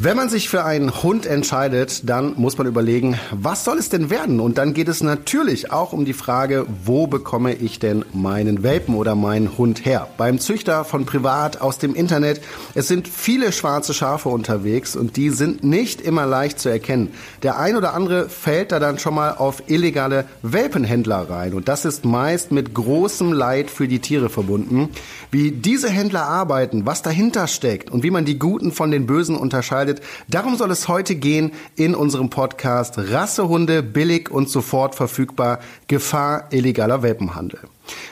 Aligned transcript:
Wenn 0.00 0.16
man 0.16 0.28
sich 0.28 0.48
für 0.48 0.64
einen 0.64 1.02
Hund 1.02 1.26
entscheidet, 1.26 2.08
dann 2.08 2.34
muss 2.36 2.56
man 2.56 2.68
überlegen, 2.68 3.18
was 3.32 3.64
soll 3.64 3.78
es 3.78 3.88
denn 3.88 4.10
werden? 4.10 4.38
Und 4.38 4.56
dann 4.56 4.72
geht 4.72 4.86
es 4.86 5.02
natürlich 5.02 5.72
auch 5.72 5.92
um 5.92 6.04
die 6.04 6.12
Frage, 6.12 6.66
wo 6.84 7.08
bekomme 7.08 7.52
ich 7.54 7.80
denn 7.80 8.04
meinen 8.12 8.62
Welpen 8.62 8.94
oder 8.94 9.16
meinen 9.16 9.58
Hund 9.58 9.84
her? 9.84 10.06
Beim 10.16 10.38
Züchter 10.38 10.84
von 10.84 11.04
privat 11.04 11.60
aus 11.60 11.78
dem 11.78 11.96
Internet. 11.96 12.40
Es 12.76 12.86
sind 12.86 13.08
viele 13.08 13.50
schwarze 13.50 13.92
Schafe 13.92 14.28
unterwegs 14.28 14.94
und 14.94 15.16
die 15.16 15.30
sind 15.30 15.64
nicht 15.64 16.00
immer 16.00 16.26
leicht 16.26 16.60
zu 16.60 16.68
erkennen. 16.68 17.12
Der 17.42 17.58
ein 17.58 17.74
oder 17.74 17.92
andere 17.92 18.28
fällt 18.28 18.70
da 18.70 18.78
dann 18.78 19.00
schon 19.00 19.16
mal 19.16 19.32
auf 19.32 19.64
illegale 19.66 20.26
Welpenhändler 20.42 21.28
rein. 21.28 21.54
Und 21.54 21.66
das 21.66 21.84
ist 21.84 22.04
meist 22.04 22.52
mit 22.52 22.72
großem 22.72 23.32
Leid 23.32 23.68
für 23.68 23.88
die 23.88 23.98
Tiere 23.98 24.28
verbunden. 24.28 24.90
Wie 25.32 25.50
diese 25.50 25.90
Händler 25.90 26.22
arbeiten, 26.22 26.86
was 26.86 27.02
dahinter 27.02 27.48
steckt 27.48 27.90
und 27.90 28.04
wie 28.04 28.12
man 28.12 28.24
die 28.24 28.38
Guten 28.38 28.70
von 28.70 28.92
den 28.92 29.04
Bösen 29.06 29.34
unterscheidet, 29.34 29.87
unterscheidet. 29.88 30.02
Darum 30.28 30.56
soll 30.56 30.70
es 30.70 30.88
heute 30.88 31.14
gehen 31.14 31.52
in 31.76 31.94
unserem 31.94 32.30
Podcast 32.30 32.98
Rassehunde 32.98 33.82
billig 33.82 34.30
und 34.30 34.48
sofort 34.48 34.94
verfügbar. 34.94 35.60
Gefahr 35.88 36.48
illegaler 36.50 37.02
Welpenhandel. 37.02 37.60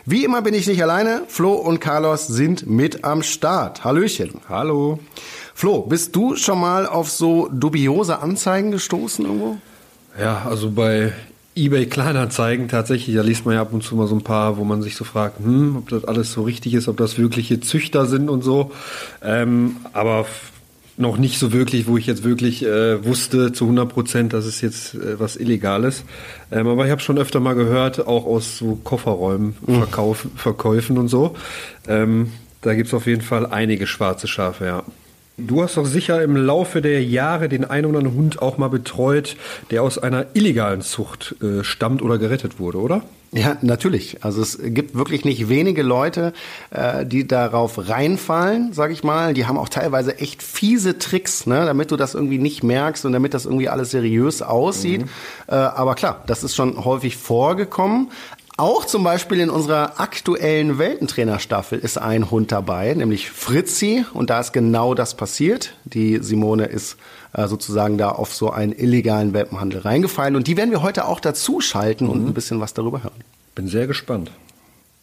Wie 0.04 0.24
immer 0.24 0.42
bin 0.42 0.54
ich 0.54 0.66
nicht 0.66 0.82
alleine. 0.82 1.22
Flo 1.28 1.52
und 1.52 1.80
Carlos 1.80 2.26
sind 2.26 2.66
mit 2.66 3.04
am 3.04 3.22
Start. 3.22 3.84
Hallöchen. 3.84 4.40
Hallo. 4.48 4.98
Flo, 5.54 5.82
bist 5.82 6.14
du 6.16 6.36
schon 6.36 6.60
mal 6.60 6.86
auf 6.86 7.10
so 7.10 7.48
dubiose 7.52 8.18
Anzeigen 8.18 8.70
gestoßen 8.70 9.24
irgendwo? 9.24 9.58
Ja, 10.18 10.46
also 10.48 10.70
bei 10.70 11.12
eBay 11.54 11.86
Kleinanzeigen 11.86 12.68
tatsächlich, 12.68 13.16
da 13.16 13.22
liest 13.22 13.46
man 13.46 13.54
ja 13.54 13.62
ab 13.62 13.72
und 13.72 13.82
zu 13.82 13.96
mal 13.96 14.06
so 14.06 14.14
ein 14.14 14.22
paar, 14.22 14.58
wo 14.58 14.64
man 14.64 14.82
sich 14.82 14.94
so 14.94 15.04
fragt, 15.04 15.38
hm, 15.38 15.76
ob 15.76 15.88
das 15.88 16.04
alles 16.04 16.32
so 16.32 16.42
richtig 16.42 16.74
ist, 16.74 16.88
ob 16.88 16.98
das 16.98 17.16
wirkliche 17.16 17.60
Züchter 17.60 18.04
sind 18.04 18.28
und 18.28 18.42
so. 18.42 18.72
Ähm, 19.22 19.76
aber 19.94 20.26
noch 20.96 21.18
nicht 21.18 21.38
so 21.38 21.52
wirklich, 21.52 21.86
wo 21.86 21.96
ich 21.96 22.06
jetzt 22.06 22.24
wirklich 22.24 22.64
äh, 22.64 23.04
wusste 23.04 23.52
zu 23.52 23.64
100 23.64 23.88
Prozent, 23.88 24.32
dass 24.32 24.46
es 24.46 24.60
jetzt 24.60 24.94
äh, 24.94 25.20
was 25.20 25.36
Illegales. 25.36 26.04
Ähm, 26.50 26.66
aber 26.66 26.84
ich 26.86 26.90
habe 26.90 27.00
schon 27.00 27.18
öfter 27.18 27.40
mal 27.40 27.54
gehört, 27.54 28.06
auch 28.06 28.24
aus 28.24 28.58
so 28.58 28.76
Kofferräumen, 28.82 29.56
mhm. 29.66 29.78
Verkauf, 29.78 30.26
Verkäufen 30.36 30.98
und 30.98 31.08
so. 31.08 31.34
Ähm, 31.86 32.32
da 32.62 32.74
gibt's 32.74 32.94
auf 32.94 33.06
jeden 33.06 33.22
Fall 33.22 33.46
einige 33.46 33.86
schwarze 33.86 34.26
Schafe, 34.26 34.64
ja. 34.64 34.82
Du 35.38 35.62
hast 35.62 35.76
doch 35.76 35.84
sicher 35.84 36.22
im 36.22 36.34
Laufe 36.34 36.80
der 36.80 37.04
Jahre 37.04 37.50
den 37.50 37.66
einen 37.66 37.86
oder 37.86 37.98
anderen 37.98 38.16
Hund 38.16 38.40
auch 38.40 38.56
mal 38.56 38.68
betreut, 38.68 39.36
der 39.70 39.82
aus 39.82 39.98
einer 39.98 40.26
illegalen 40.32 40.80
Zucht 40.80 41.36
äh, 41.42 41.62
stammt 41.62 42.00
oder 42.00 42.16
gerettet 42.16 42.58
wurde, 42.58 42.78
oder? 42.78 43.02
Ja, 43.32 43.58
natürlich. 43.60 44.24
Also 44.24 44.40
es 44.40 44.58
gibt 44.62 44.94
wirklich 44.94 45.26
nicht 45.26 45.50
wenige 45.50 45.82
Leute, 45.82 46.32
äh, 46.70 47.04
die 47.04 47.26
darauf 47.28 47.88
reinfallen, 47.88 48.72
sag 48.72 48.90
ich 48.92 49.04
mal. 49.04 49.34
Die 49.34 49.44
haben 49.44 49.58
auch 49.58 49.68
teilweise 49.68 50.18
echt 50.18 50.42
fiese 50.42 50.98
Tricks, 50.98 51.46
ne, 51.46 51.66
damit 51.66 51.90
du 51.90 51.96
das 51.96 52.14
irgendwie 52.14 52.38
nicht 52.38 52.62
merkst 52.62 53.04
und 53.04 53.12
damit 53.12 53.34
das 53.34 53.44
irgendwie 53.44 53.68
alles 53.68 53.90
seriös 53.90 54.40
aussieht. 54.40 55.02
Mhm. 55.02 55.08
Äh, 55.48 55.54
aber 55.54 55.96
klar, 55.96 56.22
das 56.26 56.44
ist 56.44 56.54
schon 56.54 56.82
häufig 56.82 57.16
vorgekommen. 57.18 58.08
Auch 58.58 58.86
zum 58.86 59.04
Beispiel 59.04 59.40
in 59.40 59.50
unserer 59.50 60.00
aktuellen 60.00 60.78
Weltentrainerstaffel 60.78 61.78
ist 61.78 61.98
ein 61.98 62.30
Hund 62.30 62.52
dabei, 62.52 62.94
nämlich 62.94 63.30
Fritzi. 63.30 64.06
Und 64.14 64.30
da 64.30 64.40
ist 64.40 64.52
genau 64.54 64.94
das 64.94 65.14
passiert. 65.14 65.74
Die 65.84 66.20
Simone 66.22 66.64
ist 66.64 66.96
äh, 67.34 67.48
sozusagen 67.48 67.98
da 67.98 68.08
auf 68.10 68.32
so 68.34 68.50
einen 68.50 68.72
illegalen 68.72 69.34
Welpenhandel 69.34 69.80
reingefallen. 69.80 70.36
Und 70.36 70.46
die 70.46 70.56
werden 70.56 70.70
wir 70.70 70.80
heute 70.80 71.04
auch 71.04 71.20
dazu 71.20 71.60
schalten 71.60 72.08
und 72.08 72.22
mhm. 72.22 72.28
ein 72.28 72.34
bisschen 72.34 72.58
was 72.58 72.72
darüber 72.72 73.02
hören. 73.02 73.20
Bin 73.54 73.68
sehr 73.68 73.86
gespannt. 73.86 74.30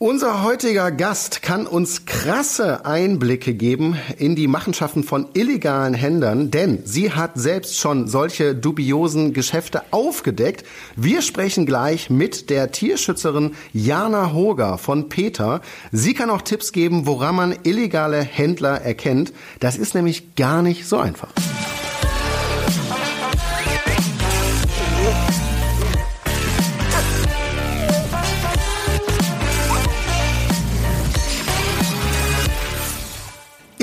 Unser 0.04 0.44
heutiger 0.44 0.92
Gast 0.92 1.42
kann 1.42 1.66
uns 1.66 2.06
krasse 2.06 2.86
Einblicke 2.86 3.54
geben 3.54 3.96
in 4.18 4.36
die 4.36 4.50
Machenschaften 4.50 5.02
von 5.02 5.30
illegalen 5.34 5.94
Händlern, 5.94 6.52
denn 6.52 6.82
sie 6.84 7.14
hat 7.14 7.32
selbst 7.36 7.80
schon 7.80 8.10
solche 8.10 8.54
dubiosen 8.54 9.32
Geschäfte 9.32 9.82
aufgedeckt. 9.92 10.66
Wir 10.98 11.22
sprechen 11.22 11.66
gleich 11.66 12.10
mit 12.10 12.50
der 12.50 12.74
Tierschützerin 12.74 13.54
Jana 13.72 14.34
Hoger 14.34 14.78
von 14.78 15.08
Peter. 15.08 15.62
Sie 15.94 16.14
kann 16.14 16.30
auch 16.30 16.42
Tipps 16.42 16.74
geben, 16.74 17.06
woran 17.06 17.36
man 17.36 17.56
illegale 17.64 18.22
Händler 18.22 18.82
erkennt. 18.82 19.32
Das 19.62 19.78
ist 19.78 19.96
nämlich 19.96 20.36
gar 20.36 20.62
nicht 20.64 20.86
so 20.86 20.98
einfach. 20.98 21.30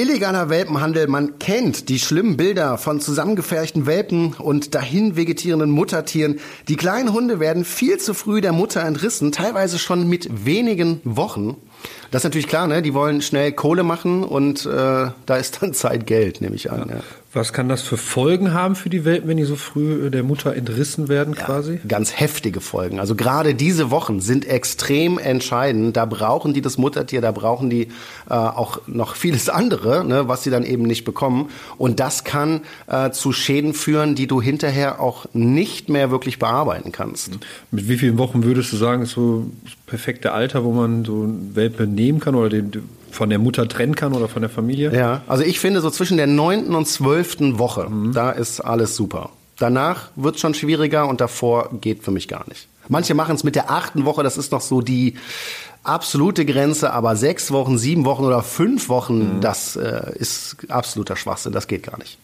Illegaler 0.00 0.49
Welpenhandel, 0.49 1.09
man 1.09 1.38
kennt 1.38 1.91
die 1.91 1.99
schlimmen 1.99 2.38
Bilder 2.38 2.78
von 2.78 3.03
zusammengefärchten 3.03 3.84
Welpen 3.84 4.33
und 4.33 4.75
dahin 4.75 5.15
vegetierenden 5.15 5.71
Muttertieren. 5.71 6.41
Die 6.69 6.77
kleinen 6.77 7.12
Hunde 7.12 7.38
werden 7.38 7.66
viel 7.66 7.99
zu 7.99 8.15
früh 8.15 8.41
der 8.41 8.53
Mutter 8.53 8.83
entrissen, 8.83 9.31
teilweise 9.31 9.78
schon 9.78 10.09
mit 10.09 10.47
wenigen 10.47 11.03
Wochen. 11.05 11.59
Das 12.11 12.21
ist 12.21 12.25
natürlich 12.25 12.49
klar, 12.49 12.66
ne? 12.66 12.81
Die 12.81 12.94
wollen 12.94 13.21
schnell 13.21 13.53
Kohle 13.53 13.83
machen 13.83 14.25
und 14.25 14.65
äh, 14.65 15.11
da 15.27 15.37
ist 15.37 15.61
dann 15.61 15.75
Zeit 15.75 16.06
Geld, 16.06 16.41
nehme 16.41 16.56
ich 16.56 16.72
an. 16.72 16.88
Ja. 16.88 16.94
Ja. 16.94 17.03
Was 17.32 17.52
kann 17.52 17.68
das 17.68 17.82
für 17.82 17.96
Folgen 17.96 18.52
haben 18.52 18.74
für 18.74 18.91
die 18.91 19.04
Welpen, 19.04 19.28
wenn 19.28 19.36
die 19.36 19.44
so 19.44 19.54
früh 19.54 20.06
äh, 20.06 20.10
der 20.10 20.24
Mutter 20.24 20.56
entrissen 20.56 21.08
werden 21.08 21.36
quasi? 21.36 21.74
Ja, 21.74 21.80
ganz 21.86 22.18
heftige 22.18 22.60
Folgen. 22.60 22.98
Also 22.98 23.14
gerade 23.14 23.54
diese 23.54 23.92
Wochen 23.92 24.20
sind 24.20 24.46
extrem 24.46 25.16
entscheidend. 25.16 25.96
Da 25.96 26.06
brauchen 26.06 26.54
die 26.54 26.60
das 26.60 26.76
Muttertier, 26.76 27.20
da 27.20 27.30
brauchen 27.30 27.70
die 27.70 27.82
äh, 28.28 28.34
auch 28.34 28.80
noch 28.88 29.14
vieles 29.14 29.48
andere, 29.48 30.04
ne, 30.04 30.26
was 30.26 30.42
sie 30.42 30.50
dann 30.50 30.64
eben 30.64 30.82
nicht 30.82 31.04
bekommen. 31.04 31.50
Und 31.78 32.00
das 32.00 32.24
kann 32.24 32.62
äh, 32.88 33.12
zu 33.12 33.30
Schäden 33.30 33.74
führen, 33.74 34.16
die 34.16 34.26
du 34.26 34.42
hinterher 34.42 35.00
auch 35.00 35.26
nicht 35.32 35.88
mehr 35.88 36.10
wirklich 36.10 36.40
bearbeiten 36.40 36.90
kannst. 36.90 37.30
Mit 37.70 37.88
wie 37.88 37.96
vielen 37.96 38.19
Wochen 38.19 38.42
würdest 38.42 38.72
du 38.72 38.76
sagen, 38.76 39.02
ist 39.02 39.12
so 39.12 39.46
das 39.62 39.74
perfekte 39.86 40.32
Alter, 40.32 40.64
wo 40.64 40.72
man 40.72 41.04
so 41.04 41.22
ein 41.22 41.54
Welpe 41.54 41.86
nehmen 41.86 42.19
kann 42.19 42.34
oder 42.34 42.48
den 42.48 42.72
von 43.10 43.31
der 43.31 43.38
Mutter 43.38 43.69
trennen 43.69 43.94
kann 43.94 44.12
oder 44.12 44.28
von 44.28 44.43
der 44.43 44.50
Familie? 44.50 44.94
Ja, 44.94 45.22
also 45.26 45.44
ich 45.44 45.60
finde 45.60 45.81
so 45.81 45.91
zwischen 45.91 46.16
der 46.16 46.26
neunten 46.26 46.75
und 46.75 46.87
zwölften 46.87 47.59
Woche, 47.59 47.88
mhm. 47.88 48.12
da 48.12 48.31
ist 48.31 48.60
alles 48.60 48.97
super. 48.97 49.31
Danach 49.59 50.10
wird 50.16 50.37
es 50.37 50.41
schon 50.41 50.54
schwieriger 50.54 51.06
und 51.09 51.20
davor 51.20 51.70
geht 51.81 52.03
für 52.03 52.10
mich 52.10 52.28
gar 52.28 52.49
nicht. 52.49 52.66
Manche 52.88 53.15
machen 53.15 53.37
es 53.37 53.44
mit 53.44 53.54
der 53.54 53.70
achten 53.70 54.04
Woche, 54.04 54.22
das 54.22 54.37
ist 54.37 54.53
noch 54.53 54.62
so 54.62 54.81
die 54.81 55.15
absolute 55.84 56.44
Grenze, 56.44 56.93
aber 56.93 57.16
sechs 57.16 57.53
Wochen, 57.53 57.78
sieben 57.78 58.04
Wochen 58.04 58.25
oder 58.25 58.43
fünf 58.43 58.88
Wochen, 58.88 59.37
mhm. 59.37 59.41
das 59.41 59.76
äh, 59.76 60.12
ist 60.16 60.56
absoluter 60.69 61.16
Schwachsinn, 61.16 61.53
das 61.53 61.66
geht 61.66 61.84
gar 61.84 61.99
nicht. 61.99 62.19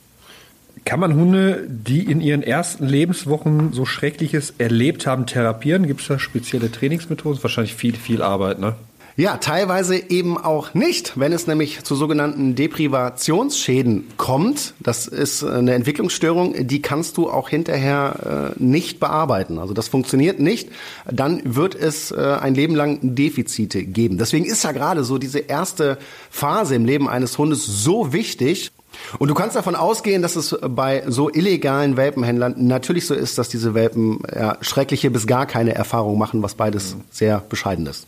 Kann 0.84 1.00
man 1.00 1.14
Hunde, 1.14 1.64
die 1.68 2.04
in 2.04 2.20
ihren 2.20 2.42
ersten 2.42 2.86
Lebenswochen 2.86 3.72
so 3.72 3.84
Schreckliches 3.84 4.54
erlebt 4.58 5.06
haben, 5.06 5.26
therapieren? 5.26 5.86
Gibt 5.86 6.02
es 6.02 6.06
da 6.06 6.18
spezielle 6.18 6.70
Trainingsmethoden? 6.70 7.42
Wahrscheinlich 7.42 7.74
viel, 7.74 7.96
viel 7.96 8.22
Arbeit, 8.22 8.60
ne? 8.60 8.76
Ja, 9.18 9.38
teilweise 9.38 9.96
eben 10.10 10.36
auch 10.36 10.74
nicht, 10.74 11.18
wenn 11.18 11.32
es 11.32 11.46
nämlich 11.46 11.82
zu 11.84 11.94
sogenannten 11.94 12.54
Deprivationsschäden 12.54 14.08
kommt. 14.18 14.74
Das 14.78 15.06
ist 15.06 15.42
eine 15.42 15.72
Entwicklungsstörung, 15.72 16.66
die 16.66 16.82
kannst 16.82 17.16
du 17.16 17.30
auch 17.30 17.48
hinterher 17.48 18.52
äh, 18.58 18.62
nicht 18.62 19.00
bearbeiten. 19.00 19.58
Also 19.58 19.72
das 19.72 19.88
funktioniert 19.88 20.38
nicht. 20.38 20.68
Dann 21.10 21.40
wird 21.56 21.74
es 21.74 22.10
äh, 22.10 22.36
ein 22.42 22.54
Leben 22.54 22.74
lang 22.74 22.98
Defizite 23.14 23.84
geben. 23.84 24.18
Deswegen 24.18 24.44
ist 24.44 24.64
ja 24.64 24.72
gerade 24.72 25.02
so 25.02 25.16
diese 25.16 25.38
erste 25.38 25.96
Phase 26.30 26.74
im 26.74 26.84
Leben 26.84 27.08
eines 27.08 27.38
Hundes 27.38 27.64
so 27.64 28.12
wichtig. 28.12 28.70
Und 29.18 29.28
du 29.28 29.34
kannst 29.34 29.56
davon 29.56 29.76
ausgehen, 29.76 30.20
dass 30.20 30.36
es 30.36 30.58
bei 30.60 31.04
so 31.06 31.30
illegalen 31.30 31.96
Welpenhändlern 31.96 32.54
natürlich 32.66 33.06
so 33.06 33.14
ist, 33.14 33.38
dass 33.38 33.48
diese 33.48 33.72
Welpen 33.72 34.20
ja, 34.34 34.58
schreckliche 34.60 35.10
bis 35.10 35.26
gar 35.26 35.46
keine 35.46 35.74
Erfahrung 35.74 36.18
machen, 36.18 36.42
was 36.42 36.54
beides 36.54 36.96
sehr 37.10 37.42
bescheiden 37.48 37.86
ist. 37.86 38.06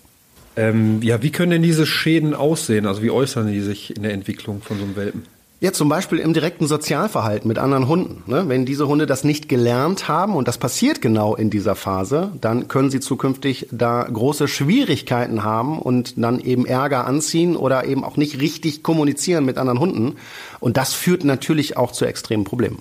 Ähm, 0.58 1.00
ja, 1.02 1.22
wie 1.22 1.30
können 1.30 1.52
denn 1.52 1.62
diese 1.62 1.86
Schäden 1.86 2.34
aussehen? 2.34 2.86
Also 2.86 3.00
wie 3.00 3.10
äußern 3.10 3.46
die 3.46 3.60
sich 3.60 3.96
in 3.96 4.02
der 4.02 4.12
Entwicklung 4.12 4.60
von 4.60 4.76
so 4.76 4.84
einem 4.84 4.96
Welpen? 4.96 5.22
Ja, 5.60 5.72
zum 5.72 5.88
Beispiel 5.88 6.18
im 6.18 6.34
direkten 6.34 6.66
Sozialverhalten 6.66 7.46
mit 7.46 7.58
anderen 7.58 7.86
Hunden. 7.86 8.24
Ne? 8.26 8.44
Wenn 8.48 8.66
diese 8.66 8.88
Hunde 8.88 9.06
das 9.06 9.22
nicht 9.22 9.48
gelernt 9.48 10.08
haben, 10.08 10.34
und 10.34 10.48
das 10.48 10.58
passiert 10.58 11.00
genau 11.00 11.36
in 11.36 11.50
dieser 11.50 11.76
Phase, 11.76 12.32
dann 12.40 12.66
können 12.66 12.90
sie 12.90 12.98
zukünftig 12.98 13.68
da 13.70 14.02
große 14.02 14.48
Schwierigkeiten 14.48 15.44
haben 15.44 15.78
und 15.78 16.14
dann 16.16 16.40
eben 16.40 16.66
Ärger 16.66 17.06
anziehen 17.06 17.56
oder 17.56 17.84
eben 17.84 18.02
auch 18.02 18.16
nicht 18.16 18.40
richtig 18.40 18.82
kommunizieren 18.82 19.44
mit 19.44 19.58
anderen 19.58 19.78
Hunden. 19.78 20.16
Und 20.58 20.76
das 20.76 20.92
führt 20.92 21.22
natürlich 21.22 21.76
auch 21.76 21.92
zu 21.92 22.04
extremen 22.04 22.44
Problemen. 22.44 22.78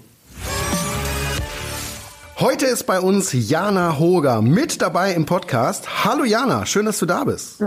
Heute 2.39 2.67
ist 2.67 2.83
bei 2.83 2.99
uns 2.99 3.31
Jana 3.33 3.97
Hoger 3.97 4.43
mit 4.43 4.79
dabei 4.83 5.15
im 5.15 5.25
Podcast. 5.25 6.05
Hallo 6.05 6.23
Jana, 6.23 6.67
schön, 6.67 6.85
dass 6.85 6.99
du 6.99 7.07
da 7.07 7.23
bist. 7.23 7.63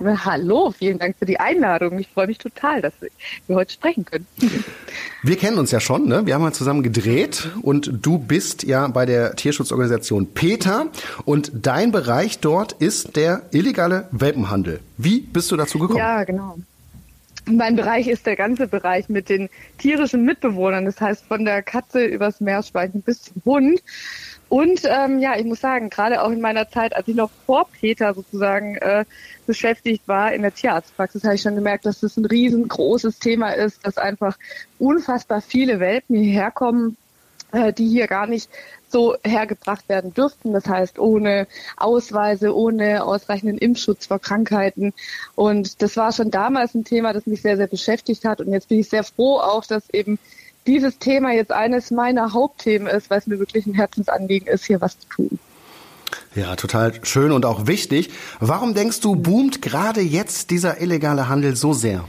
Hallo, 0.00 0.70
vielen 0.70 0.98
Dank 0.98 1.16
für 1.18 1.26
die 1.26 1.38
Einladung. 1.38 1.98
Ich 1.98 2.08
freue 2.08 2.26
mich 2.26 2.38
total, 2.38 2.80
dass 2.80 2.94
wir 3.02 3.54
heute 3.54 3.70
sprechen 3.70 4.06
können. 4.06 4.26
Wir 5.22 5.36
kennen 5.36 5.58
uns 5.58 5.72
ja 5.72 5.80
schon, 5.80 6.08
ne? 6.08 6.24
Wir 6.24 6.32
haben 6.32 6.40
mal 6.40 6.54
zusammen 6.54 6.82
gedreht 6.82 7.50
und 7.60 7.98
du 8.00 8.16
bist 8.16 8.62
ja 8.62 8.88
bei 8.88 9.04
der 9.04 9.36
Tierschutzorganisation 9.36 10.32
PETA 10.32 10.86
und 11.26 11.52
dein 11.54 11.92
Bereich 11.92 12.38
dort 12.38 12.72
ist 12.72 13.14
der 13.14 13.42
illegale 13.50 14.08
Welpenhandel. 14.10 14.80
Wie 14.96 15.20
bist 15.20 15.50
du 15.50 15.56
dazu 15.58 15.78
gekommen? 15.78 15.98
Ja, 15.98 16.24
genau. 16.24 16.56
Mein 17.50 17.76
Bereich 17.76 18.08
ist 18.08 18.26
der 18.26 18.36
ganze 18.36 18.66
Bereich 18.66 19.08
mit 19.08 19.28
den 19.28 19.48
tierischen 19.78 20.24
Mitbewohnern, 20.24 20.84
das 20.84 21.00
heißt 21.00 21.24
von 21.24 21.44
der 21.44 21.62
Katze 21.62 22.04
übers 22.04 22.40
Meerschweinchen 22.40 23.02
bis 23.02 23.22
zum 23.22 23.42
Hund. 23.44 23.82
Und 24.48 24.82
ähm, 24.84 25.18
ja, 25.18 25.36
ich 25.36 25.44
muss 25.44 25.60
sagen, 25.60 25.90
gerade 25.90 26.22
auch 26.22 26.30
in 26.30 26.40
meiner 26.40 26.68
Zeit, 26.68 26.94
als 26.94 27.08
ich 27.08 27.14
noch 27.14 27.30
vor 27.46 27.66
Peter 27.80 28.14
sozusagen 28.14 28.76
äh, 28.76 29.04
beschäftigt 29.46 30.06
war 30.06 30.32
in 30.32 30.42
der 30.42 30.54
Tierarztpraxis, 30.54 31.24
habe 31.24 31.34
ich 31.34 31.42
schon 31.42 31.54
gemerkt, 31.54 31.86
dass 31.86 32.00
das 32.00 32.16
ein 32.16 32.24
riesengroßes 32.24 33.18
Thema 33.18 33.50
ist, 33.50 33.86
dass 33.86 33.98
einfach 33.98 34.38
unfassbar 34.78 35.42
viele 35.42 35.80
Welpen 35.80 36.16
hierher 36.16 36.50
kommen, 36.50 36.96
äh, 37.52 37.72
die 37.72 37.88
hier 37.88 38.06
gar 38.06 38.26
nicht 38.26 38.50
so 38.90 39.16
hergebracht 39.24 39.88
werden 39.88 40.14
dürften. 40.14 40.52
Das 40.52 40.66
heißt, 40.66 40.98
ohne 40.98 41.46
Ausweise, 41.76 42.54
ohne 42.54 43.04
ausreichenden 43.04 43.58
Impfschutz 43.58 44.06
vor 44.06 44.18
Krankheiten. 44.18 44.92
Und 45.34 45.82
das 45.82 45.96
war 45.96 46.12
schon 46.12 46.30
damals 46.30 46.74
ein 46.74 46.84
Thema, 46.84 47.12
das 47.12 47.26
mich 47.26 47.42
sehr, 47.42 47.56
sehr 47.56 47.66
beschäftigt 47.66 48.24
hat. 48.24 48.40
Und 48.40 48.52
jetzt 48.52 48.68
bin 48.68 48.78
ich 48.78 48.88
sehr 48.88 49.04
froh 49.04 49.38
auch, 49.38 49.64
dass 49.64 49.88
eben 49.90 50.18
dieses 50.66 50.98
Thema 50.98 51.32
jetzt 51.32 51.52
eines 51.52 51.90
meiner 51.90 52.32
Hauptthemen 52.32 52.88
ist, 52.88 53.10
weil 53.10 53.18
es 53.18 53.26
mir 53.26 53.38
wirklich 53.38 53.66
ein 53.66 53.74
Herzensanliegen 53.74 54.48
ist, 54.48 54.64
hier 54.64 54.80
was 54.80 54.98
zu 54.98 55.08
tun. 55.08 55.38
Ja, 56.34 56.56
total 56.56 57.04
schön 57.04 57.32
und 57.32 57.44
auch 57.44 57.66
wichtig. 57.66 58.10
Warum 58.40 58.74
denkst 58.74 59.00
du, 59.00 59.16
boomt 59.16 59.62
gerade 59.62 60.00
jetzt 60.00 60.50
dieser 60.50 60.80
illegale 60.80 61.28
Handel 61.28 61.56
so 61.56 61.72
sehr? 61.72 62.04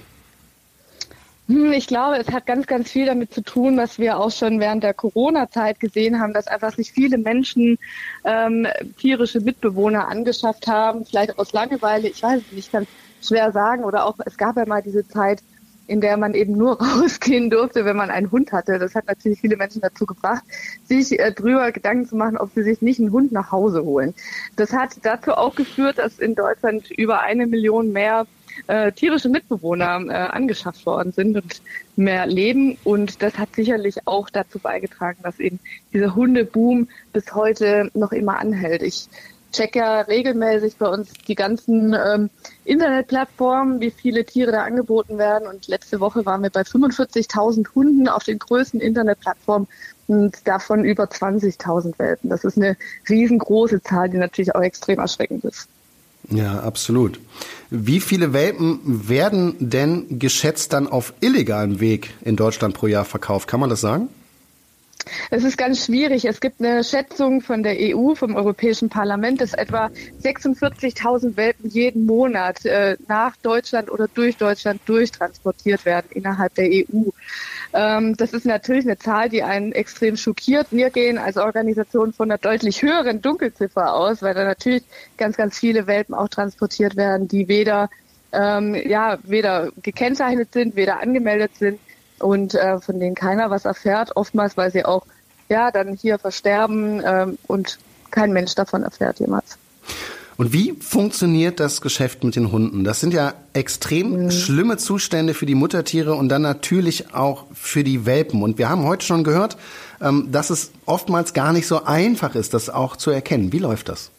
Hm, 1.49 1.73
ich 1.73 1.87
glaube, 1.87 2.17
es 2.17 2.27
hat 2.31 2.45
ganz, 2.45 2.67
ganz 2.67 2.91
viel 2.91 3.07
damit 3.07 3.33
zu 3.33 3.41
tun, 3.41 3.75
was 3.75 3.97
wir 3.97 4.19
auch 4.19 4.29
schon 4.31 4.59
während 4.59 4.83
der 4.83 4.93
Corona-Zeit 4.93 5.79
gesehen 5.79 6.19
haben, 6.19 6.31
dass 6.33 6.45
einfach 6.45 6.75
sich 6.75 6.91
viele 6.91 7.17
Menschen 7.17 7.77
ähm, 8.23 8.67
tierische 8.97 9.41
Mitbewohner 9.41 10.07
angeschafft 10.07 10.67
haben, 10.67 11.05
vielleicht 11.05 11.39
aus 11.39 11.51
Langeweile, 11.51 12.07
ich 12.07 12.21
weiß 12.21 12.43
es 12.43 12.51
nicht, 12.51 12.71
kann 12.71 12.85
schwer 13.19 13.51
sagen, 13.51 13.83
oder 13.83 14.05
auch, 14.05 14.17
es 14.25 14.37
gab 14.37 14.57
ja 14.57 14.65
mal 14.67 14.83
diese 14.83 15.07
Zeit, 15.07 15.41
in 15.89 16.01
der 16.01 16.17
man 16.17 16.33
eben 16.33 16.53
nur 16.53 16.79
rausgehen 16.81 17.49
durfte, 17.49 17.83
wenn 17.83 17.97
man 17.97 18.11
einen 18.11 18.31
Hund 18.31 18.51
hatte. 18.51 18.79
Das 18.79 18.95
hat 18.95 19.07
natürlich 19.07 19.41
viele 19.41 19.57
Menschen 19.57 19.81
dazu 19.81 20.05
gebracht, 20.05 20.43
sich 20.85 21.19
äh, 21.19 21.31
drüber 21.31 21.71
Gedanken 21.71 22.07
zu 22.07 22.15
machen, 22.15 22.37
ob 22.37 22.51
sie 22.53 22.63
sich 22.63 22.81
nicht 22.81 22.99
einen 22.99 23.11
Hund 23.11 23.31
nach 23.31 23.51
Hause 23.51 23.83
holen. 23.83 24.13
Das 24.55 24.71
hat 24.73 24.97
dazu 25.03 25.33
auch 25.33 25.55
geführt, 25.55 25.97
dass 25.97 26.19
in 26.19 26.35
Deutschland 26.35 26.91
über 26.91 27.21
eine 27.21 27.47
Million 27.47 27.91
mehr 27.91 28.27
äh, 28.67 28.91
tierische 28.91 29.29
Mitbewohner 29.29 30.01
äh, 30.07 30.13
angeschafft 30.13 30.85
worden 30.85 31.11
sind 31.11 31.35
und 31.35 31.61
mehr 31.95 32.25
leben. 32.25 32.77
Und 32.83 33.21
das 33.21 33.37
hat 33.37 33.55
sicherlich 33.55 34.05
auch 34.05 34.29
dazu 34.29 34.59
beigetragen, 34.59 35.19
dass 35.23 35.39
eben 35.39 35.59
dieser 35.93 36.15
Hundeboom 36.15 36.87
bis 37.13 37.33
heute 37.33 37.89
noch 37.93 38.11
immer 38.11 38.39
anhält. 38.39 38.83
Ich 38.83 39.07
check 39.51 39.75
ja 39.75 40.01
regelmäßig 40.01 40.77
bei 40.77 40.87
uns 40.87 41.09
die 41.27 41.35
ganzen 41.35 41.93
ähm, 41.93 42.29
Internetplattformen, 42.65 43.79
wie 43.79 43.91
viele 43.91 44.25
Tiere 44.25 44.51
da 44.51 44.63
angeboten 44.63 45.17
werden. 45.17 45.47
Und 45.47 45.67
letzte 45.67 45.99
Woche 45.99 46.25
waren 46.25 46.43
wir 46.43 46.49
bei 46.49 46.61
45.000 46.61 47.73
Hunden 47.75 48.07
auf 48.07 48.23
den 48.23 48.39
größten 48.39 48.79
Internetplattformen 48.79 49.67
und 50.07 50.47
davon 50.47 50.83
über 50.83 51.05
20.000 51.05 51.97
Welpen. 51.97 52.29
Das 52.29 52.43
ist 52.43 52.57
eine 52.57 52.77
riesengroße 53.07 53.81
Zahl, 53.81 54.09
die 54.09 54.17
natürlich 54.17 54.53
auch 54.55 54.61
extrem 54.61 54.99
erschreckend 54.99 55.45
ist. 55.45 55.67
Ja, 56.29 56.59
absolut. 56.59 57.19
Wie 57.69 57.99
viele 57.99 58.33
Welpen 58.33 59.07
werden 59.09 59.55
denn 59.59 60.19
geschätzt 60.19 60.73
dann 60.73 60.87
auf 60.87 61.13
illegalem 61.21 61.79
Weg 61.79 62.13
in 62.21 62.35
Deutschland 62.35 62.75
pro 62.75 62.87
Jahr 62.87 63.05
verkauft? 63.05 63.47
Kann 63.47 63.59
man 63.59 63.69
das 63.69 63.81
sagen? 63.81 64.09
Es 65.29 65.43
ist 65.43 65.57
ganz 65.57 65.85
schwierig. 65.85 66.25
Es 66.25 66.39
gibt 66.39 66.59
eine 66.59 66.83
Schätzung 66.83 67.41
von 67.41 67.63
der 67.63 67.75
EU, 67.77 68.15
vom 68.15 68.35
Europäischen 68.35 68.89
Parlament, 68.89 69.41
dass 69.41 69.53
etwa 69.53 69.89
46.000 70.23 71.37
Welpen 71.37 71.69
jeden 71.69 72.05
Monat 72.05 72.65
äh, 72.65 72.97
nach 73.07 73.35
Deutschland 73.37 73.91
oder 73.91 74.07
durch 74.07 74.37
Deutschland 74.37 74.81
durchtransportiert 74.85 75.85
werden 75.85 76.07
innerhalb 76.11 76.53
der 76.55 76.69
EU. 76.69 77.09
Ähm, 77.73 78.15
das 78.17 78.33
ist 78.33 78.45
natürlich 78.45 78.85
eine 78.85 78.97
Zahl, 78.97 79.29
die 79.29 79.43
einen 79.43 79.71
extrem 79.71 80.17
schockiert. 80.17 80.67
Wir 80.71 80.89
gehen 80.89 81.17
als 81.17 81.37
Organisation 81.37 82.13
von 82.13 82.31
einer 82.31 82.37
deutlich 82.37 82.81
höheren 82.81 83.21
Dunkelziffer 83.21 83.93
aus, 83.93 84.21
weil 84.21 84.33
da 84.33 84.43
natürlich 84.43 84.83
ganz, 85.17 85.37
ganz 85.37 85.57
viele 85.57 85.87
Welpen 85.87 86.15
auch 86.15 86.29
transportiert 86.29 86.95
werden, 86.95 87.27
die 87.27 87.47
weder 87.47 87.89
ähm, 88.31 88.75
ja, 88.75 89.17
weder 89.23 89.71
gekennzeichnet 89.81 90.53
sind, 90.53 90.75
weder 90.75 90.99
angemeldet 90.99 91.51
sind 91.55 91.79
und 92.19 92.55
äh, 92.55 92.79
von 92.79 92.99
denen 92.99 93.15
keiner 93.15 93.49
was 93.49 93.65
erfährt, 93.65 94.15
oftmals, 94.15 94.57
weil 94.57 94.71
sie 94.71 94.85
auch 94.85 95.05
ja 95.49 95.71
dann 95.71 95.95
hier 95.95 96.19
versterben 96.19 97.01
ähm, 97.05 97.37
und 97.47 97.79
kein 98.11 98.33
Mensch 98.33 98.55
davon 98.55 98.83
erfährt 98.83 99.19
jemals. 99.19 99.57
Und 100.37 100.53
wie 100.53 100.73
funktioniert 100.79 101.59
das 101.59 101.81
Geschäft 101.81 102.23
mit 102.23 102.37
den 102.37 102.53
Hunden? 102.53 102.85
Das 102.85 103.01
sind 103.01 103.13
ja 103.13 103.33
extrem 103.51 104.23
mhm. 104.23 104.31
schlimme 104.31 104.77
Zustände 104.77 105.33
für 105.33 105.45
die 105.45 105.53
Muttertiere 105.53 106.13
und 106.13 106.29
dann 106.29 106.41
natürlich 106.41 107.13
auch 107.13 107.45
für 107.53 107.83
die 107.83 108.05
Welpen. 108.05 108.41
Und 108.41 108.57
wir 108.57 108.69
haben 108.69 108.85
heute 108.85 109.05
schon 109.05 109.25
gehört, 109.25 109.57
ähm, 110.01 110.29
dass 110.31 110.49
es 110.49 110.71
oftmals 110.85 111.33
gar 111.33 111.51
nicht 111.51 111.67
so 111.67 111.83
einfach 111.83 112.35
ist, 112.35 112.53
das 112.53 112.69
auch 112.69 112.95
zu 112.95 113.11
erkennen. 113.11 113.51
Wie 113.51 113.59
läuft 113.59 113.89
das? 113.89 114.11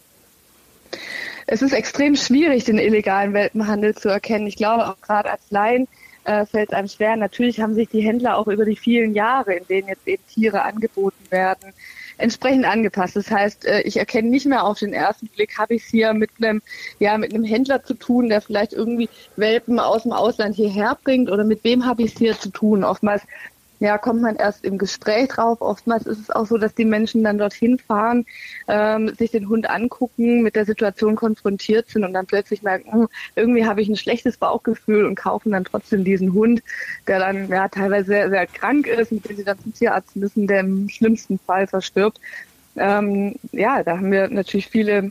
Es 1.47 1.62
ist 1.62 1.73
extrem 1.73 2.17
schwierig, 2.17 2.64
den 2.64 2.76
illegalen 2.76 3.32
Welpenhandel 3.32 3.94
zu 3.94 4.11
erkennen. 4.11 4.47
Ich 4.47 4.56
glaube 4.56 4.88
auch 4.88 5.00
gerade 5.00 5.31
als 5.31 5.43
Laien 5.49 5.88
äh, 6.25 6.46
fällt 6.46 6.72
einem 6.72 6.88
schwer. 6.88 7.17
Natürlich 7.17 7.61
haben 7.61 7.75
sich 7.75 7.88
die 7.88 8.00
Händler 8.00 8.37
auch 8.37 8.46
über 8.46 8.64
die 8.64 8.76
vielen 8.76 9.14
Jahre, 9.14 9.55
in 9.55 9.67
denen 9.67 9.88
jetzt 9.88 10.06
eben 10.06 10.22
Tiere 10.26 10.62
angeboten 10.62 11.25
werden, 11.31 11.72
entsprechend 12.19 12.64
angepasst. 12.64 13.17
Das 13.17 13.31
heißt, 13.31 13.64
äh, 13.64 13.82
ich 13.82 13.96
erkenne 13.96 14.28
nicht 14.28 14.46
mehr 14.46 14.64
auf 14.64 14.78
den 14.78 14.93
ersten 14.93 15.28
Blick, 15.28 15.58
habe 15.58 15.75
ich 15.75 15.84
es 15.84 15.88
hier 15.88 16.12
mit 16.12 16.31
einem, 16.38 16.62
ja, 16.99 17.17
mit 17.19 17.32
einem 17.32 17.44
Händler 17.44 17.82
zu 17.82 17.94
tun, 17.94 18.28
der 18.28 18.40
vielleicht 18.40 18.72
irgendwie 18.72 19.08
Welpen 19.37 19.78
aus 19.78 20.02
dem 20.02 20.12
Ausland 20.12 20.56
hierher 20.56 20.99
bringt 21.02 21.31
oder 21.31 21.44
mit 21.44 21.64
wem 21.64 21.87
habe 21.87 22.02
ich 22.02 22.12
es 22.12 22.19
hier 22.19 22.38
zu 22.38 22.50
tun. 22.50 22.84
Oftmals 22.84 23.23
ja, 23.81 23.97
kommt 23.97 24.21
man 24.21 24.37
erst 24.37 24.62
im 24.65 24.77
Gespräch 24.77 25.29
drauf. 25.29 25.62
Oftmals 25.62 26.06
ist 26.06 26.21
es 26.21 26.31
auch 26.31 26.47
so, 26.47 26.59
dass 26.59 26.75
die 26.75 26.85
Menschen 26.85 27.25
dann 27.25 27.38
dorthin 27.38 27.79
fahren, 27.79 28.27
ähm, 28.69 29.15
sich 29.15 29.31
den 29.31 29.49
Hund 29.49 29.69
angucken, 29.69 30.43
mit 30.43 30.55
der 30.55 30.67
Situation 30.67 31.17
konfrontiert 31.17 31.88
sind 31.88 32.05
und 32.05 32.12
dann 32.12 32.27
plötzlich 32.27 32.62
merken, 32.62 32.93
hm, 32.93 33.09
irgendwie 33.37 33.65
habe 33.65 33.81
ich 33.81 33.88
ein 33.88 33.97
schlechtes 33.97 34.37
Bauchgefühl 34.37 35.06
und 35.06 35.15
kaufen 35.15 35.53
dann 35.53 35.65
trotzdem 35.65 36.05
diesen 36.05 36.35
Hund, 36.35 36.62
der 37.06 37.21
dann 37.21 37.49
ja 37.49 37.69
teilweise 37.69 38.06
sehr, 38.06 38.29
sehr 38.29 38.47
krank 38.47 38.87
ist, 38.87 39.12
mit 39.12 39.27
dem 39.27 39.37
sie 39.37 39.44
dann 39.44 39.59
zum 39.59 39.73
Tierarzt 39.73 40.15
müssen, 40.15 40.47
der 40.47 40.61
im 40.61 40.91
schlimmsten 40.91 41.38
Fall 41.38 41.67
verstirbt. 41.67 42.21
Ähm, 42.76 43.37
ja, 43.53 43.83
da 43.83 43.97
haben 43.97 44.12
wir 44.12 44.29
natürlich 44.29 44.69
viele 44.69 45.11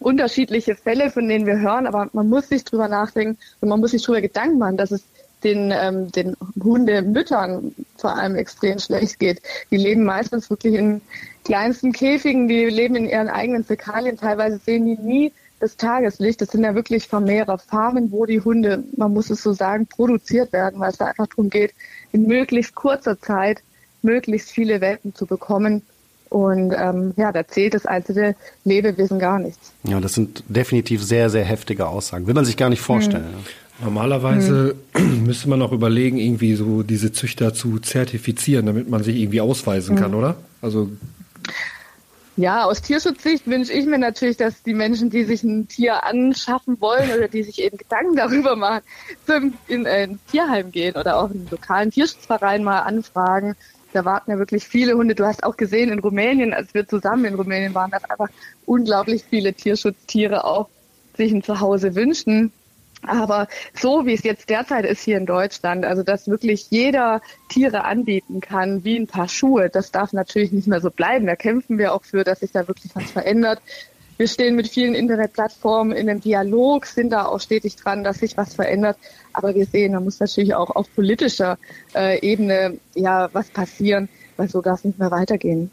unterschiedliche 0.00 0.76
Fälle, 0.76 1.10
von 1.10 1.28
denen 1.28 1.46
wir 1.46 1.58
hören, 1.58 1.86
aber 1.86 2.08
man 2.12 2.28
muss 2.28 2.48
sich 2.48 2.64
drüber 2.64 2.88
nachdenken 2.88 3.36
und 3.60 3.68
man 3.68 3.80
muss 3.80 3.90
sich 3.90 4.02
drüber 4.02 4.22
Gedanken 4.22 4.58
machen, 4.58 4.76
dass 4.78 4.92
es 4.92 5.04
den, 5.44 5.72
ähm, 5.72 6.10
den 6.12 6.36
Hundemüttern 6.62 7.74
vor 7.96 8.16
allem 8.16 8.36
extrem 8.36 8.78
schlecht 8.78 9.18
geht. 9.18 9.40
Die 9.70 9.76
leben 9.76 10.04
meistens 10.04 10.50
wirklich 10.50 10.74
in 10.74 11.00
kleinsten 11.44 11.92
Käfigen, 11.92 12.48
die 12.48 12.66
leben 12.66 12.96
in 12.96 13.08
ihren 13.08 13.28
eigenen 13.28 13.64
Fäkalien. 13.64 14.16
Teilweise 14.16 14.58
sehen 14.64 14.86
die 14.86 14.96
nie 14.96 15.32
das 15.60 15.76
Tageslicht. 15.76 16.40
Das 16.40 16.50
sind 16.50 16.64
ja 16.64 16.74
wirklich 16.74 17.08
Vermehrer, 17.08 17.58
Farmen, 17.58 18.12
wo 18.12 18.26
die 18.26 18.40
Hunde, 18.40 18.84
man 18.96 19.12
muss 19.12 19.30
es 19.30 19.42
so 19.42 19.52
sagen, 19.52 19.86
produziert 19.86 20.52
werden, 20.52 20.80
weil 20.80 20.90
es 20.90 20.98
da 20.98 21.06
einfach 21.06 21.26
darum 21.26 21.50
geht, 21.50 21.74
in 22.12 22.26
möglichst 22.26 22.74
kurzer 22.74 23.20
Zeit 23.20 23.62
möglichst 24.02 24.50
viele 24.50 24.80
Welpen 24.80 25.14
zu 25.14 25.26
bekommen. 25.26 25.82
Und 26.30 26.74
ähm, 26.76 27.14
ja, 27.16 27.32
da 27.32 27.46
zählt 27.46 27.72
das 27.72 27.86
einzelne 27.86 28.36
Lebewesen 28.64 29.18
gar 29.18 29.38
nichts. 29.38 29.72
Ja, 29.84 29.98
das 29.98 30.12
sind 30.12 30.44
definitiv 30.46 31.02
sehr, 31.02 31.30
sehr 31.30 31.44
heftige 31.44 31.88
Aussagen. 31.88 32.26
Will 32.26 32.34
man 32.34 32.44
sich 32.44 32.56
gar 32.56 32.68
nicht 32.68 32.82
vorstellen. 32.82 33.24
Hm. 33.24 33.44
Normalerweise 33.82 34.74
hm. 34.94 35.24
müsste 35.26 35.48
man 35.48 35.62
auch 35.62 35.72
überlegen, 35.72 36.18
irgendwie 36.18 36.54
so 36.54 36.82
diese 36.82 37.12
Züchter 37.12 37.54
zu 37.54 37.78
zertifizieren, 37.78 38.66
damit 38.66 38.88
man 38.88 39.02
sich 39.02 39.16
irgendwie 39.16 39.40
ausweisen 39.40 39.96
hm. 39.96 40.02
kann, 40.02 40.14
oder? 40.14 40.36
Also 40.60 40.90
ja, 42.38 42.66
aus 42.66 42.82
Tierschutzsicht 42.82 43.48
wünsche 43.48 43.72
ich 43.72 43.84
mir 43.84 43.98
natürlich, 43.98 44.36
dass 44.36 44.62
die 44.62 44.72
Menschen, 44.72 45.10
die 45.10 45.24
sich 45.24 45.42
ein 45.42 45.66
Tier 45.66 46.04
anschaffen 46.04 46.80
wollen 46.80 47.10
oder 47.10 47.26
die 47.26 47.42
sich 47.42 47.60
eben 47.60 47.76
Gedanken 47.76 48.14
darüber 48.14 48.54
machen, 48.54 48.82
zum, 49.26 49.54
in 49.66 49.88
ein 49.88 50.20
Tierheim 50.30 50.70
gehen 50.70 50.94
oder 50.94 51.16
auch 51.16 51.30
einen 51.30 51.48
lokalen 51.50 51.90
Tierschutzverein 51.90 52.62
mal 52.62 52.82
anfragen. 52.82 53.56
Da 53.92 54.04
warten 54.04 54.30
ja 54.30 54.38
wirklich 54.38 54.68
viele 54.68 54.94
Hunde. 54.94 55.16
Du 55.16 55.26
hast 55.26 55.42
auch 55.42 55.56
gesehen 55.56 55.90
in 55.90 55.98
Rumänien, 55.98 56.54
als 56.54 56.72
wir 56.74 56.86
zusammen 56.86 57.24
in 57.24 57.34
Rumänien 57.34 57.74
waren, 57.74 57.90
dass 57.90 58.08
einfach 58.08 58.28
unglaublich 58.66 59.24
viele 59.28 59.52
Tierschutztiere 59.52 60.44
auch 60.44 60.68
sich 61.16 61.32
ein 61.32 61.42
Zuhause 61.42 61.96
wünschen. 61.96 62.52
Aber 63.02 63.48
so 63.74 64.06
wie 64.06 64.14
es 64.14 64.24
jetzt 64.24 64.50
derzeit 64.50 64.84
ist 64.84 65.02
hier 65.02 65.18
in 65.18 65.26
Deutschland, 65.26 65.84
also 65.84 66.02
dass 66.02 66.28
wirklich 66.28 66.66
jeder 66.70 67.20
Tiere 67.48 67.84
anbieten 67.84 68.40
kann, 68.40 68.84
wie 68.84 68.96
ein 68.96 69.06
paar 69.06 69.28
Schuhe, 69.28 69.70
das 69.70 69.92
darf 69.92 70.12
natürlich 70.12 70.52
nicht 70.52 70.66
mehr 70.66 70.80
so 70.80 70.90
bleiben. 70.90 71.26
Da 71.26 71.36
kämpfen 71.36 71.78
wir 71.78 71.94
auch 71.94 72.04
für, 72.04 72.24
dass 72.24 72.40
sich 72.40 72.52
da 72.52 72.66
wirklich 72.66 72.94
was 72.94 73.10
verändert. 73.10 73.60
Wir 74.16 74.26
stehen 74.26 74.56
mit 74.56 74.68
vielen 74.68 74.96
Internetplattformen 74.96 75.96
in 75.96 76.10
einem 76.10 76.20
Dialog, 76.20 76.86
sind 76.86 77.10
da 77.10 77.26
auch 77.26 77.40
stetig 77.40 77.76
dran, 77.76 78.02
dass 78.02 78.18
sich 78.18 78.36
was 78.36 78.54
verändert. 78.54 78.98
Aber 79.32 79.54
wir 79.54 79.64
sehen, 79.64 79.92
da 79.92 80.00
muss 80.00 80.18
natürlich 80.18 80.54
auch 80.54 80.74
auf 80.74 80.92
politischer 80.92 81.56
äh, 81.94 82.18
Ebene 82.20 82.78
ja 82.94 83.28
was 83.32 83.48
passieren, 83.50 84.08
weil 84.36 84.48
so 84.48 84.60
darf 84.60 84.80
es 84.80 84.86
nicht 84.86 84.98
mehr 84.98 85.12
weitergehen. 85.12 85.70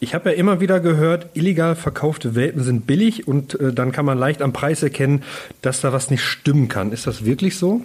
Ich 0.00 0.14
habe 0.14 0.30
ja 0.30 0.36
immer 0.36 0.60
wieder 0.60 0.78
gehört, 0.80 1.26
illegal 1.34 1.74
verkaufte 1.74 2.34
Welpen 2.34 2.62
sind 2.62 2.86
billig 2.86 3.26
und 3.26 3.58
äh, 3.58 3.72
dann 3.72 3.90
kann 3.90 4.04
man 4.04 4.16
leicht 4.16 4.42
am 4.42 4.52
Preis 4.52 4.82
erkennen, 4.82 5.24
dass 5.60 5.80
da 5.80 5.92
was 5.92 6.10
nicht 6.10 6.22
stimmen 6.22 6.68
kann. 6.68 6.92
Ist 6.92 7.06
das 7.06 7.24
wirklich 7.24 7.56
so? 7.56 7.82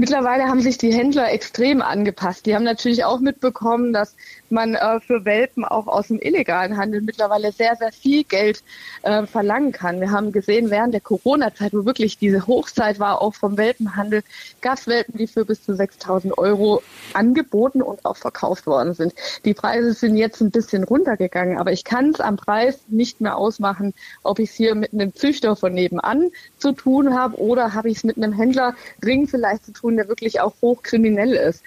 Mittlerweile 0.00 0.44
haben 0.44 0.62
sich 0.62 0.78
die 0.78 0.94
Händler 0.94 1.30
extrem 1.30 1.82
angepasst. 1.82 2.46
Die 2.46 2.54
haben 2.54 2.64
natürlich 2.64 3.04
auch 3.04 3.20
mitbekommen, 3.20 3.92
dass 3.92 4.16
man 4.48 4.74
äh, 4.74 4.98
für 5.00 5.26
Welpen 5.26 5.62
auch 5.62 5.88
aus 5.88 6.08
dem 6.08 6.18
illegalen 6.18 6.78
Handel 6.78 7.02
mittlerweile 7.02 7.52
sehr, 7.52 7.76
sehr 7.76 7.92
viel 7.92 8.24
Geld 8.24 8.62
äh, 9.02 9.26
verlangen 9.26 9.72
kann. 9.72 10.00
Wir 10.00 10.10
haben 10.10 10.32
gesehen, 10.32 10.70
während 10.70 10.94
der 10.94 11.02
Corona-Zeit, 11.02 11.74
wo 11.74 11.84
wirklich 11.84 12.16
diese 12.16 12.46
Hochzeit 12.46 12.98
war, 12.98 13.20
auch 13.20 13.34
vom 13.34 13.58
Welpenhandel, 13.58 14.22
gab 14.62 14.78
es 14.78 14.86
Welpen, 14.86 15.18
die 15.18 15.26
für 15.26 15.44
bis 15.44 15.64
zu 15.64 15.72
6.000 15.72 16.38
Euro 16.38 16.82
angeboten 17.12 17.82
und 17.82 18.02
auch 18.06 18.16
verkauft 18.16 18.66
worden 18.66 18.94
sind. 18.94 19.12
Die 19.44 19.52
Preise 19.52 19.92
sind 19.92 20.16
jetzt 20.16 20.40
ein 20.40 20.50
bisschen 20.50 20.84
runtergegangen, 20.84 21.58
aber 21.58 21.72
ich 21.72 21.84
kann 21.84 22.08
es 22.08 22.20
am 22.20 22.38
Preis 22.38 22.80
nicht 22.88 23.20
mehr 23.20 23.36
ausmachen, 23.36 23.92
ob 24.22 24.38
ich 24.38 24.48
es 24.48 24.56
hier 24.56 24.74
mit 24.74 24.94
einem 24.94 25.14
Züchter 25.14 25.56
von 25.56 25.74
nebenan 25.74 26.30
zu 26.56 26.72
tun 26.72 27.14
habe 27.14 27.38
oder 27.38 27.74
habe 27.74 27.90
ich 27.90 27.98
es 27.98 28.04
mit 28.04 28.16
einem 28.16 28.32
Händler 28.32 28.74
dringend 29.02 29.28
vielleicht 29.28 29.66
zu 29.66 29.72
tun, 29.72 29.89
tun, 29.90 29.96
der 29.96 30.08
wirklich 30.08 30.40
auch 30.40 30.54
hochkriminell 30.62 31.32
ist. 31.32 31.62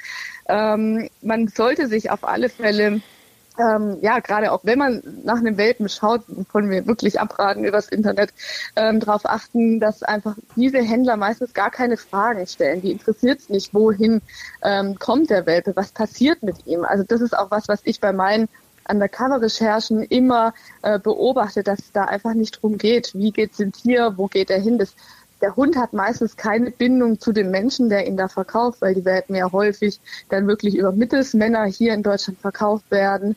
Ähm, 0.47 1.09
man 1.21 1.47
sollte 1.47 1.87
sich 1.87 2.09
auf 2.09 2.23
alle 2.23 2.49
Fälle 2.49 3.01
ähm, 3.59 3.99
ja, 4.01 4.17
gerade 4.17 4.51
auch 4.51 4.61
wenn 4.63 4.79
man 4.79 5.03
nach 5.23 5.37
einem 5.37 5.57
Welpen 5.57 5.87
schaut, 5.87 6.23
können 6.51 6.71
wir 6.71 6.87
wirklich 6.87 7.19
abraten 7.19 7.63
übers 7.63 7.87
Internet, 7.87 8.33
ähm, 8.75 8.99
darauf 8.99 9.27
achten, 9.27 9.79
dass 9.79 10.01
einfach 10.01 10.35
diese 10.55 10.79
Händler 10.79 11.17
meistens 11.17 11.53
gar 11.53 11.69
keine 11.69 11.97
Fragen 11.97 12.47
stellen. 12.47 12.81
Die 12.81 12.91
interessiert 12.91 13.41
es 13.41 13.49
nicht, 13.49 13.71
wohin 13.71 14.23
ähm, 14.63 14.97
kommt 14.97 15.29
der 15.29 15.45
Welpe, 15.45 15.75
was 15.75 15.91
passiert 15.91 16.41
mit 16.41 16.65
ihm. 16.65 16.83
Also 16.83 17.03
das 17.03 17.21
ist 17.21 17.37
auch 17.37 17.51
was, 17.51 17.67
was 17.67 17.81
ich 17.83 17.99
bei 17.99 18.11
meinen 18.11 18.49
Undercover-Recherchen 18.89 20.01
immer 20.03 20.55
äh, 20.81 20.97
beobachte, 20.97 21.61
dass 21.61 21.79
es 21.79 21.91
da 21.91 22.05
einfach 22.05 22.33
nicht 22.33 22.61
drum 22.61 22.79
geht, 22.79 23.13
wie 23.13 23.31
geht 23.31 23.51
es 23.51 23.57
dem 23.57 23.71
Tier, 23.71 24.13
wo 24.17 24.27
geht 24.27 24.49
er 24.49 24.59
hin. 24.59 24.79
Das 24.79 24.95
der 25.43 25.57
Hund 25.57 25.75
hat 25.75 25.91
meistens 25.91 26.37
keine 26.37 26.71
Bindung 26.71 27.19
zu 27.19 27.33
dem 27.33 27.51
Menschen, 27.51 27.89
der 27.89 28.07
ihn 28.07 28.15
da 28.15 28.29
verkauft, 28.29 28.81
weil 28.81 28.95
die 28.95 29.03
Welpen 29.03 29.35
ja 29.35 29.51
häufig 29.51 29.99
dann 30.29 30.47
wirklich 30.47 30.77
über 30.77 30.93
Mittelsmänner 30.93 31.65
hier 31.65 31.93
in 31.93 32.01
Deutschland 32.01 32.39
verkauft 32.39 32.89
werden. 32.89 33.35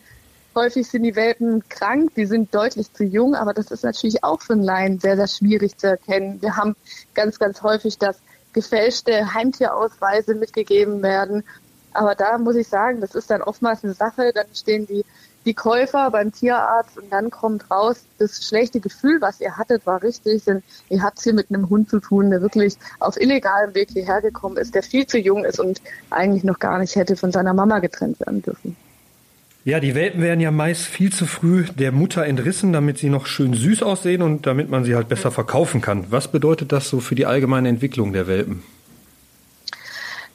Häufig 0.54 0.86
sind 0.86 1.02
die 1.02 1.16
Welpen 1.16 1.68
krank, 1.68 2.12
die 2.14 2.26
sind 2.26 2.54
deutlich 2.54 2.92
zu 2.92 3.02
jung, 3.02 3.34
aber 3.34 3.52
das 3.52 3.72
ist 3.72 3.82
natürlich 3.82 4.22
auch 4.22 4.40
für 4.40 4.52
einen 4.52 4.62
Laien 4.62 5.00
sehr, 5.00 5.16
sehr 5.16 5.26
schwierig 5.26 5.76
zu 5.78 5.88
erkennen. 5.88 6.40
Wir 6.40 6.56
haben 6.56 6.76
ganz, 7.14 7.40
ganz 7.40 7.62
häufig, 7.62 7.98
dass 7.98 8.20
gefälschte 8.52 9.34
Heimtierausweise 9.34 10.36
mitgegeben 10.36 11.02
werden. 11.02 11.42
Aber 11.92 12.14
da 12.14 12.38
muss 12.38 12.54
ich 12.54 12.68
sagen, 12.68 13.00
das 13.00 13.16
ist 13.16 13.30
dann 13.30 13.42
oftmals 13.42 13.82
eine 13.82 13.94
Sache, 13.94 14.30
dann 14.32 14.46
stehen 14.54 14.86
die 14.86 15.04
die 15.46 15.54
Käufer 15.54 16.10
beim 16.10 16.32
Tierarzt 16.32 16.98
und 16.98 17.10
dann 17.10 17.30
kommt 17.30 17.70
raus, 17.70 18.04
das 18.18 18.46
schlechte 18.46 18.80
Gefühl, 18.80 19.20
was 19.20 19.40
ihr 19.40 19.56
hattet, 19.56 19.86
war 19.86 20.02
richtig, 20.02 20.44
denn 20.44 20.62
ihr 20.90 21.02
habt 21.02 21.22
hier 21.22 21.32
mit 21.32 21.50
einem 21.50 21.70
Hund 21.70 21.88
zu 21.88 22.00
tun, 22.00 22.30
der 22.30 22.42
wirklich 22.42 22.76
auf 22.98 23.18
illegalem 23.18 23.74
Weg 23.74 23.90
hierher 23.92 24.20
gekommen 24.20 24.56
ist, 24.56 24.74
der 24.74 24.82
viel 24.82 25.06
zu 25.06 25.18
jung 25.18 25.44
ist 25.44 25.60
und 25.60 25.80
eigentlich 26.10 26.44
noch 26.44 26.58
gar 26.58 26.78
nicht 26.78 26.96
hätte 26.96 27.16
von 27.16 27.32
seiner 27.32 27.54
Mama 27.54 27.78
getrennt 27.78 28.18
werden 28.20 28.42
dürfen. 28.42 28.76
Ja, 29.64 29.80
die 29.80 29.94
Welpen 29.96 30.22
werden 30.22 30.40
ja 30.40 30.52
meist 30.52 30.82
viel 30.82 31.12
zu 31.12 31.26
früh 31.26 31.64
der 31.64 31.90
Mutter 31.90 32.24
entrissen, 32.24 32.72
damit 32.72 32.98
sie 32.98 33.08
noch 33.08 33.26
schön 33.26 33.52
süß 33.52 33.82
aussehen 33.82 34.22
und 34.22 34.46
damit 34.46 34.70
man 34.70 34.84
sie 34.84 34.94
halt 34.94 35.08
besser 35.08 35.32
verkaufen 35.32 35.80
kann. 35.80 36.06
Was 36.10 36.28
bedeutet 36.28 36.70
das 36.70 36.88
so 36.88 37.00
für 37.00 37.16
die 37.16 37.26
allgemeine 37.26 37.68
Entwicklung 37.68 38.12
der 38.12 38.28
Welpen? 38.28 38.62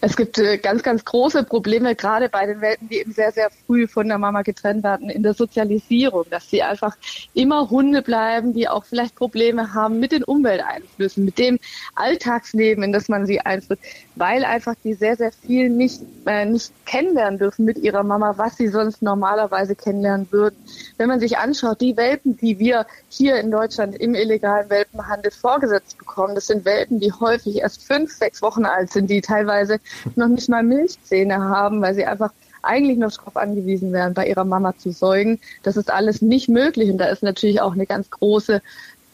Es 0.03 0.17
gibt 0.17 0.39
äh, 0.39 0.57
ganz, 0.57 0.81
ganz 0.81 1.05
große 1.05 1.43
Probleme, 1.43 1.95
gerade 1.95 2.27
bei 2.27 2.47
den 2.47 2.59
Welpen, 2.59 2.89
die 2.89 2.97
eben 2.97 3.13
sehr, 3.13 3.31
sehr 3.31 3.51
früh 3.51 3.87
von 3.87 4.07
der 4.07 4.17
Mama 4.17 4.41
getrennt 4.41 4.83
werden, 4.83 5.11
in 5.11 5.21
der 5.21 5.35
Sozialisierung, 5.35 6.25
dass 6.31 6.49
sie 6.49 6.63
einfach 6.63 6.97
immer 7.35 7.69
Hunde 7.69 8.01
bleiben, 8.01 8.51
die 8.53 8.67
auch 8.67 8.83
vielleicht 8.83 9.15
Probleme 9.15 9.75
haben 9.75 9.99
mit 9.99 10.11
den 10.11 10.23
Umwelteinflüssen, 10.23 11.23
mit 11.23 11.37
dem 11.37 11.59
Alltagsleben, 11.93 12.83
in 12.83 12.91
das 12.91 13.09
man 13.09 13.27
sie 13.27 13.41
einführt, 13.41 13.79
weil 14.15 14.43
einfach 14.43 14.73
die 14.83 14.95
sehr, 14.95 15.17
sehr 15.17 15.31
viel 15.31 15.69
nicht, 15.69 16.01
äh, 16.25 16.45
nicht 16.45 16.73
kennenlernen 16.87 17.37
dürfen 17.37 17.65
mit 17.65 17.77
ihrer 17.77 18.01
Mama, 18.01 18.33
was 18.37 18.57
sie 18.57 18.69
sonst 18.69 19.03
normalerweise 19.03 19.75
kennenlernen 19.75 20.27
würden. 20.31 20.55
Wenn 20.97 21.09
man 21.09 21.19
sich 21.19 21.37
anschaut, 21.37 21.79
die 21.79 21.95
Welpen, 21.95 22.37
die 22.37 22.57
wir 22.57 22.87
hier 23.09 23.35
in 23.35 23.51
Deutschland 23.51 23.95
im 23.95 24.15
illegalen 24.15 24.67
Welpenhandel 24.71 25.31
vorgesetzt 25.31 25.99
bekommen, 25.99 26.33
das 26.33 26.47
sind 26.47 26.65
Welpen, 26.65 26.99
die 26.99 27.11
häufig 27.11 27.57
erst 27.57 27.83
fünf, 27.83 28.11
sechs 28.11 28.41
Wochen 28.41 28.65
alt 28.65 28.91
sind, 28.91 29.07
die 29.07 29.21
teilweise 29.21 29.79
noch 30.15 30.27
nicht 30.27 30.49
mal 30.49 30.63
Milchzähne 30.63 31.39
haben, 31.39 31.81
weil 31.81 31.95
sie 31.95 32.05
einfach 32.05 32.31
eigentlich 32.63 32.97
noch 32.97 33.11
darauf 33.11 33.37
angewiesen 33.37 33.91
wären, 33.91 34.13
bei 34.13 34.27
ihrer 34.27 34.45
Mama 34.45 34.77
zu 34.77 34.91
säugen. 34.91 35.39
Das 35.63 35.77
ist 35.77 35.91
alles 35.91 36.21
nicht 36.21 36.49
möglich 36.49 36.89
und 36.91 36.97
da 36.97 37.05
ist 37.05 37.23
natürlich 37.23 37.61
auch 37.61 37.73
eine 37.73 37.85
ganz 37.85 38.09
große 38.09 38.61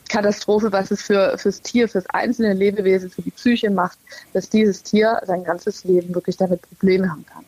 Katastrophe, 0.10 0.72
was 0.72 0.92
es 0.92 1.02
für 1.02 1.38
fürs 1.38 1.62
Tier, 1.62 1.90
fürs 1.90 2.10
einzelne 2.10 2.54
Lebewesen, 2.54 3.10
für 3.10 3.22
die 3.22 3.32
Psyche 3.32 3.70
macht, 3.70 3.98
dass 4.34 4.50
dieses 4.50 4.84
Tier 4.84 5.22
sein 5.26 5.44
ganzes 5.44 5.84
Leben 5.84 6.16
wirklich 6.16 6.38
damit 6.38 6.62
Probleme 6.62 7.10
haben 7.10 7.26
kann. 7.26 7.44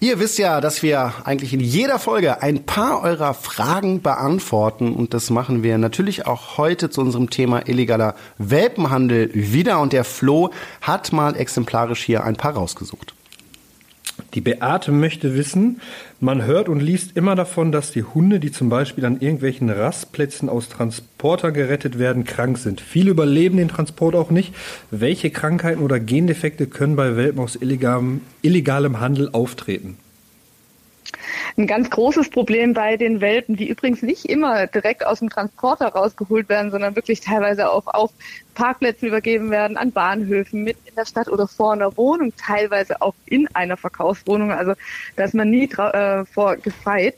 Ihr 0.00 0.20
wisst 0.20 0.38
ja, 0.38 0.60
dass 0.60 0.84
wir 0.84 1.12
eigentlich 1.24 1.52
in 1.52 1.58
jeder 1.58 1.98
Folge 1.98 2.40
ein 2.40 2.64
paar 2.64 3.02
eurer 3.02 3.34
Fragen 3.34 4.00
beantworten 4.00 4.92
und 4.94 5.12
das 5.12 5.28
machen 5.28 5.64
wir 5.64 5.76
natürlich 5.76 6.24
auch 6.24 6.56
heute 6.56 6.88
zu 6.88 7.00
unserem 7.00 7.30
Thema 7.30 7.66
illegaler 7.66 8.14
Welpenhandel 8.38 9.30
wieder 9.34 9.80
und 9.80 9.92
der 9.92 10.04
Flo 10.04 10.50
hat 10.82 11.12
mal 11.12 11.34
exemplarisch 11.34 12.04
hier 12.04 12.22
ein 12.22 12.36
paar 12.36 12.52
rausgesucht. 12.52 13.17
Die 14.34 14.40
Beate 14.40 14.92
möchte 14.92 15.34
wissen, 15.34 15.80
man 16.20 16.44
hört 16.44 16.68
und 16.68 16.80
liest 16.80 17.16
immer 17.16 17.34
davon, 17.34 17.72
dass 17.72 17.92
die 17.92 18.02
Hunde, 18.02 18.40
die 18.40 18.52
zum 18.52 18.68
Beispiel 18.68 19.04
an 19.04 19.20
irgendwelchen 19.20 19.70
Rastplätzen 19.70 20.48
aus 20.48 20.68
Transporter 20.68 21.52
gerettet 21.52 21.98
werden, 21.98 22.24
krank 22.24 22.58
sind. 22.58 22.80
Viele 22.80 23.10
überleben 23.10 23.56
den 23.56 23.68
Transport 23.68 24.14
auch 24.14 24.30
nicht. 24.30 24.54
Welche 24.90 25.30
Krankheiten 25.30 25.82
oder 25.82 26.00
Gendefekte 26.00 26.66
können 26.66 26.96
bei 26.96 27.16
Welpen 27.16 27.40
aus 27.40 27.56
illegalem, 27.56 28.20
illegalem 28.42 29.00
Handel 29.00 29.30
auftreten? 29.32 29.96
Ein 31.56 31.66
ganz 31.66 31.90
großes 31.90 32.30
Problem 32.30 32.74
bei 32.74 32.96
den 32.96 33.20
Welpen, 33.20 33.56
die 33.56 33.68
übrigens 33.68 34.02
nicht 34.02 34.24
immer 34.26 34.66
direkt 34.66 35.04
aus 35.04 35.18
dem 35.20 35.30
Transporter 35.30 35.88
rausgeholt 35.88 36.48
werden, 36.48 36.70
sondern 36.70 36.96
wirklich 36.96 37.20
teilweise 37.20 37.70
auch 37.70 37.86
auf 37.86 38.10
Parkplätzen 38.54 39.08
übergeben 39.08 39.50
werden, 39.50 39.76
an 39.76 39.92
Bahnhöfen, 39.92 40.64
mit 40.64 40.76
in 40.86 40.94
der 40.94 41.06
Stadt 41.06 41.28
oder 41.28 41.46
vor 41.46 41.72
einer 41.72 41.96
Wohnung, 41.96 42.32
teilweise 42.36 43.00
auch 43.00 43.14
in 43.26 43.48
einer 43.54 43.76
Verkaufswohnung. 43.76 44.52
Also 44.52 44.74
da 45.16 45.24
ist 45.24 45.34
man 45.34 45.50
nie 45.50 45.70
äh, 45.70 46.24
vor 46.24 46.56
gefeit. 46.56 47.14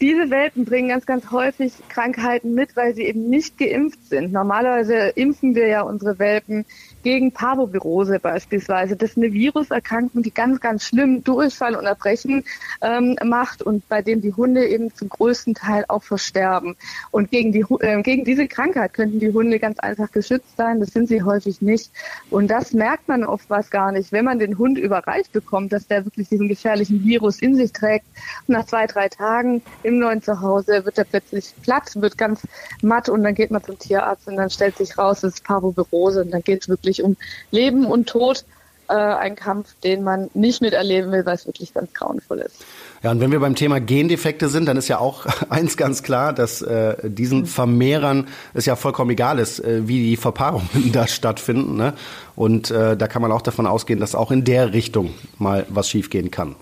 Diese 0.00 0.28
Welpen 0.28 0.66
bringen 0.66 0.90
ganz, 0.90 1.06
ganz 1.06 1.30
häufig 1.30 1.72
Krankheiten 1.88 2.52
mit, 2.52 2.76
weil 2.76 2.94
sie 2.94 3.04
eben 3.04 3.30
nicht 3.30 3.56
geimpft 3.56 4.10
sind. 4.10 4.30
Normalerweise 4.30 4.94
impfen 5.14 5.54
wir 5.54 5.68
ja 5.68 5.82
unsere 5.82 6.18
Welpen 6.18 6.66
gegen 7.06 7.30
Parvovirose 7.30 8.18
beispielsweise. 8.18 8.96
Das 8.96 9.10
ist 9.10 9.16
eine 9.16 9.32
Viruserkrankung, 9.32 10.24
die 10.24 10.34
ganz, 10.34 10.58
ganz 10.58 10.82
schlimm 10.82 11.22
Durchfall 11.22 11.76
und 11.76 11.84
Erbrechen 11.84 12.42
ähm, 12.82 13.16
macht 13.22 13.62
und 13.62 13.88
bei 13.88 14.02
dem 14.02 14.22
die 14.22 14.32
Hunde 14.32 14.66
eben 14.66 14.92
zum 14.92 15.10
größten 15.10 15.54
Teil 15.54 15.84
auch 15.86 16.02
versterben. 16.02 16.74
Und 17.12 17.30
gegen, 17.30 17.52
die, 17.52 17.64
äh, 17.78 18.02
gegen 18.02 18.24
diese 18.24 18.48
Krankheit 18.48 18.92
könnten 18.92 19.20
die 19.20 19.32
Hunde 19.32 19.60
ganz 19.60 19.78
einfach 19.78 20.10
geschützt 20.10 20.56
sein. 20.56 20.80
Das 20.80 20.88
sind 20.88 21.06
sie 21.06 21.22
häufig 21.22 21.62
nicht. 21.62 21.92
Und 22.28 22.48
das 22.48 22.72
merkt 22.72 23.06
man 23.06 23.22
oftmals 23.22 23.70
gar 23.70 23.92
nicht, 23.92 24.10
wenn 24.10 24.24
man 24.24 24.40
den 24.40 24.58
Hund 24.58 24.76
überreicht 24.76 25.30
bekommt, 25.30 25.72
dass 25.72 25.86
der 25.86 26.04
wirklich 26.06 26.28
diesen 26.28 26.48
gefährlichen 26.48 27.04
Virus 27.04 27.40
in 27.40 27.54
sich 27.54 27.72
trägt. 27.72 28.06
Und 28.48 28.54
nach 28.54 28.66
zwei, 28.66 28.88
drei 28.88 29.08
Tagen 29.08 29.62
im 29.84 30.00
neuen 30.00 30.22
Zuhause 30.22 30.84
wird 30.84 30.98
er 30.98 31.04
plötzlich 31.04 31.54
platt, 31.62 31.92
wird 31.94 32.18
ganz 32.18 32.40
matt 32.82 33.08
und 33.08 33.22
dann 33.22 33.36
geht 33.36 33.52
man 33.52 33.62
zum 33.62 33.78
Tierarzt 33.78 34.26
und 34.26 34.34
dann 34.34 34.50
stellt 34.50 34.76
sich 34.76 34.98
raus, 34.98 35.22
es 35.22 35.34
ist 35.34 35.44
Parvovirose 35.44 36.22
und 36.22 36.32
dann 36.32 36.42
geht 36.42 36.62
es 36.62 36.68
wirklich 36.68 36.95
wirklich 36.96 37.02
um 37.02 37.16
Leben 37.50 37.86
und 37.86 38.08
Tod. 38.08 38.44
Äh, 38.88 38.94
ein 38.94 39.34
Kampf, 39.34 39.74
den 39.82 40.04
man 40.04 40.30
nicht 40.32 40.62
miterleben 40.62 41.10
will, 41.10 41.26
weil 41.26 41.34
es 41.34 41.44
wirklich 41.44 41.74
ganz 41.74 41.92
grauenvoll 41.92 42.38
ist. 42.38 42.64
Ja, 43.02 43.10
und 43.10 43.18
wenn 43.18 43.32
wir 43.32 43.40
beim 43.40 43.56
Thema 43.56 43.80
Gendefekte 43.80 44.48
sind, 44.48 44.66
dann 44.66 44.76
ist 44.76 44.86
ja 44.86 45.00
auch 45.00 45.26
eins 45.48 45.76
ganz 45.76 46.04
klar, 46.04 46.32
dass 46.32 46.62
äh, 46.62 46.94
diesen 47.02 47.46
Vermehrern 47.46 48.28
es 48.54 48.64
ja 48.64 48.76
vollkommen 48.76 49.10
egal 49.10 49.40
ist, 49.40 49.58
äh, 49.58 49.88
wie 49.88 50.04
die 50.04 50.16
Verpaarungen 50.16 50.68
da 50.92 51.08
stattfinden. 51.08 51.76
Ne? 51.76 51.94
Und 52.36 52.70
äh, 52.70 52.96
da 52.96 53.08
kann 53.08 53.22
man 53.22 53.32
auch 53.32 53.42
davon 53.42 53.66
ausgehen, 53.66 53.98
dass 53.98 54.14
auch 54.14 54.30
in 54.30 54.44
der 54.44 54.72
Richtung 54.72 55.14
mal 55.36 55.66
was 55.68 55.90
schiefgehen 55.90 56.30
kann. 56.30 56.54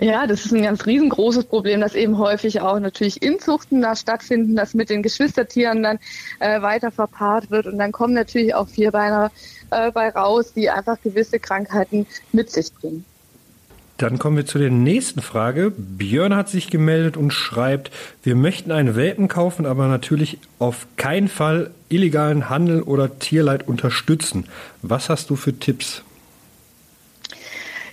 Ja, 0.00 0.28
das 0.28 0.44
ist 0.44 0.52
ein 0.52 0.62
ganz 0.62 0.86
riesengroßes 0.86 1.46
Problem, 1.46 1.80
das 1.80 1.96
eben 1.96 2.18
häufig 2.18 2.60
auch 2.60 2.78
natürlich 2.78 3.20
Inzuchten 3.20 3.82
da 3.82 3.96
stattfinden, 3.96 4.54
dass 4.54 4.74
mit 4.74 4.90
den 4.90 5.02
Geschwistertieren 5.02 5.82
dann 5.82 5.98
äh, 6.38 6.62
weiter 6.62 6.92
verpaart 6.92 7.50
wird 7.50 7.66
und 7.66 7.78
dann 7.78 7.90
kommen 7.90 8.14
natürlich 8.14 8.54
auch 8.54 8.68
Vierbeiner 8.68 9.32
äh, 9.70 9.90
bei 9.90 10.10
raus, 10.10 10.52
die 10.54 10.70
einfach 10.70 11.00
gewisse 11.02 11.40
Krankheiten 11.40 12.06
mit 12.32 12.50
sich 12.50 12.72
bringen. 12.72 13.04
Dann 13.96 14.20
kommen 14.20 14.36
wir 14.36 14.46
zu 14.46 14.58
der 14.58 14.70
nächsten 14.70 15.20
Frage. 15.20 15.72
Björn 15.76 16.36
hat 16.36 16.48
sich 16.48 16.70
gemeldet 16.70 17.16
und 17.16 17.32
schreibt, 17.32 17.90
wir 18.22 18.36
möchten 18.36 18.70
einen 18.70 18.94
Welpen 18.94 19.26
kaufen, 19.26 19.66
aber 19.66 19.88
natürlich 19.88 20.38
auf 20.60 20.86
keinen 20.96 21.26
Fall 21.26 21.72
illegalen 21.88 22.48
Handel 22.48 22.82
oder 22.82 23.18
Tierleid 23.18 23.66
unterstützen. 23.66 24.44
Was 24.82 25.08
hast 25.08 25.30
du 25.30 25.34
für 25.34 25.58
Tipps? 25.58 26.04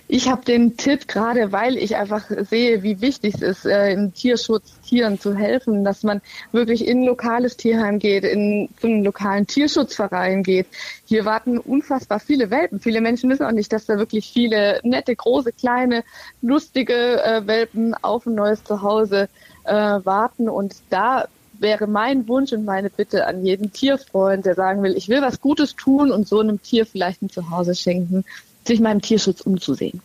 Ich 0.08 0.28
habe 0.30 0.44
den 0.44 0.76
Tipp, 0.76 1.08
gerade 1.08 1.50
weil 1.50 1.76
ich 1.76 1.96
einfach 1.96 2.30
sehe, 2.48 2.84
wie 2.84 3.00
wichtig 3.00 3.34
es 3.34 3.42
ist, 3.42 3.66
äh, 3.66 3.92
im 3.92 4.14
Tierschutz 4.14 4.78
Tieren 4.86 5.18
zu 5.18 5.34
helfen, 5.34 5.82
dass 5.82 6.04
man 6.04 6.22
wirklich 6.52 6.86
in 6.86 7.00
ein 7.00 7.06
lokales 7.06 7.56
Tierheim 7.56 7.98
geht, 7.98 8.22
in 8.22 8.68
zu 8.80 8.86
einem 8.86 9.02
lokalen 9.02 9.48
Tierschutzverein 9.48 10.44
geht. 10.44 10.68
Hier 11.06 11.24
warten 11.24 11.58
unfassbar 11.58 12.20
viele 12.20 12.50
Welpen. 12.50 12.78
Viele 12.78 13.00
Menschen 13.00 13.28
wissen 13.30 13.44
auch 13.46 13.50
nicht, 13.52 13.72
dass 13.72 13.86
da 13.86 13.98
wirklich 13.98 14.30
viele 14.32 14.78
nette, 14.84 15.16
große, 15.16 15.50
kleine, 15.50 16.04
lustige 16.40 17.22
äh, 17.24 17.44
Welpen 17.48 17.94
auf 17.94 18.26
ein 18.26 18.36
neues 18.36 18.62
Zuhause 18.62 19.28
äh, 19.64 19.72
warten. 19.72 20.48
Und 20.48 20.76
da 20.88 21.26
wäre 21.58 21.88
mein 21.88 22.28
Wunsch 22.28 22.52
und 22.52 22.64
meine 22.64 22.90
Bitte 22.90 23.26
an 23.26 23.44
jeden 23.44 23.72
Tierfreund, 23.72 24.46
der 24.46 24.54
sagen 24.54 24.84
will, 24.84 24.96
ich 24.96 25.08
will 25.08 25.20
was 25.20 25.40
Gutes 25.40 25.74
tun 25.74 26.12
und 26.12 26.28
so 26.28 26.38
einem 26.38 26.62
Tier 26.62 26.86
vielleicht 26.86 27.22
ein 27.22 27.30
Zuhause 27.30 27.74
schenken, 27.74 28.24
sich 28.66 28.80
meinem 28.80 29.02
Tierschutz 29.02 29.40
umzusehen. 29.40 30.00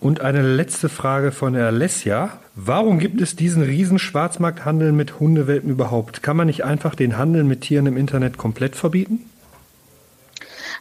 Und 0.00 0.20
eine 0.20 0.42
letzte 0.42 0.88
Frage 0.88 1.32
von 1.32 1.56
Alessia. 1.56 2.38
Warum 2.54 3.00
gibt 3.00 3.20
es 3.20 3.34
diesen 3.34 3.62
riesen 3.62 3.98
Schwarzmarkthandel 3.98 4.92
mit 4.92 5.18
Hundewelpen 5.18 5.70
überhaupt? 5.70 6.22
Kann 6.22 6.36
man 6.36 6.46
nicht 6.46 6.64
einfach 6.64 6.94
den 6.94 7.16
Handel 7.16 7.42
mit 7.42 7.62
Tieren 7.62 7.86
im 7.86 7.96
Internet 7.96 8.38
komplett 8.38 8.76
verbieten? 8.76 9.28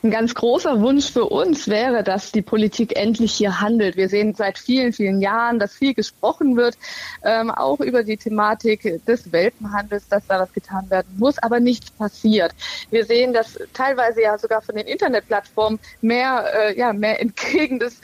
Ein 0.03 0.11
ganz 0.11 0.35
großer 0.35 0.79
Wunsch 0.81 1.11
für 1.11 1.25
uns 1.25 1.67
wäre, 1.67 2.03
dass 2.03 2.31
die 2.31 2.41
Politik 2.41 2.95
endlich 2.95 3.33
hier 3.33 3.59
handelt. 3.61 3.95
Wir 3.95 4.09
sehen 4.09 4.35
seit 4.35 4.59
vielen, 4.59 4.93
vielen 4.93 5.21
Jahren, 5.21 5.57
dass 5.57 5.73
viel 5.73 5.93
gesprochen 5.93 6.55
wird, 6.55 6.77
ähm, 7.23 7.49
auch 7.49 7.79
über 7.79 8.03
die 8.03 8.17
Thematik 8.17 9.03
des 9.05 9.31
Welpenhandels, 9.31 10.07
dass 10.07 10.27
da 10.27 10.39
was 10.39 10.53
getan 10.53 10.89
werden 10.89 11.15
muss, 11.17 11.39
aber 11.39 11.59
nichts 11.59 11.89
passiert. 11.91 12.53
Wir 12.91 13.05
sehen, 13.05 13.33
dass 13.33 13.57
teilweise 13.73 14.21
ja 14.21 14.37
sogar 14.37 14.61
von 14.61 14.75
den 14.75 14.85
Internetplattformen 14.85 15.79
mehr, 16.01 16.45
äh, 16.53 16.77
ja, 16.77 16.93
mehr 16.93 17.19
entgegen 17.27 17.79
des, 17.79 17.99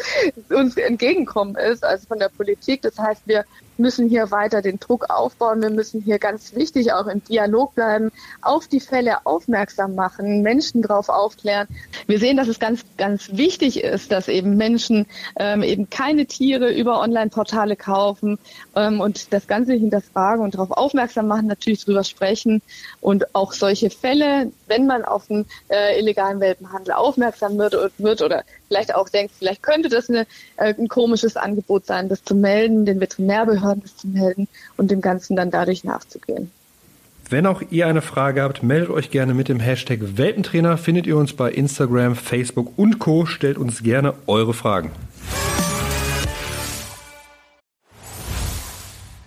uns 0.50 0.78
entgegenkommen 0.78 1.56
ist 1.56 1.84
als 1.84 2.06
von 2.06 2.18
der 2.18 2.30
Politik. 2.30 2.82
Das 2.82 2.98
heißt, 2.98 3.22
wir 3.26 3.46
müssen 3.78 4.10
hier 4.10 4.32
weiter 4.32 4.62
den 4.62 4.80
Druck 4.80 5.10
aufbauen. 5.10 5.62
Wir 5.62 5.70
müssen 5.70 6.02
hier 6.02 6.20
ganz 6.20 6.56
wichtig 6.56 6.94
auch 6.94 7.08
im 7.08 7.24
Dialog 7.24 7.76
bleiben, 7.76 8.12
auf 8.42 8.68
die 8.68 8.80
Fälle 8.80 9.26
aufmerksam 9.26 9.96
machen, 9.96 10.42
Menschen 10.42 10.82
darauf 10.82 11.10
aufklären. 11.10 11.68
Wir 12.08 12.20
sehen, 12.20 12.38
dass 12.38 12.48
es 12.48 12.60
ganz, 12.60 12.84
ganz 12.98 13.30
wichtig 13.32 13.84
ist, 13.84 14.12
dass 14.12 14.28
eben 14.28 14.58
Menschen 14.58 15.06
ähm, 15.38 15.64
eben 15.64 15.90
keine 15.90 16.26
Tiere 16.26 16.72
über 16.72 17.00
Online-Portale 17.00 17.76
kaufen 17.76 18.40
ähm, 18.76 19.00
und 19.00 19.34
das 19.34 19.48
Ganze 19.48 19.74
hinterfragen 19.74 20.44
und 20.44 20.56
darauf 20.56 20.72
aufmerksam 20.72 21.28
machen, 21.28 21.48
natürlich 21.48 21.84
drüber 21.84 22.04
sprechen 22.04 22.62
und 23.02 23.36
auch 23.36 23.54
solche 23.54 23.90
Fälle, 23.90 24.52
wenn 24.68 24.86
man 24.86 25.06
auf 25.06 25.28
den 25.28 25.46
äh, 25.70 26.00
illegalen 26.00 26.40
Welpenhandel 26.40 26.94
aufmerksam 26.94 27.58
wird, 27.58 27.76
wird 27.98 28.22
oder 28.22 28.44
vielleicht 28.74 28.96
auch 28.96 29.08
denkt, 29.08 29.34
vielleicht 29.38 29.62
könnte 29.62 29.88
das 29.88 30.10
eine, 30.10 30.26
äh, 30.58 30.74
ein 30.74 30.88
komisches 30.88 31.38
Angebot 31.38 31.86
sein, 31.86 32.10
das 32.10 32.24
zu 32.24 32.34
melden, 32.34 32.86
den 32.86 33.00
Veterinärbehörden 33.00 33.84
das 33.84 33.98
zu 33.98 34.08
melden 34.08 34.48
und 34.78 34.90
dem 34.90 35.00
Ganzen 35.00 35.36
dann 35.36 35.52
dadurch 35.52 35.84
nachzugehen. 35.84 36.50
Wenn 37.30 37.46
auch 37.46 37.62
ihr 37.70 37.86
eine 37.86 38.02
Frage 38.02 38.42
habt, 38.42 38.64
meldet 38.64 38.90
euch 38.90 39.12
gerne 39.12 39.36
mit 39.36 39.48
dem 39.48 39.60
Hashtag 39.60 40.00
Welpentrainer. 40.18 40.78
Findet 40.78 41.06
ihr 41.06 41.18
uns 41.18 41.34
bei 41.34 41.52
Instagram, 41.52 42.16
Facebook 42.16 42.78
und 42.78 42.98
Co. 42.98 43.26
Stellt 43.28 43.58
uns 43.58 43.84
gerne 43.84 44.16
eure 44.26 44.56
Fragen. 44.56 44.92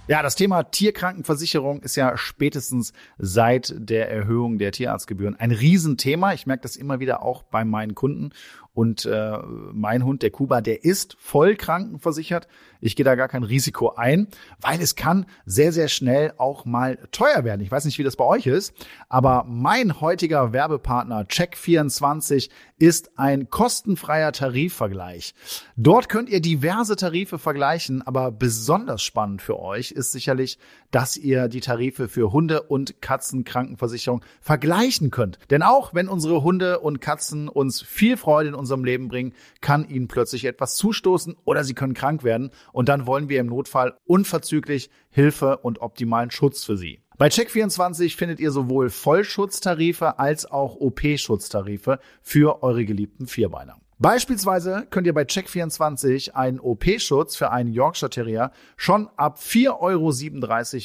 Ja, 0.09 0.23
das 0.23 0.37
Thema 0.37 0.62
Tierkrankenversicherung 0.62 1.83
ist 1.83 1.97
ja 1.97 2.17
spätestens 2.17 2.93
seit 3.19 3.75
der 3.76 4.09
Erhöhung 4.09 4.57
der 4.59 4.71
Tierarztgebühren 4.71 5.35
ein 5.35 5.50
Riesenthema. 5.50 6.33
Ich 6.33 6.47
merke 6.47 6.62
das 6.62 6.76
immer 6.76 7.00
wieder 7.00 7.23
auch 7.23 7.43
bei 7.43 7.65
meinen 7.65 7.97
Kunden. 7.97 8.31
Und 8.76 9.06
äh, 9.06 9.38
mein 9.73 10.04
Hund, 10.04 10.21
der 10.21 10.30
Kuba, 10.30 10.61
der 10.61 10.85
ist 10.85 11.16
voll 11.18 11.56
krankenversichert. 11.56 12.47
Ich 12.83 12.95
gehe 12.95 13.06
da 13.06 13.14
gar 13.14 13.26
kein 13.26 13.42
Risiko 13.42 13.95
ein, 13.95 14.28
weil 14.61 14.83
es 14.83 14.97
kann 14.97 15.25
sehr, 15.47 15.73
sehr 15.73 15.88
schnell 15.88 16.35
auch 16.37 16.66
mal 16.66 16.99
teuer 17.11 17.42
werden. 17.42 17.62
Ich 17.62 17.71
weiß 17.71 17.87
nicht, 17.87 17.99
wie 17.99 18.02
das 18.02 18.16
bei 18.16 18.26
euch 18.26 18.47
ist, 18.47 18.75
aber 19.09 19.47
mein 19.49 20.02
heutiger 20.02 20.52
Werbepartner 20.52 21.23
Check24 21.23 22.51
ist 22.79 23.18
ein 23.18 23.48
kostenfreier 23.48 24.33
Tarifvergleich. 24.33 25.35
Dort 25.77 26.11
könnt 26.11 26.29
ihr 26.29 26.42
diverse 26.42 26.96
Tarife 26.96 27.38
vergleichen, 27.38 28.03
aber 28.07 28.31
besonders 28.31 29.03
spannend 29.03 29.40
für 29.40 29.59
euch 29.59 29.92
ist 29.92 30.12
sicherlich, 30.12 30.59
dass 30.90 31.16
ihr 31.16 31.48
die 31.48 31.61
Tarife 31.61 32.09
für 32.09 32.33
Hunde- 32.33 32.62
und 32.62 33.01
Katzenkrankenversicherung 33.01 34.22
vergleichen 34.42 35.11
könnt. 35.11 35.38
Denn 35.48 35.62
auch 35.62 35.94
wenn 35.94 36.09
unsere 36.09 36.42
Hunde 36.42 36.81
und 36.81 37.01
Katzen 37.01 37.48
uns 37.48 37.81
viel 37.81 38.18
Freude 38.18 38.51
in 38.51 38.55
unserem 38.66 38.85
Leben 38.85 39.09
bringen, 39.09 39.33
kann 39.61 39.88
ihnen 39.88 40.09
plötzlich 40.09 40.44
etwas 40.44 40.74
zustoßen 40.74 41.37
oder 41.44 41.62
sie 41.62 41.74
können 41.74 41.94
krank 41.94 42.24
werden 42.24 42.50
und 42.72 42.88
dann 42.88 43.07
wollen 43.07 43.29
wir 43.29 43.40
im 43.40 43.46
Notfall 43.46 43.96
unverzüglich 44.05 44.90
Hilfe 45.09 45.59
und 45.59 45.81
optimalen 45.81 46.33
Schutz 46.33 46.64
für 46.64 46.76
sie. 46.76 47.00
Bei 47.16 47.29
Check24 47.29 48.16
findet 48.16 48.40
ihr 48.40 48.50
sowohl 48.50 48.90
Vollschutztarife 48.90 50.18
als 50.18 50.44
auch 50.44 50.76
OP-Schutztarife 50.76 51.98
für 52.20 52.62
eure 52.62 52.85
geliebten 52.85 53.26
Vierbeiner. 53.26 53.79
Beispielsweise 53.98 54.87
könnt 54.90 55.06
ihr 55.06 55.14
bei 55.14 55.22
Check24 55.22 56.32
einen 56.32 56.61
OP-Schutz 56.61 57.35
für 57.35 57.50
einen 57.50 57.72
Yorkshire 57.72 58.11
Terrier 58.11 58.50
schon 58.76 59.09
ab 59.16 59.38
4,37 59.38 59.70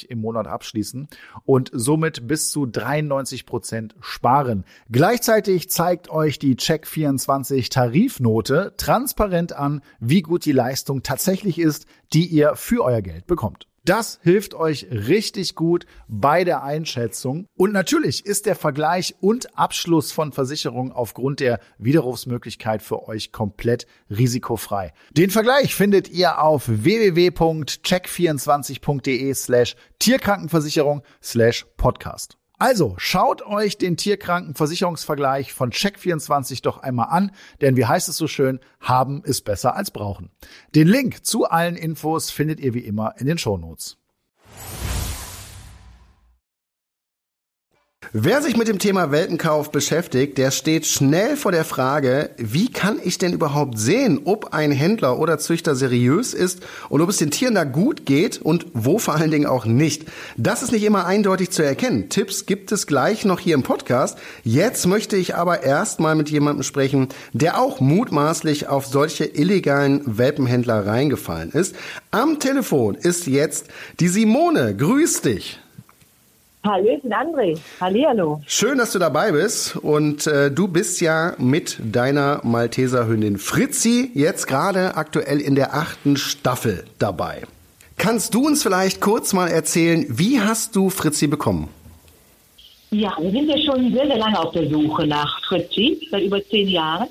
Euro 0.05 0.11
im 0.11 0.21
Monat 0.21 0.47
abschließen 0.47 1.09
und 1.43 1.71
somit 1.73 2.25
bis 2.25 2.51
zu 2.51 2.65
93 2.65 3.45
Prozent 3.45 3.95
sparen. 3.99 4.63
Gleichzeitig 4.89 5.69
zeigt 5.69 6.09
euch 6.09 6.39
die 6.39 6.55
Check24 6.55 7.69
Tarifnote 7.69 8.75
transparent 8.77 9.51
an, 9.51 9.81
wie 9.99 10.21
gut 10.21 10.45
die 10.45 10.53
Leistung 10.53 11.03
tatsächlich 11.03 11.59
ist, 11.59 11.87
die 12.13 12.27
ihr 12.27 12.55
für 12.55 12.81
euer 12.85 13.01
Geld 13.01 13.27
bekommt. 13.27 13.67
Das 13.83 14.19
hilft 14.21 14.53
euch 14.53 14.85
richtig 14.91 15.55
gut 15.55 15.87
bei 16.07 16.43
der 16.43 16.63
Einschätzung. 16.63 17.47
Und 17.55 17.73
natürlich 17.73 18.23
ist 18.25 18.45
der 18.45 18.55
Vergleich 18.55 19.15
und 19.21 19.57
Abschluss 19.57 20.11
von 20.11 20.31
Versicherungen 20.31 20.91
aufgrund 20.91 21.39
der 21.39 21.59
Widerrufsmöglichkeit 21.79 22.83
für 22.83 23.07
euch 23.07 23.31
komplett 23.31 23.87
risikofrei. 24.09 24.93
Den 25.11 25.31
Vergleich 25.31 25.73
findet 25.73 26.09
ihr 26.09 26.41
auf 26.41 26.67
www.check24.de 26.67 29.33
slash 29.33 29.77
Tierkrankenversicherung 29.99 31.03
slash 31.21 31.65
Podcast. 31.77 32.40
Also 32.61 32.93
schaut 32.97 33.41
euch 33.41 33.79
den 33.79 33.97
Tierkrankenversicherungsvergleich 33.97 35.51
von 35.51 35.71
Check24 35.71 36.61
doch 36.61 36.77
einmal 36.77 37.07
an, 37.09 37.31
denn 37.59 37.75
wie 37.75 37.87
heißt 37.87 38.07
es 38.07 38.17
so 38.17 38.27
schön, 38.27 38.59
haben 38.79 39.23
ist 39.23 39.45
besser 39.45 39.75
als 39.75 39.89
brauchen. 39.89 40.29
Den 40.75 40.87
Link 40.87 41.25
zu 41.25 41.45
allen 41.45 41.75
Infos 41.75 42.29
findet 42.29 42.59
ihr 42.59 42.75
wie 42.75 42.85
immer 42.85 43.15
in 43.17 43.25
den 43.25 43.39
Shownotes. 43.39 43.97
Wer 48.13 48.41
sich 48.41 48.57
mit 48.57 48.67
dem 48.67 48.77
Thema 48.77 49.11
Weltenkauf 49.11 49.71
beschäftigt, 49.71 50.37
der 50.37 50.51
steht 50.51 50.85
schnell 50.85 51.37
vor 51.37 51.53
der 51.53 51.63
Frage, 51.63 52.31
wie 52.35 52.69
kann 52.69 52.99
ich 53.01 53.19
denn 53.19 53.31
überhaupt 53.31 53.79
sehen, 53.79 54.23
ob 54.25 54.53
ein 54.53 54.73
Händler 54.73 55.17
oder 55.17 55.37
Züchter 55.37 55.75
seriös 55.75 56.33
ist 56.33 56.59
und 56.89 56.99
ob 56.99 57.07
es 57.07 57.15
den 57.15 57.31
Tieren 57.31 57.55
da 57.55 57.63
gut 57.63 58.05
geht 58.05 58.41
und 58.41 58.65
wo 58.73 58.99
vor 58.99 59.15
allen 59.15 59.31
Dingen 59.31 59.45
auch 59.45 59.63
nicht. 59.63 60.09
Das 60.35 60.61
ist 60.61 60.73
nicht 60.73 60.83
immer 60.83 61.05
eindeutig 61.05 61.51
zu 61.51 61.63
erkennen. 61.63 62.09
Tipps 62.09 62.45
gibt 62.45 62.73
es 62.73 62.85
gleich 62.85 63.23
noch 63.23 63.39
hier 63.39 63.55
im 63.55 63.63
Podcast. 63.63 64.17
Jetzt 64.43 64.87
möchte 64.87 65.15
ich 65.15 65.35
aber 65.35 65.63
erstmal 65.63 66.15
mit 66.15 66.29
jemandem 66.29 66.63
sprechen, 66.63 67.07
der 67.31 67.61
auch 67.61 67.79
mutmaßlich 67.79 68.67
auf 68.67 68.87
solche 68.87 69.23
illegalen 69.23 70.01
Welpenhändler 70.17 70.85
reingefallen 70.85 71.53
ist. 71.53 71.77
Am 72.11 72.41
Telefon 72.41 72.95
ist 72.95 73.25
jetzt 73.25 73.67
die 74.01 74.09
Simone. 74.09 74.75
Grüß 74.75 75.21
dich. 75.21 75.60
Hallöchen, 76.63 77.11
André. 77.11 77.57
Hallihallo. 77.79 78.41
Schön, 78.45 78.77
dass 78.77 78.91
du 78.91 78.99
dabei 78.99 79.31
bist. 79.31 79.75
Und 79.77 80.27
äh, 80.27 80.51
du 80.51 80.67
bist 80.67 81.01
ja 81.01 81.33
mit 81.39 81.77
deiner 81.83 82.41
Malteserhündin 82.43 83.39
Fritzi 83.39 84.11
jetzt 84.13 84.47
gerade 84.47 84.95
aktuell 84.95 85.41
in 85.41 85.55
der 85.55 85.73
achten 85.73 86.17
Staffel 86.17 86.85
dabei. 86.99 87.43
Kannst 87.97 88.35
du 88.35 88.45
uns 88.45 88.61
vielleicht 88.61 89.01
kurz 89.01 89.33
mal 89.33 89.47
erzählen, 89.47 90.05
wie 90.09 90.39
hast 90.39 90.75
du 90.75 90.89
Fritzi 90.89 91.27
bekommen? 91.27 91.69
Ja, 92.91 93.15
wir 93.19 93.31
sind 93.31 93.47
ja 93.47 93.57
schon 93.57 93.91
sehr, 93.91 94.05
sehr 94.05 94.17
lange 94.17 94.39
auf 94.39 94.51
der 94.51 94.69
Suche 94.69 95.07
nach 95.07 95.43
Fritzi, 95.45 96.07
seit 96.11 96.23
über 96.23 96.43
zehn 96.43 96.67
Jahren. 96.67 97.07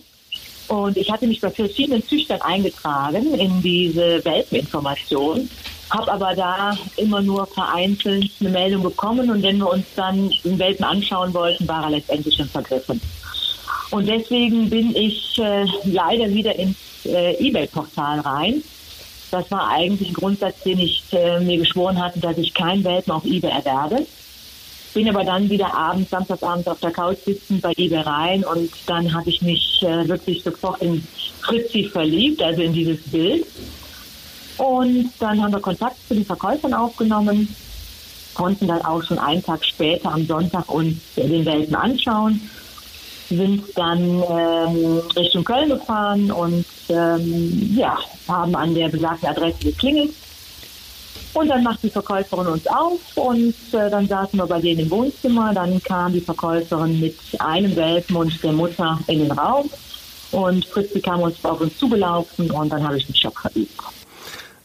Und 0.68 0.96
ich 0.96 1.10
hatte 1.10 1.26
mich 1.26 1.40
bei 1.40 1.50
verschiedenen 1.50 2.02
Züchtern 2.04 2.40
eingetragen 2.42 3.34
in 3.34 3.60
diese 3.60 4.24
Welpeninformation 4.24 5.50
habe 5.90 6.12
aber 6.12 6.34
da 6.34 6.76
immer 6.96 7.20
nur 7.20 7.46
vereinzelt 7.46 8.30
eine 8.40 8.50
Meldung 8.50 8.82
bekommen 8.82 9.30
und 9.30 9.42
wenn 9.42 9.58
wir 9.58 9.70
uns 9.70 9.84
dann 9.96 10.30
den 10.44 10.58
Welpen 10.58 10.84
anschauen 10.84 11.34
wollten, 11.34 11.66
war 11.66 11.84
er 11.84 11.90
letztendlich 11.90 12.36
schon 12.36 12.48
vergriffen. 12.48 13.00
Und 13.90 14.08
deswegen 14.08 14.70
bin 14.70 14.94
ich 14.94 15.38
äh, 15.38 15.64
leider 15.84 16.28
wieder 16.30 16.54
ins 16.56 16.76
äh, 17.04 17.34
Ebay-Portal 17.44 18.20
rein. 18.20 18.62
Das 19.32 19.50
war 19.50 19.68
eigentlich 19.68 20.10
ein 20.10 20.14
Grundsatz, 20.14 20.62
den 20.62 20.78
ich 20.78 21.02
äh, 21.12 21.40
mir 21.40 21.58
geschworen 21.58 22.00
hatte, 22.00 22.20
dass 22.20 22.38
ich 22.38 22.54
keinen 22.54 22.84
Welpen 22.84 23.12
auf 23.12 23.24
Ebay 23.24 23.50
erwerbe. 23.50 24.06
Bin 24.92 25.08
aber 25.08 25.24
dann 25.24 25.48
wieder 25.48 25.72
abends, 25.72 26.10
samstagsabends 26.10 26.66
auf 26.66 26.80
der 26.80 26.90
Couch 26.90 27.18
sitzen 27.24 27.60
bei 27.60 27.72
eBay 27.76 28.00
rein 28.00 28.44
und 28.44 28.70
dann 28.86 29.12
habe 29.14 29.30
ich 29.30 29.40
mich 29.40 29.82
äh, 29.82 30.08
wirklich 30.08 30.42
sofort 30.42 30.82
in 30.82 31.06
Fritzi 31.42 31.84
verliebt, 31.84 32.42
also 32.42 32.62
in 32.62 32.72
dieses 32.72 33.00
Bild. 33.04 33.46
Und 34.60 35.10
dann 35.18 35.42
haben 35.42 35.52
wir 35.52 35.60
Kontakt 35.60 35.96
zu 36.06 36.12
den 36.12 36.26
Verkäufern 36.26 36.74
aufgenommen, 36.74 37.48
konnten 38.34 38.68
dann 38.68 38.82
auch 38.82 39.02
schon 39.02 39.18
einen 39.18 39.42
Tag 39.42 39.64
später 39.64 40.12
am 40.12 40.26
Sonntag 40.26 40.68
uns 40.70 40.98
den 41.16 41.46
Welpen 41.46 41.74
anschauen, 41.74 42.42
sind 43.30 43.62
dann 43.74 44.22
ähm, 44.28 45.00
Richtung 45.16 45.44
Köln 45.44 45.70
gefahren 45.70 46.30
und 46.30 46.66
ähm, 46.90 47.74
ja, 47.74 47.96
haben 48.28 48.54
an 48.54 48.74
der 48.74 48.90
besagten 48.90 49.30
Adresse 49.30 49.60
geklingelt. 49.60 50.12
Und 51.32 51.48
dann 51.48 51.62
macht 51.62 51.82
die 51.82 51.88
Verkäuferin 51.88 52.48
uns 52.48 52.66
auf 52.66 53.00
und 53.14 53.54
äh, 53.72 53.88
dann 53.88 54.06
saßen 54.06 54.38
wir 54.38 54.46
bei 54.46 54.60
denen 54.60 54.80
im 54.80 54.90
Wohnzimmer. 54.90 55.54
Dann 55.54 55.82
kam 55.82 56.12
die 56.12 56.20
Verkäuferin 56.20 57.00
mit 57.00 57.16
einem 57.38 57.74
Welpen 57.76 58.14
und 58.14 58.42
der 58.42 58.52
Mutter 58.52 58.98
in 59.06 59.20
den 59.20 59.32
Raum. 59.32 59.70
Und 60.32 60.66
Fritzi 60.66 61.00
kam 61.00 61.22
uns 61.22 61.42
auf 61.44 61.62
uns 61.62 61.78
zugelaufen 61.78 62.50
und 62.50 62.68
dann 62.68 62.86
habe 62.86 62.98
ich 62.98 63.06
einen 63.06 63.14
Schock 63.14 63.40
verliebt. 63.40 63.80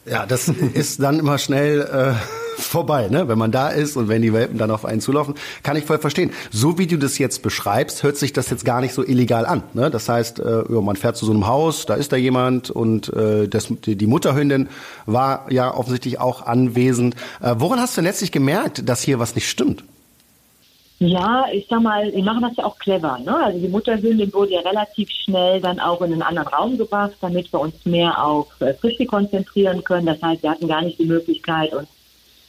Ja, 0.06 0.28
das 0.28 0.48
ist 0.48 1.02
dann 1.02 1.18
immer 1.18 1.40
schnell 1.40 1.82
äh, 1.82 2.14
vorbei, 2.62 3.08
ne? 3.10 3.28
Wenn 3.28 3.40
man 3.40 3.52
da 3.52 3.70
ist 3.70 3.98
und 3.98 4.08
wenn 4.08 4.22
die 4.22 4.34
Welpen 4.34 4.60
dann 4.60 4.70
auf 4.70 4.86
einen 4.86 5.02
zulaufen, 5.02 5.34
kann 5.64 5.76
ich 5.78 5.86
voll 5.86 5.98
verstehen. 5.98 6.32
So 6.52 6.78
wie 6.78 6.86
du 6.86 6.98
das 6.98 7.18
jetzt 7.18 7.42
beschreibst, 7.42 8.04
hört 8.04 8.16
sich 8.16 8.32
das 8.32 8.52
jetzt 8.52 8.66
gar 8.66 8.82
nicht 8.82 8.94
so 8.94 9.04
illegal 9.04 9.48
an. 9.48 9.64
Ne? 9.74 9.90
Das 9.90 10.08
heißt, 10.08 10.40
äh, 10.40 10.64
man 10.70 10.96
fährt 10.96 11.18
zu 11.18 11.26
so 11.26 11.32
einem 11.32 11.48
Haus, 11.48 11.88
da 11.88 11.96
ist 11.96 12.12
da 12.12 12.18
jemand 12.18 12.70
und 12.70 13.12
äh, 13.14 13.48
das, 13.48 13.68
die 13.84 14.08
Mutterhündin 14.08 14.70
war 15.08 15.52
ja 15.52 15.74
offensichtlich 15.74 16.20
auch 16.20 16.46
anwesend. 16.46 17.16
Äh, 17.42 17.56
woran 17.58 17.80
hast 17.80 17.98
du 17.98 18.02
letztlich 18.02 18.32
gemerkt, 18.32 18.88
dass 18.88 19.02
hier 19.02 19.18
was 19.18 19.34
nicht 19.34 19.50
stimmt? 19.50 19.84
Ja, 21.00 21.46
ich 21.52 21.68
sag 21.70 21.82
mal, 21.82 22.10
die 22.10 22.22
machen 22.22 22.42
das 22.42 22.56
ja 22.56 22.64
auch 22.64 22.78
clever. 22.78 23.20
Ne? 23.20 23.36
Also 23.36 23.60
die 23.60 23.68
Mutterhündin 23.68 24.32
wurde 24.34 24.54
ja 24.54 24.62
relativ 24.62 25.10
schnell 25.10 25.60
dann 25.60 25.80
auch 25.80 26.02
in 26.02 26.14
einen 26.14 26.22
anderen 26.22 26.48
Raum 26.48 26.78
gebracht, 26.78 27.16
damit 27.20 27.52
wir 27.52 27.60
uns 27.60 27.86
mehr 27.86 28.24
auf 28.24 28.48
äh, 28.62 28.74
Frisbee 28.74 29.06
konzentrieren 29.06 29.84
können. 29.84 30.06
Das 30.06 30.22
heißt, 30.22 30.44
wir 30.44 30.52
hatten 30.52 30.70
gar 30.70 30.82
nicht 30.82 30.98
die 30.98 31.06
Möglichkeit, 31.06 31.74
uns 31.74 31.90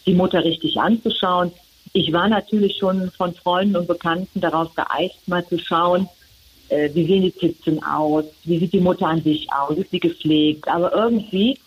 die 0.06 0.14
Mutter 0.14 0.44
richtig 0.44 0.78
anzuschauen. 0.78 1.50
Ich 1.92 2.12
war 2.12 2.28
natürlich 2.28 2.76
schon 2.78 3.10
von 3.10 3.34
Freunden 3.34 3.76
und 3.76 3.88
Bekannten 3.88 4.40
darauf 4.40 4.72
geeicht, 4.76 5.26
mal 5.26 5.44
zu 5.44 5.58
schauen, 5.58 6.08
äh, 6.68 6.90
wie 6.94 7.06
sehen 7.06 7.22
die 7.22 7.34
Zitzen 7.34 7.82
aus, 7.82 8.24
wie 8.44 8.58
sieht 8.58 8.72
die 8.72 8.80
Mutter 8.80 9.06
an 9.06 9.22
sich 9.22 9.48
aus, 9.52 9.76
ist 9.76 9.90
sie 9.90 10.00
gepflegt. 10.00 10.68
Aber 10.68 10.92
irgendwie 10.92 11.58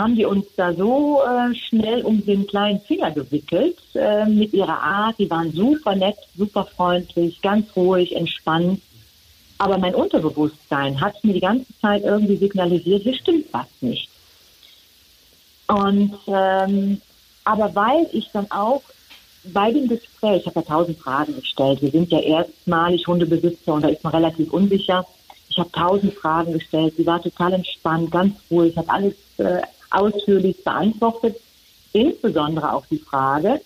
haben 0.00 0.16
die 0.16 0.24
uns 0.24 0.46
da 0.56 0.72
so 0.72 1.20
äh, 1.22 1.54
schnell 1.54 2.02
um 2.02 2.24
den 2.24 2.46
kleinen 2.46 2.80
Finger 2.80 3.10
gewickelt 3.10 3.78
äh, 3.94 4.24
mit 4.26 4.52
ihrer 4.52 4.80
Art. 4.80 5.18
Die 5.18 5.30
waren 5.30 5.52
super 5.52 5.94
nett, 5.94 6.16
super 6.36 6.64
freundlich, 6.64 7.40
ganz 7.42 7.74
ruhig, 7.76 8.14
entspannt. 8.16 8.80
Aber 9.58 9.78
mein 9.78 9.94
Unterbewusstsein 9.94 11.00
hat 11.00 11.22
mir 11.22 11.34
die 11.34 11.40
ganze 11.40 11.78
Zeit 11.80 12.02
irgendwie 12.02 12.36
signalisiert, 12.36 13.02
hier 13.02 13.14
stimmt 13.14 13.46
was 13.52 13.66
nicht. 13.80 14.08
Und 15.68 16.14
ähm, 16.26 17.00
aber 17.44 17.74
weil 17.74 18.08
ich 18.12 18.30
dann 18.32 18.50
auch 18.50 18.82
bei 19.44 19.72
dem 19.72 19.88
Gespräch, 19.88 20.42
ich 20.42 20.46
habe 20.46 20.60
ja 20.60 20.66
tausend 20.66 20.98
Fragen 20.98 21.34
gestellt. 21.34 21.80
Wir 21.82 21.90
sind 21.90 22.10
ja 22.10 22.20
erstmalig 22.20 23.06
Hundebesitzer 23.06 23.74
und 23.74 23.82
da 23.82 23.88
ist 23.88 24.04
man 24.04 24.14
relativ 24.14 24.52
unsicher. 24.52 25.06
Ich 25.48 25.58
habe 25.58 25.70
tausend 25.72 26.14
Fragen 26.14 26.52
gestellt. 26.52 26.94
Sie 26.96 27.06
war 27.06 27.22
total 27.22 27.54
entspannt, 27.54 28.10
ganz 28.10 28.36
ruhig, 28.50 28.76
hat 28.76 28.88
alles 28.88 29.14
äh, 29.38 29.62
ausführlich 29.90 30.62
beantwortet. 30.62 31.36
Insbesondere 31.92 32.72
auch 32.72 32.86
die 32.86 32.98
Frage, 32.98 33.60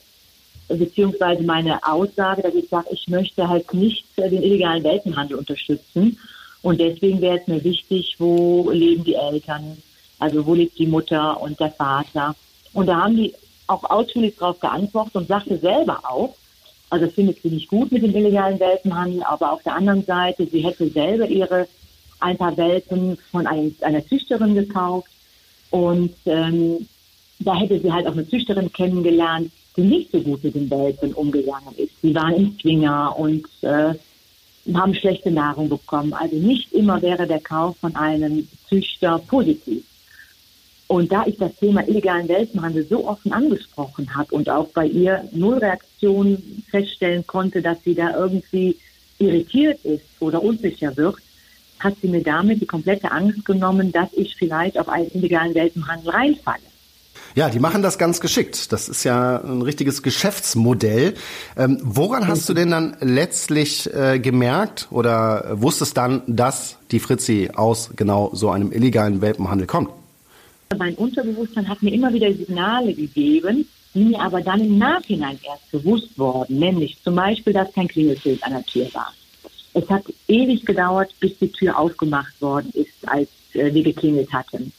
beziehungsweise 0.69 1.43
meine 1.43 1.85
Aussage, 1.87 2.43
dass 2.43 2.55
ich 2.55 2.69
sage, 2.69 2.89
ich 2.91 3.07
möchte 3.09 3.49
halt 3.49 3.73
nicht 3.75 4.07
den 4.17 4.43
illegalen 4.43 4.83
Welpenhandel 4.83 5.37
unterstützen. 5.37 6.19
Und 6.63 6.81
deswegen 6.81 7.21
wäre 7.21 7.39
es 7.39 7.47
mir 7.47 7.63
wichtig, 7.63 8.17
wo 8.19 8.71
leben 8.71 9.05
die 9.05 9.15
Eltern, 9.15 9.77
also 10.19 10.47
wo 10.47 10.55
lebt 10.55 10.79
die 10.79 10.87
Mutter 10.87 11.41
und 11.41 11.61
der 11.61 11.71
Vater. 11.71 12.35
Und 12.73 12.87
da 12.87 13.03
haben 13.03 13.17
die 13.17 13.35
auch 13.67 13.85
ausführlich 13.85 14.37
darauf 14.37 14.59
geantwortet 14.61 15.15
und 15.15 15.29
sagte 15.29 15.59
selber 15.59 16.01
auch, 16.05 16.35
also 16.91 17.09
findet 17.09 17.43
sie 17.43 17.49
nicht 17.49 17.69
gut 17.69 17.93
mit 17.93 18.03
dem 18.03 18.15
illegalen 18.15 18.61
Welpenhandel, 18.61 19.23
aber 19.25 19.53
auf 19.53 19.63
der 19.63 19.75
anderen 19.75 20.05
Seite, 20.05 20.47
sie 20.47 20.61
hätte 20.61 20.89
selber 20.89 21.27
ihre 21.27 21.67
ein 22.21 22.39
paar 22.39 22.57
Welpen 22.57 23.19
von 23.31 23.47
einer 23.47 24.07
Züchterin 24.07 24.55
gekauft 24.55 25.09
und 25.75 26.15
ähm, 26.27 26.87
da 27.41 27.57
hätte 27.57 27.81
sie 27.81 27.93
halt 27.93 28.07
auch 28.07 28.13
eine 28.13 28.29
Züchterin 28.29 28.73
kennengelernt, 28.73 29.51
die 29.77 29.81
nicht 29.81 30.13
so 30.13 30.21
gut 30.21 30.45
mit 30.45 30.55
den 30.55 30.71
Welpen 30.71 31.13
umgegangen 31.15 31.75
ist. 31.77 31.91
Die 32.01 32.15
waren 32.15 32.35
im 32.35 32.61
Zwinger 32.61 33.19
und 33.19 33.45
äh, 33.63 33.95
haben 34.73 34.95
schlechte 34.95 35.33
Nahrung 35.33 35.69
bekommen. 35.69 36.13
Also 36.13 36.37
nicht 36.37 36.73
immer 36.73 37.03
wäre 37.03 37.27
der 37.27 37.41
Kauf 37.41 37.77
von 37.79 37.97
einem 37.97 38.47
Züchter 38.69 39.19
positiv. 39.27 39.83
Und 40.87 41.11
da 41.11 41.27
ich 41.27 41.39
das 41.39 41.57
Thema 41.57 41.81
illegalen 41.89 42.29
Welpenhandel 42.29 42.87
so 42.87 43.09
offen 43.09 43.33
angesprochen 43.33 44.15
habe 44.15 44.33
und 44.33 44.49
auch 44.49 44.69
bei 44.69 44.87
ihr 44.87 45.29
null 45.33 45.59
Reaktion 45.59 46.41
feststellen 46.71 47.27
konnte, 47.27 47.61
dass 47.61 47.83
sie 47.83 47.97
da 47.97 48.17
irgendwie 48.17 48.77
irritiert 49.19 49.85
ist 49.85 50.05
oder 50.21 50.41
unsicher 50.41 50.97
wird, 50.97 51.17
hat 51.85 51.95
sie 52.01 52.09
mir 52.09 52.23
damit 52.23 52.61
die 52.61 52.67
komplette 52.67 53.13
Angst 53.13 53.45
genommen, 53.45 53.93
dass 53.93 54.09
ich 54.15 54.35
vielleicht 54.37 54.79
auf 54.79 54.89
einen 54.89 55.11
illegalen 55.13 55.55
Welpenhandel 55.55 56.11
reinfalle. 56.11 56.63
Ja, 57.35 57.51
die 57.51 57.59
machen 57.59 57.83
das 57.83 57.99
ganz 57.99 58.21
geschickt. 58.21 58.73
Das 58.73 58.89
ist 58.89 59.03
ja 59.03 59.39
ein 59.39 59.63
richtiges 59.63 60.03
Geschäftsmodell. 60.03 61.15
Ähm, 61.57 61.81
woran 61.83 62.29
hast 62.29 62.49
du 62.49 62.55
denn 62.55 62.71
dann 62.71 62.97
letztlich 63.01 63.93
äh, 63.93 64.21
gemerkt 64.21 64.87
oder 64.91 65.61
wusstest 65.61 65.97
dann, 65.97 66.23
dass 66.29 66.79
die 66.93 67.01
Fritzi 67.01 67.51
aus 67.55 67.91
genau 67.97 68.31
so 68.35 68.51
einem 68.51 68.71
illegalen 68.71 69.21
Welpenhandel 69.21 69.67
kommt? 69.67 69.91
Mein 70.79 70.95
Unterbewusstsein 70.95 71.69
hat 71.69 71.83
mir 71.83 71.93
immer 71.93 72.13
wieder 72.13 72.33
Signale 72.33 72.95
gegeben, 72.95 73.69
die 73.95 74.05
mir 74.05 74.21
aber 74.21 74.41
dann 74.41 74.61
im 74.61 74.79
Nachhinein 74.79 75.39
erst 75.43 75.71
bewusst 75.73 76.17
wurden, 76.17 76.59
nämlich 76.59 76.99
zum 77.03 77.17
Beispiel, 77.17 77.53
dass 77.53 77.73
kein 77.73 77.89
Klingelschild 77.89 78.43
an 78.45 78.53
der 78.53 78.65
Tür 78.65 78.87
war 78.93 79.13
es 79.75 79.91
hat 79.91 80.05
ewig 80.29 80.65
gedauert, 80.65 81.15
bis 81.21 81.37
die 81.39 81.51
Tür 81.51 81.79
aufgemacht 81.79 82.41
worden 82.41 82.71
ist, 82.75 83.07
als 83.07 83.29
äh, 83.53 83.75
wir 83.75 83.83
geklingelt 83.83 84.33
hatten. 84.33 84.73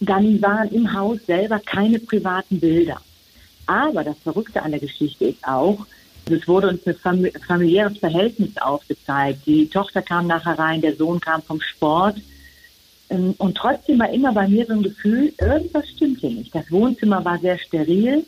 Dann 0.00 0.40
waren 0.40 0.70
im 0.70 0.92
Haus 0.92 1.18
selber 1.26 1.58
keine 1.58 1.98
privaten 1.98 2.60
Bilder. 2.60 3.00
Aber 3.66 4.04
das 4.04 4.16
Verrückte 4.18 4.62
an 4.62 4.70
der 4.70 4.80
Geschichte 4.80 5.26
ist 5.26 5.46
auch, 5.46 5.86
es 6.26 6.48
wurde 6.48 6.68
uns 6.68 6.86
ein 6.86 7.30
familiäres 7.46 7.98
Verhältnis 7.98 8.56
aufgezeigt. 8.56 9.46
Die 9.46 9.68
Tochter 9.68 10.00
kam 10.00 10.26
nachher 10.26 10.58
rein, 10.58 10.80
der 10.80 10.96
Sohn 10.96 11.20
kam 11.20 11.42
vom 11.42 11.60
Sport. 11.60 12.16
Ähm, 13.10 13.34
und 13.38 13.56
trotzdem 13.56 13.98
war 13.98 14.10
immer 14.10 14.32
bei 14.32 14.48
mir 14.48 14.64
so 14.66 14.74
ein 14.74 14.82
Gefühl, 14.82 15.32
irgendwas 15.38 15.88
stimmte 15.90 16.28
nicht. 16.28 16.54
Das 16.54 16.70
Wohnzimmer 16.70 17.24
war 17.24 17.38
sehr 17.38 17.58
steril. 17.58 18.24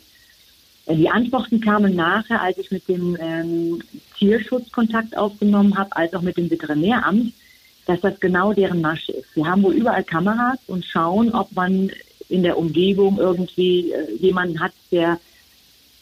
Die 0.89 1.09
Antworten 1.09 1.59
kamen 1.59 1.95
nachher, 1.95 2.41
als 2.41 2.57
ich 2.57 2.71
mit 2.71 2.87
dem 2.87 3.17
ähm, 3.19 3.83
Tierschutz 4.17 4.71
Kontakt 4.71 5.17
aufgenommen 5.17 5.77
habe, 5.77 5.93
als 5.95 6.13
auch 6.13 6.21
mit 6.21 6.37
dem 6.37 6.49
Veterinäramt, 6.49 7.33
dass 7.85 7.99
das 7.99 8.19
genau 8.21 8.53
deren 8.53 8.79
Masche 8.79 9.11
ist. 9.11 9.33
Sie 9.35 9.45
haben 9.45 9.63
wohl 9.63 9.73
überall 9.73 10.03
Kameras 10.03 10.59
und 10.67 10.85
schauen, 10.85 11.33
ob 11.33 11.51
man 11.51 11.91
in 12.29 12.43
der 12.43 12.57
Umgebung 12.57 13.17
irgendwie 13.17 13.91
äh, 13.91 14.13
jemanden 14.15 14.61
hat, 14.61 14.71
der, 14.91 15.19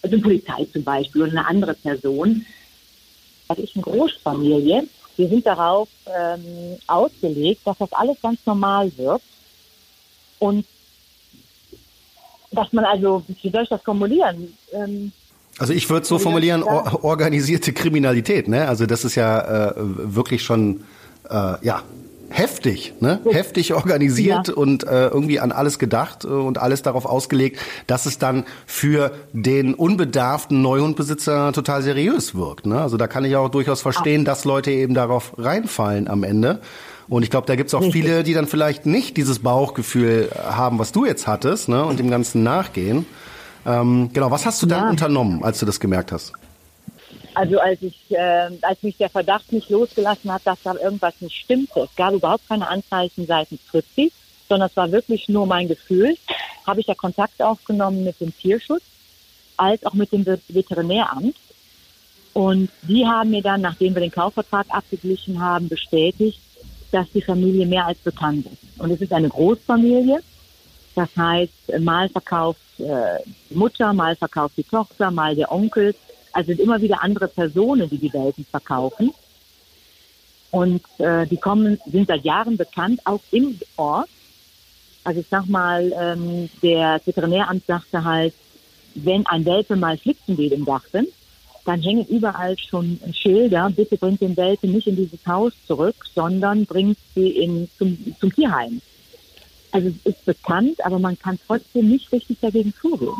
also 0.03 0.15
eine 0.15 0.23
Polizei 0.23 0.67
zum 0.71 0.83
Beispiel 0.83 1.23
oder 1.23 1.31
eine 1.31 1.47
andere 1.47 1.73
Person. 1.73 2.45
Das 3.47 3.57
ist 3.57 3.75
eine 3.75 3.83
Großfamilie. 3.83 4.87
Wir 5.17 5.29
sind 5.29 5.45
darauf 5.47 5.89
ähm, 6.05 6.77
ausgelegt, 6.85 7.61
dass 7.65 7.77
das 7.79 7.91
alles 7.93 8.17
ganz 8.21 8.39
normal 8.45 8.91
wird. 8.97 9.21
Und 10.39 10.65
dass 12.55 12.73
man 12.73 12.85
also, 12.85 13.23
wie 13.27 13.49
soll 13.49 13.63
ich 13.63 13.69
das 13.69 13.81
formulieren? 13.81 14.53
Ähm, 14.73 15.11
also 15.57 15.73
ich 15.73 15.89
würde 15.89 16.05
so 16.05 16.19
formulieren, 16.19 16.63
or 16.63 17.03
organisierte 17.03 17.71
Kriminalität, 17.71 18.47
ne? 18.47 18.67
Also 18.67 18.85
das 18.85 19.05
ist 19.05 19.15
ja 19.15 19.69
äh, 19.69 19.73
wirklich 19.77 20.43
schon 20.43 20.81
äh, 21.29 21.53
ja 21.61 21.81
heftig, 22.29 22.93
ne? 22.99 23.19
Heftig 23.29 23.73
organisiert 23.73 24.49
ja. 24.49 24.53
und 24.53 24.83
äh, 24.83 25.07
irgendwie 25.07 25.39
an 25.39 25.51
alles 25.51 25.79
gedacht 25.79 26.25
äh, 26.25 26.27
und 26.27 26.57
alles 26.57 26.81
darauf 26.81 27.05
ausgelegt, 27.05 27.59
dass 27.87 28.05
es 28.05 28.17
dann 28.17 28.43
für 28.65 29.11
den 29.31 29.73
unbedarften 29.73 30.61
Neuhundbesitzer 30.61 31.53
total 31.53 31.81
seriös 31.81 32.35
wirkt. 32.35 32.65
Ne? 32.65 32.81
Also 32.81 32.97
da 32.97 33.07
kann 33.07 33.23
ich 33.23 33.35
auch 33.35 33.49
durchaus 33.49 33.81
verstehen, 33.81 34.25
dass 34.25 34.43
Leute 34.43 34.71
eben 34.71 34.93
darauf 34.93 35.33
reinfallen 35.37 36.07
am 36.07 36.23
Ende. 36.23 36.59
Und 37.07 37.23
ich 37.23 37.29
glaube, 37.29 37.45
da 37.47 37.55
gibt 37.55 37.67
es 37.67 37.73
auch 37.73 37.91
viele, 37.91 38.23
die 38.23 38.33
dann 38.33 38.47
vielleicht 38.47 38.85
nicht 38.85 39.17
dieses 39.17 39.39
Bauchgefühl 39.39 40.29
haben, 40.43 40.79
was 40.79 40.91
du 40.91 41.05
jetzt 41.05 41.27
hattest, 41.27 41.69
ne, 41.69 41.85
und 41.85 41.99
dem 41.99 42.09
Ganzen 42.09 42.43
nachgehen. 42.43 43.05
Ähm, 43.65 44.09
genau, 44.13 44.31
was 44.31 44.45
hast 44.45 44.61
du 44.61 44.65
dann 44.65 44.85
ja. 44.85 44.89
unternommen, 44.89 45.43
als 45.43 45.59
du 45.59 45.65
das 45.65 45.79
gemerkt 45.79 46.11
hast? 46.11 46.33
Also 47.35 47.59
als 47.59 47.81
ich, 47.81 47.95
äh, 48.09 48.49
als 48.61 48.81
mich 48.81 48.97
der 48.97 49.09
Verdacht 49.09 49.51
nicht 49.51 49.69
losgelassen 49.69 50.31
hat, 50.31 50.43
dass 50.45 50.57
da 50.63 50.73
irgendwas 50.75 51.13
nicht 51.19 51.35
stimmte, 51.35 51.81
es 51.81 51.95
gab 51.95 52.13
überhaupt 52.13 52.47
keine 52.47 52.67
Anzeichen 52.67 53.27
seitens 53.27 53.59
Fritzi, 53.69 54.11
sondern 54.47 54.69
es 54.69 54.77
war 54.77 54.91
wirklich 54.91 55.27
nur 55.27 55.45
mein 55.45 55.67
Gefühl, 55.67 56.15
habe 56.65 56.79
ich 56.79 56.87
ja 56.87 56.95
Kontakt 56.95 57.41
aufgenommen 57.41 58.03
mit 58.03 58.19
dem 58.21 58.35
Tierschutz 58.35 58.83
als 59.57 59.85
auch 59.85 59.93
mit 59.93 60.11
dem 60.11 60.25
Veterinäramt. 60.25 61.35
Und 62.33 62.69
die 62.83 63.05
haben 63.05 63.31
mir 63.31 63.41
dann, 63.41 63.61
nachdem 63.61 63.95
wir 63.95 64.01
den 64.01 64.11
Kaufvertrag 64.11 64.65
abgeglichen 64.69 65.41
haben, 65.41 65.69
bestätigt, 65.69 66.39
dass 66.95 67.11
die 67.11 67.21
Familie 67.21 67.65
mehr 67.65 67.85
als 67.85 67.99
bekannt 67.99 68.45
ist. 68.45 68.79
Und 68.79 68.89
es 68.89 69.01
ist 69.01 69.11
eine 69.11 69.27
Großfamilie. 69.27 70.21
Das 70.95 71.09
heißt, 71.17 71.79
mal 71.81 72.07
verkauft 72.07 72.61
äh, 72.77 73.19
die 73.49 73.55
Mutter, 73.55 73.91
mal 73.91 74.15
verkauft 74.15 74.55
die 74.55 74.63
Tochter, 74.63 75.11
mal 75.11 75.35
der 75.35 75.51
Onkel. 75.51 75.93
Also 76.31 76.47
sind 76.47 76.61
immer 76.61 76.81
wieder 76.81 77.03
andere 77.03 77.27
Personen, 77.27 77.89
die 77.89 77.97
die 77.97 78.13
Welpen 78.13 78.45
verkaufen. 78.45 79.13
Und 80.51 80.83
äh, 80.99 81.27
die 81.27 81.35
kommen, 81.35 81.77
sind 81.85 82.07
seit 82.07 82.23
Jahren 82.23 82.55
bekannt, 82.55 83.01
auch 83.03 83.19
im 83.31 83.59
Ort. 83.75 84.07
Also 85.03 85.19
ich 85.19 85.27
sag 85.29 85.47
mal, 85.47 85.91
ähm, 85.99 86.49
der 86.61 87.01
Veterinäramt 87.03 87.65
sagte 87.65 88.05
halt, 88.05 88.33
wenn 88.93 89.25
ein 89.25 89.43
Welpe 89.43 89.75
mal 89.75 89.97
flitzen 89.97 90.37
will 90.37 90.53
im 90.53 90.63
Garten, 90.63 91.07
dann 91.65 91.81
hängen 91.81 92.05
überall 92.07 92.57
schon 92.57 92.99
Schilder, 93.13 93.69
bitte 93.75 93.97
bringt 93.97 94.21
den 94.21 94.37
Welpen 94.37 94.71
nicht 94.71 94.87
in 94.87 94.95
dieses 94.95 95.25
Haus 95.27 95.53
zurück, 95.67 95.95
sondern 96.13 96.65
bringt 96.65 96.97
sie 97.15 97.29
in, 97.29 97.67
zum, 97.77 98.15
zum 98.19 98.33
Tierheim. 98.33 98.81
Also 99.71 99.89
es 99.89 100.13
ist 100.13 100.25
bekannt, 100.25 100.83
aber 100.85 100.99
man 100.99 101.17
kann 101.19 101.39
trotzdem 101.45 101.89
nicht 101.89 102.11
richtig 102.11 102.37
dagegen 102.39 102.71
vorgehen. 102.71 103.11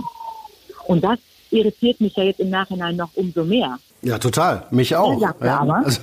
Und 0.88 1.04
das 1.04 1.20
irritiert 1.52 2.00
mich 2.00 2.16
ja 2.16 2.24
jetzt 2.24 2.40
im 2.40 2.50
Nachhinein 2.50 2.96
noch 2.96 3.10
umso 3.16 3.44
mehr. 3.44 3.80
Ja, 4.02 4.20
total. 4.20 4.66
Mich 4.72 4.96
auch. 4.96 5.20
Sagte 5.20 5.46
ja, 5.46 5.60
aber, 5.60 5.78
also, 5.78 6.02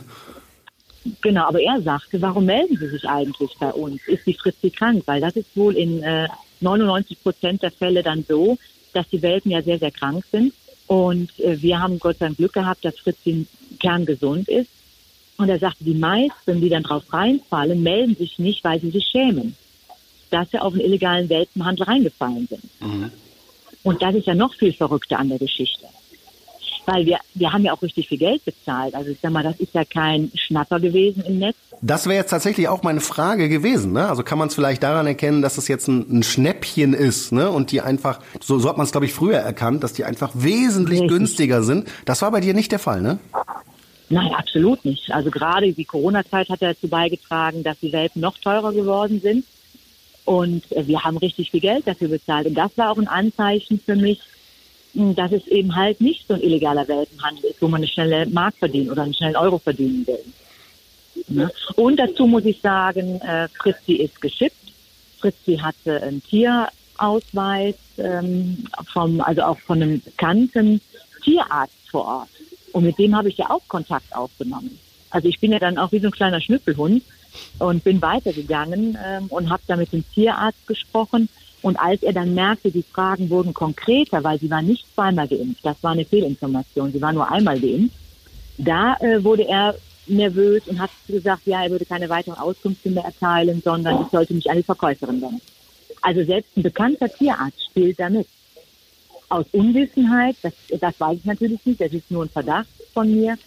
Genau, 1.21 1.47
aber 1.47 1.61
er 1.61 1.81
sagte, 1.83 2.21
warum 2.23 2.47
melden 2.47 2.77
Sie 2.77 2.89
sich 2.89 3.09
eigentlich 3.09 3.57
bei 3.59 3.73
uns? 3.73 4.01
Ist 4.07 4.27
die 4.27 4.35
Fritzi 4.35 4.71
krank? 4.71 5.03
Weil 5.07 5.21
das 5.21 5.35
ist 5.35 5.57
wohl 5.57 5.77
in 5.77 6.03
äh, 6.03 6.29
99 6.61 7.23
Prozent 7.23 7.63
der 7.63 7.73
Fälle 7.73 8.03
dann 8.03 8.25
so, 8.29 8.57
dass 8.93 9.09
die 9.09 9.21
Welpen 9.21 9.51
ja 9.51 9.63
sehr, 9.63 9.79
sehr 9.79 9.91
krank 9.91 10.25
sind. 10.31 10.53
Und 10.93 11.41
äh, 11.41 11.63
wir 11.63 11.81
haben 11.81 11.99
Gott 11.99 12.19
sei 12.19 12.27
Dank 12.27 12.37
Glück 12.37 12.53
gehabt, 12.53 12.85
dass 12.85 12.99
Fritzi 12.99 13.47
kerngesund 13.81 14.47
ist. 14.47 14.69
Und 15.39 15.49
er 15.49 15.59
sagte, 15.59 15.85
die 15.85 15.95
meisten, 15.95 16.61
die 16.61 16.69
dann 16.69 16.83
drauf 16.83 17.11
reinfallen, 17.11 17.83
melden 17.83 18.15
sich 18.15 18.39
nicht, 18.39 18.63
weil 18.63 18.79
sie 18.79 18.91
sich 18.91 19.07
schämen, 19.11 19.57
dass 20.29 20.51
sie 20.51 20.59
auf 20.59 20.75
einen 20.75 20.83
illegalen 20.83 21.31
Welpenhandel 21.31 21.87
reingefallen 21.87 22.47
sind. 22.47 22.63
Und 23.83 24.03
das 24.03 24.15
ist 24.17 24.27
ja 24.27 24.35
noch 24.35 24.53
viel 24.53 24.75
verrückter 24.75 25.19
an 25.19 25.31
der 25.31 25.39
Geschichte. 25.39 25.87
Weil 26.85 27.07
wir, 27.07 27.19
wir 27.35 27.53
haben 27.53 27.65
ja 27.65 27.73
auch 27.73 27.83
richtig 27.83 28.09
viel 28.09 28.19
Geld 28.19 28.45
bezahlt. 28.45 28.95
Also 28.95 29.11
ich 29.11 29.19
sag 29.23 29.31
mal, 29.31 29.45
das 29.45 29.59
ist 29.61 29.73
ja 29.73 29.85
kein 29.85 30.33
Schnapper 30.35 30.81
gewesen 30.81 31.23
im 31.27 31.39
Netz. 31.39 31.57
das 31.81 32.07
wäre 32.07 32.17
jetzt 32.17 32.31
tatsächlich 32.31 32.69
auch 32.69 32.83
meine 32.83 33.01
Frage 33.01 33.49
gewesen. 33.49 33.93
Ne? 33.93 34.09
Also 34.09 34.23
kann 34.23 34.39
man 34.39 34.49
es 34.49 34.55
vielleicht 34.55 34.83
daran 34.83 35.07
erkennen, 35.07 35.43
dass 35.43 35.59
es 35.59 35.69
jetzt 35.69 35.87
ein, 35.89 36.19
ein 36.19 36.23
Schnäppchen 36.23 36.93
ist, 36.93 37.33
ne? 37.33 37.51
Und 37.51 37.71
die 37.71 37.81
einfach, 37.81 38.21
so, 38.41 38.59
so 38.59 38.69
hat 38.69 38.77
man 38.77 38.87
es 38.87 38.93
glaube 38.93 39.07
ich 39.07 39.15
früher 39.15 39.39
erkannt, 39.39 39.85
dass 39.85 39.93
die 39.93 40.05
einfach 40.05 40.31
wesentlich 40.35 41.03
Richtig. 41.03 41.19
günstiger 41.19 41.63
sind. 41.63 41.89
Das 42.05 42.23
war 42.23 42.31
bei 42.31 42.41
dir 42.41 42.55
nicht 42.55 42.73
der 42.73 42.79
Fall, 42.79 43.01
ne? 43.01 43.19
Nein, 44.09 44.35
absolut 44.35 44.85
nicht. 44.85 45.11
Also 45.11 45.31
gerade 45.31 45.73
die 45.73 45.85
Corona-Zeit 45.85 46.51
hat 46.51 46.61
dazu 46.61 46.87
beigetragen, 46.89 47.63
dass 47.63 47.79
die 47.81 47.93
Welpen 47.93 48.21
noch 48.21 48.37
teurer 48.39 48.73
geworden 48.73 49.21
sind. 49.23 49.47
Und 50.25 50.65
wir 50.71 51.03
haben 51.03 51.17
richtig 51.17 51.51
viel 51.51 51.61
Geld 51.61 51.87
dafür 51.87 52.09
bezahlt. 52.09 52.47
Und 52.47 52.55
das 52.55 52.77
war 52.77 52.91
auch 52.91 52.99
ein 52.99 53.09
Anzeichen 53.09 53.81
für 53.85 53.97
mich, 53.97 54.21
dass 54.95 55.33
es 55.33 55.47
eben 55.47 55.75
halt 55.75 56.01
nicht 56.01 56.27
so 56.29 56.35
ein 56.35 56.43
illegaler 56.43 56.87
Welpenhandel 56.87 57.51
ist, 57.51 57.63
wo 57.63 57.69
man 57.69 57.81
eine 57.81 57.89
schnelle 57.89 58.27
Mark 58.27 58.55
verdient 58.57 58.91
oder 58.91 59.03
einen 59.03 59.15
schnellen 59.15 59.37
Euro 59.37 59.59
verdienen 59.59 60.07
will. 60.07 60.25
Ne? 61.29 61.51
Und 61.77 61.97
dazu 61.97 62.27
muss 62.27 62.45
ich 62.45 62.61
sagen, 62.61 63.21
äh, 63.21 63.49
Fritzi 63.49 63.95
ist 63.95 64.21
geschippt. 64.21 64.57
Fritzi 65.19 65.57
hatte 65.57 66.03
einen 66.03 66.23
Tierausweis 66.23 67.77
ähm, 67.99 68.65
vom, 68.93 69.21
also 69.21 69.43
auch 69.43 69.59
von 69.61 69.83
einem 69.83 70.01
bekannten 70.01 70.81
Tierarzt 71.23 71.89
vor 71.91 72.05
Ort. 72.05 72.29
Und 72.73 72.85
mit 72.85 72.99
dem 72.99 73.17
habe 73.17 73.29
ich 73.29 73.39
ja 73.39 73.51
auch 73.51 73.67
Kontakt 73.69 74.15
aufgenommen. 74.15 74.79
Also 75.11 75.29
ich 75.29 75.39
bin 75.41 75.53
ja 75.53 75.59
dann 75.59 75.79
auch 75.79 75.93
wie 75.93 76.01
so 76.01 76.09
ein 76.09 76.13
kleiner 76.13 76.41
Schnüffelhund 76.41 77.03
und 77.59 77.85
bin 77.85 78.01
weitergegangen 78.03 78.99
ähm, 79.03 79.27
und 79.29 79.51
habe 79.51 79.63
da 79.67 79.77
mit 79.77 79.93
dem 79.93 80.05
Tierarzt 80.13 80.67
gesprochen. 80.67 81.29
Und 81.63 81.77
als 81.77 82.03
er 82.03 82.13
dann 82.13 82.35
merkte, 82.35 82.71
die 82.71 82.83
Fragen 82.83 83.31
wurden 83.31 83.55
konkreter, 83.55 84.23
weil 84.25 84.39
sie 84.39 84.51
war 84.51 84.63
nicht 84.63 84.85
zweimal 84.95 85.29
geimpft, 85.29 85.65
das 85.65 85.77
war 85.83 85.93
eine 85.93 86.05
Fehlinformation, 86.05 86.93
sie 86.93 87.01
war 87.01 87.13
nur 87.13 87.31
einmal 87.31 87.59
geimpft, 87.59 87.97
da 88.59 88.97
äh, 89.01 89.23
wurde 89.23 89.47
er 89.49 89.77
nervös 90.07 90.67
und 90.67 90.81
hat 90.81 90.91
gesagt, 91.07 91.47
ja, 91.47 91.63
er 91.63 91.71
würde 91.71 91.85
keine 91.85 92.09
weiteren 92.09 92.39
Auskünfte 92.39 92.91
mehr 92.91 93.05
erteilen, 93.05 93.63
sondern 93.63 94.03
ich 94.03 94.09
sollte 94.09 94.35
mich 94.35 94.51
an 94.51 94.57
die 94.57 94.63
Verkäuferin 94.65 95.23
wenden. 95.23 95.41
Also 96.01 96.25
selbst 96.25 96.57
ein 96.57 96.65
bekannter 96.65 97.09
Tierarzt 97.09 97.65
spielt 97.71 98.01
damit. 98.01 98.27
Aus 99.29 99.47
Unwissenheit, 99.53 100.37
das, 100.43 100.53
das 100.81 100.99
weiß 100.99 101.19
ich 101.19 101.25
natürlich 101.25 101.65
nicht, 101.65 101.81
das 101.81 101.93
ist 101.93 102.11
nur 102.11 102.25
ein 102.25 102.29
Verdacht 102.29 102.69
von 102.93 103.11
mir, 103.11 103.39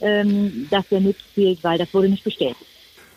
ähm, 0.00 0.68
dass 0.70 0.84
er 0.90 1.00
mitspielt, 1.00 1.64
weil 1.64 1.78
das 1.78 1.92
wurde 1.92 2.10
nicht 2.10 2.22
bestätigt. 2.22 2.71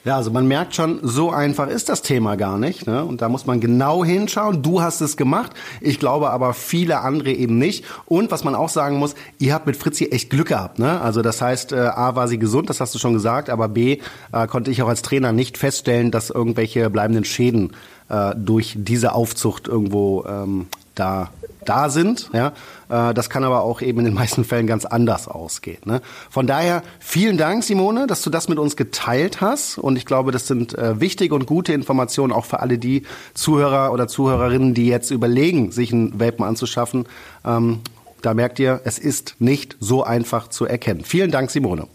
Ja, 0.06 0.18
also 0.18 0.30
man 0.30 0.48
merkt 0.48 0.76
schon, 0.76 1.00
so 1.02 1.32
einfach 1.32 1.68
ist 1.68 1.90
das 1.90 2.04
Thema 2.04 2.36
gar 2.38 2.60
nicht. 2.60 2.86
Ne? 2.86 3.04
Und 3.04 3.24
da 3.24 3.28
muss 3.28 3.48
man 3.48 3.60
genau 3.60 4.06
hinschauen. 4.06 4.62
Du 4.62 4.80
hast 4.80 5.02
es 5.02 5.18
gemacht. 5.18 5.54
Ich 5.82 6.00
glaube 6.00 6.30
aber 6.30 6.54
viele 6.54 7.00
andere 7.00 7.32
eben 7.32 7.58
nicht. 7.58 7.84
Und 8.06 8.30
was 8.30 8.44
man 8.44 8.54
auch 8.54 8.70
sagen 8.70 9.00
muss, 9.00 9.16
ihr 9.40 9.56
habt 9.56 9.66
mit 9.66 9.76
Fritzi 9.76 10.06
echt 10.12 10.30
Glück 10.30 10.50
gehabt. 10.50 10.78
Ne? 10.78 11.02
Also 11.02 11.24
das 11.24 11.42
heißt, 11.42 11.72
äh, 11.72 11.78
A 11.78 12.16
war 12.16 12.28
sie 12.28 12.38
gesund, 12.38 12.70
das 12.70 12.82
hast 12.82 12.94
du 12.94 13.00
schon 13.00 13.14
gesagt, 13.14 13.50
aber 13.50 13.68
B 13.68 13.98
äh, 14.32 14.46
konnte 14.46 14.70
ich 14.70 14.84
auch 14.84 14.90
als 14.90 15.02
Trainer 15.02 15.32
nicht 15.32 15.58
feststellen, 15.58 16.12
dass 16.12 16.30
irgendwelche 16.30 16.92
bleibenden 16.92 17.26
Schäden 17.26 17.72
äh, 18.08 18.36
durch 18.38 18.76
diese 18.78 19.14
Aufzucht 19.14 19.68
irgendwo 19.68 20.24
ähm, 20.28 20.68
da 20.96 21.30
da 21.66 21.90
sind. 21.90 22.30
Ja, 22.34 22.54
äh, 22.90 23.14
das 23.14 23.30
kann 23.30 23.44
aber 23.44 23.64
auch 23.64 23.82
eben 23.82 24.00
in 24.00 24.06
den 24.06 24.14
meisten 24.14 24.46
Fällen 24.46 24.68
ganz 24.68 24.86
anders 24.86 25.28
ausgehen. 25.28 25.82
Ne? 25.86 26.02
Von 26.30 26.48
daher 26.48 26.84
vielen 27.00 27.38
Dank, 27.38 27.64
Simone, 27.64 28.08
dass 28.08 28.22
du 28.22 28.30
das 28.30 28.48
mit 28.48 28.60
uns 28.60 28.76
geteilt 28.76 29.42
hast. 29.42 29.78
Und 29.78 29.98
ich 29.98 30.06
glaube, 30.06 30.32
das 30.32 30.48
sind 30.48 30.78
äh, 30.78 31.00
wichtige 31.00 31.36
und 31.36 31.46
gute 31.46 31.74
Informationen 31.74 32.32
auch 32.32 32.46
für 32.46 32.60
alle 32.60 32.78
die 32.78 33.04
Zuhörer 33.34 33.92
oder 33.92 34.08
Zuhörerinnen, 34.08 34.74
die 34.74 34.88
jetzt 34.88 35.12
überlegen, 35.12 35.72
sich 35.72 35.92
einen 35.92 36.20
Welpen 36.20 36.46
anzuschaffen. 36.46 37.06
Ähm, 37.46 37.82
da 38.22 38.34
merkt 38.34 38.60
ihr, 38.60 38.82
es 38.86 38.98
ist 38.98 39.36
nicht 39.40 39.76
so 39.80 40.04
einfach 40.04 40.48
zu 40.48 40.66
erkennen. 40.66 41.04
Vielen 41.04 41.32
Dank, 41.32 41.52
Simone. 41.52 41.88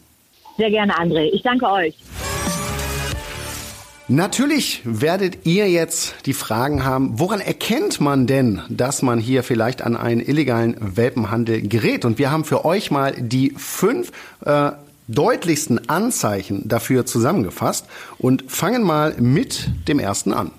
Sehr 0.56 0.70
gerne, 0.70 0.94
André. 0.96 1.30
Ich 1.32 1.42
danke 1.42 1.66
euch. 1.66 1.96
Natürlich 4.12 4.82
werdet 4.82 5.46
ihr 5.46 5.70
jetzt 5.70 6.26
die 6.26 6.32
Fragen 6.32 6.84
haben, 6.84 7.20
woran 7.20 7.38
erkennt 7.38 8.00
man 8.00 8.26
denn, 8.26 8.60
dass 8.68 9.02
man 9.02 9.20
hier 9.20 9.44
vielleicht 9.44 9.82
an 9.82 9.96
einen 9.96 10.20
illegalen 10.20 10.74
Welpenhandel 10.80 11.62
gerät? 11.62 12.04
Und 12.04 12.18
wir 12.18 12.32
haben 12.32 12.44
für 12.44 12.64
euch 12.64 12.90
mal 12.90 13.12
die 13.12 13.54
fünf 13.56 14.10
äh, 14.44 14.72
deutlichsten 15.06 15.88
Anzeichen 15.88 16.68
dafür 16.68 17.06
zusammengefasst 17.06 17.86
und 18.18 18.50
fangen 18.50 18.82
mal 18.82 19.14
mit 19.20 19.70
dem 19.86 20.00
ersten 20.00 20.32
an. 20.32 20.50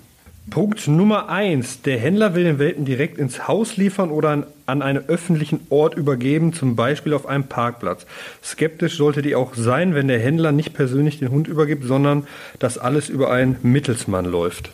Punkt 0.51 0.87
Nummer 0.87 1.29
eins: 1.29 1.81
Der 1.81 1.97
Händler 1.97 2.35
will 2.35 2.43
den 2.43 2.59
Welpen 2.59 2.85
direkt 2.85 3.17
ins 3.17 3.47
Haus 3.47 3.77
liefern 3.77 4.11
oder 4.11 4.29
an, 4.29 4.43
an 4.67 4.81
einen 4.83 5.07
öffentlichen 5.07 5.61
Ort 5.69 5.95
übergeben, 5.95 6.53
zum 6.53 6.75
Beispiel 6.75 7.13
auf 7.13 7.25
einem 7.25 7.45
Parkplatz. 7.45 8.05
Skeptisch 8.43 8.97
sollte 8.97 9.23
die 9.23 9.33
auch 9.33 9.55
sein, 9.55 9.95
wenn 9.95 10.07
der 10.07 10.19
Händler 10.19 10.51
nicht 10.51 10.73
persönlich 10.73 11.17
den 11.19 11.31
Hund 11.31 11.47
übergibt, 11.47 11.85
sondern 11.85 12.27
dass 12.59 12.77
alles 12.77 13.09
über 13.09 13.31
einen 13.31 13.57
Mittelsmann 13.63 14.25
läuft. 14.25 14.71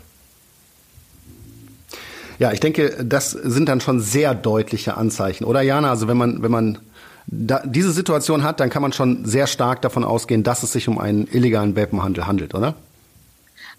Ja, 2.40 2.52
ich 2.52 2.60
denke, 2.60 2.98
das 3.04 3.32
sind 3.32 3.70
dann 3.70 3.80
schon 3.80 4.00
sehr 4.00 4.36
deutliche 4.36 4.98
Anzeichen, 4.98 5.46
oder 5.46 5.62
Jana? 5.62 5.92
Also 5.92 6.08
wenn 6.08 6.18
man, 6.18 6.42
wenn 6.44 6.52
man 6.52 6.80
da 7.28 7.62
diese 7.66 7.92
Situation 7.92 8.44
hat, 8.44 8.60
dann 8.60 8.70
kann 8.70 8.82
man 8.82 8.94
schon 8.94 9.26
sehr 9.26 9.48
stark 9.48 9.82
davon 9.84 10.04
ausgehen, 10.04 10.44
dass 10.44 10.64
es 10.64 10.72
sich 10.72 10.88
um 10.88 10.98
einen 10.98 11.28
illegalen 11.32 11.76
Welpenhandel 11.76 12.26
handelt, 12.26 12.56
oder? 12.56 12.76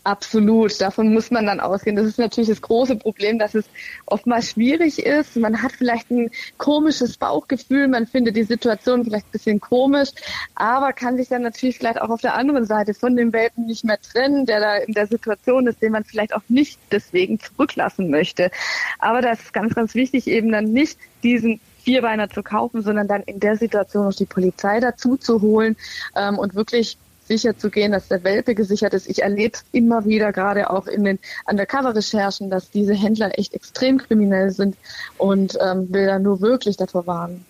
Absolut, 0.04 0.80
davon 0.80 1.12
muss 1.12 1.30
man 1.30 1.44
dann 1.46 1.60
ausgehen. 1.60 1.96
Das 1.96 2.06
ist 2.06 2.18
natürlich 2.18 2.48
das 2.48 2.62
große 2.62 2.96
Problem, 2.96 3.38
dass 3.38 3.54
es 3.54 3.66
oftmals 4.06 4.50
schwierig 4.50 5.00
ist. 5.00 5.36
Man 5.36 5.62
hat 5.62 5.72
vielleicht 5.72 6.10
ein 6.10 6.30
komisches 6.56 7.16
Bauchgefühl, 7.18 7.88
man 7.88 8.06
findet 8.06 8.36
die 8.36 8.44
Situation 8.44 9.04
vielleicht 9.04 9.26
ein 9.26 9.32
bisschen 9.32 9.60
komisch, 9.60 10.10
aber 10.54 10.92
kann 10.94 11.16
sich 11.16 11.28
dann 11.28 11.42
natürlich 11.42 11.78
vielleicht 11.78 12.00
auch 12.00 12.08
auf 12.08 12.22
der 12.22 12.36
anderen 12.36 12.64
Seite 12.64 12.94
von 12.94 13.16
dem 13.16 13.32
Welpen 13.32 13.66
nicht 13.66 13.84
mehr 13.84 14.00
trennen, 14.00 14.46
der 14.46 14.60
da 14.60 14.76
in 14.76 14.94
der 14.94 15.08
Situation 15.08 15.66
ist, 15.66 15.82
den 15.82 15.92
man 15.92 16.04
vielleicht 16.04 16.34
auch 16.34 16.42
nicht 16.48 16.78
deswegen 16.90 17.38
zurücklassen 17.38 18.08
möchte. 18.08 18.50
Aber 18.98 19.20
das 19.20 19.40
ist 19.40 19.52
ganz, 19.52 19.74
ganz 19.74 19.94
wichtig, 19.94 20.26
eben 20.26 20.50
dann 20.52 20.72
nicht 20.72 20.98
diesen 21.22 21.60
Vierbeiner 21.82 22.30
zu 22.30 22.42
kaufen, 22.42 22.82
sondern 22.82 23.08
dann 23.08 23.22
in 23.22 23.40
der 23.40 23.56
Situation 23.56 24.06
noch 24.06 24.14
die 24.14 24.26
Polizei 24.26 24.80
dazu 24.80 25.16
zu 25.16 25.42
holen 25.42 25.76
ähm, 26.16 26.38
und 26.38 26.54
wirklich 26.54 26.96
sicher 27.28 27.56
zu 27.56 27.70
gehen, 27.70 27.92
dass 27.92 28.08
der 28.08 28.24
Welpe 28.24 28.54
gesichert 28.54 28.94
ist. 28.94 29.08
Ich 29.08 29.22
erlebe 29.22 29.54
es 29.54 29.64
immer 29.72 30.04
wieder, 30.04 30.32
gerade 30.32 30.70
auch 30.70 30.86
in 30.86 31.04
den 31.04 31.18
Undercover-Recherchen, 31.48 32.50
dass 32.50 32.70
diese 32.70 32.94
Händler 32.94 33.38
echt 33.38 33.54
extrem 33.54 33.98
kriminell 33.98 34.50
sind 34.50 34.76
und 35.16 35.56
ähm, 35.60 35.92
will 35.92 36.06
da 36.06 36.18
nur 36.18 36.40
wirklich 36.40 36.76
davor 36.76 37.06
warnen. 37.06 37.44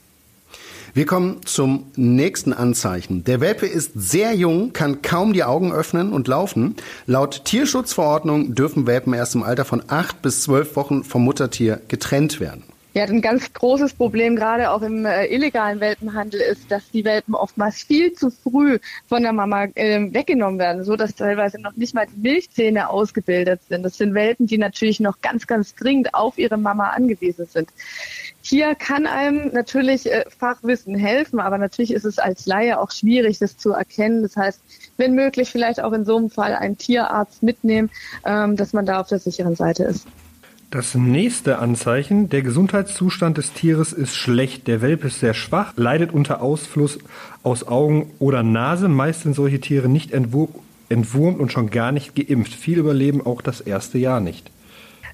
Wir 0.94 1.06
kommen 1.06 1.40
zum 1.44 1.92
nächsten 1.96 2.52
Anzeichen. 2.52 3.22
Der 3.24 3.40
Welpe 3.40 3.66
ist 3.66 3.92
sehr 3.94 4.34
jung, 4.34 4.72
kann 4.72 5.02
kaum 5.02 5.32
die 5.32 5.44
Augen 5.44 5.72
öffnen 5.72 6.12
und 6.12 6.28
laufen. 6.28 6.76
Laut 7.06 7.44
Tierschutzverordnung 7.44 8.54
dürfen 8.54 8.86
Welpen 8.86 9.12
erst 9.12 9.34
im 9.34 9.42
Alter 9.42 9.64
von 9.64 9.82
acht 9.88 10.22
bis 10.22 10.42
zwölf 10.42 10.76
Wochen 10.76 11.04
vom 11.04 11.24
Muttertier 11.24 11.80
getrennt 11.88 12.40
werden. 12.40 12.64
Ja, 12.98 13.04
ein 13.04 13.20
ganz 13.20 13.52
großes 13.52 13.92
Problem 13.92 14.34
gerade 14.34 14.72
auch 14.72 14.82
im 14.82 15.06
äh, 15.06 15.26
illegalen 15.26 15.78
Welpenhandel 15.78 16.40
ist, 16.40 16.68
dass 16.68 16.90
die 16.90 17.04
Welpen 17.04 17.36
oftmals 17.36 17.84
viel 17.84 18.12
zu 18.12 18.28
früh 18.32 18.80
von 19.06 19.22
der 19.22 19.32
Mama 19.32 19.66
äh, 19.76 20.12
weggenommen 20.12 20.58
werden, 20.58 20.82
so 20.82 20.96
dass 20.96 21.14
teilweise 21.14 21.60
noch 21.60 21.76
nicht 21.76 21.94
mal 21.94 22.08
die 22.12 22.20
Milchzähne 22.20 22.90
ausgebildet 22.90 23.60
sind. 23.68 23.84
Das 23.84 23.98
sind 23.98 24.14
Welpen, 24.14 24.48
die 24.48 24.58
natürlich 24.58 24.98
noch 24.98 25.20
ganz, 25.20 25.46
ganz 25.46 25.76
dringend 25.76 26.12
auf 26.12 26.38
ihre 26.38 26.56
Mama 26.56 26.88
angewiesen 26.88 27.46
sind. 27.46 27.68
Hier 28.42 28.74
kann 28.74 29.06
einem 29.06 29.52
natürlich 29.52 30.10
äh, 30.10 30.24
Fachwissen 30.36 30.96
helfen, 30.96 31.38
aber 31.38 31.56
natürlich 31.56 31.92
ist 31.92 32.04
es 32.04 32.18
als 32.18 32.46
Laie 32.46 32.80
auch 32.80 32.90
schwierig, 32.90 33.38
das 33.38 33.56
zu 33.56 33.70
erkennen. 33.70 34.22
Das 34.22 34.36
heißt, 34.36 34.60
wenn 34.96 35.14
möglich, 35.14 35.50
vielleicht 35.50 35.78
auch 35.78 35.92
in 35.92 36.04
so 36.04 36.16
einem 36.16 36.30
Fall 36.30 36.56
einen 36.56 36.76
Tierarzt 36.76 37.44
mitnehmen, 37.44 37.90
ähm, 38.26 38.56
dass 38.56 38.72
man 38.72 38.86
da 38.86 39.00
auf 39.00 39.06
der 39.06 39.20
sicheren 39.20 39.54
Seite 39.54 39.84
ist. 39.84 40.04
Das 40.70 40.94
nächste 40.94 41.60
Anzeichen, 41.60 42.28
der 42.28 42.42
Gesundheitszustand 42.42 43.38
des 43.38 43.54
Tieres 43.54 43.94
ist 43.94 44.14
schlecht. 44.14 44.66
Der 44.66 44.82
Welp 44.82 45.02
ist 45.02 45.18
sehr 45.18 45.32
schwach, 45.32 45.72
leidet 45.76 46.12
unter 46.12 46.42
Ausfluss 46.42 46.98
aus 47.42 47.66
Augen 47.66 48.10
oder 48.18 48.42
Nase. 48.42 48.88
Meist 48.88 49.22
sind 49.22 49.34
solche 49.34 49.60
Tiere 49.60 49.88
nicht 49.88 50.12
entwurmt 50.12 51.40
und 51.40 51.52
schon 51.52 51.70
gar 51.70 51.90
nicht 51.90 52.14
geimpft. 52.14 52.52
Viele 52.52 52.80
überleben 52.80 53.24
auch 53.24 53.40
das 53.40 53.62
erste 53.62 53.96
Jahr 53.96 54.20
nicht. 54.20 54.50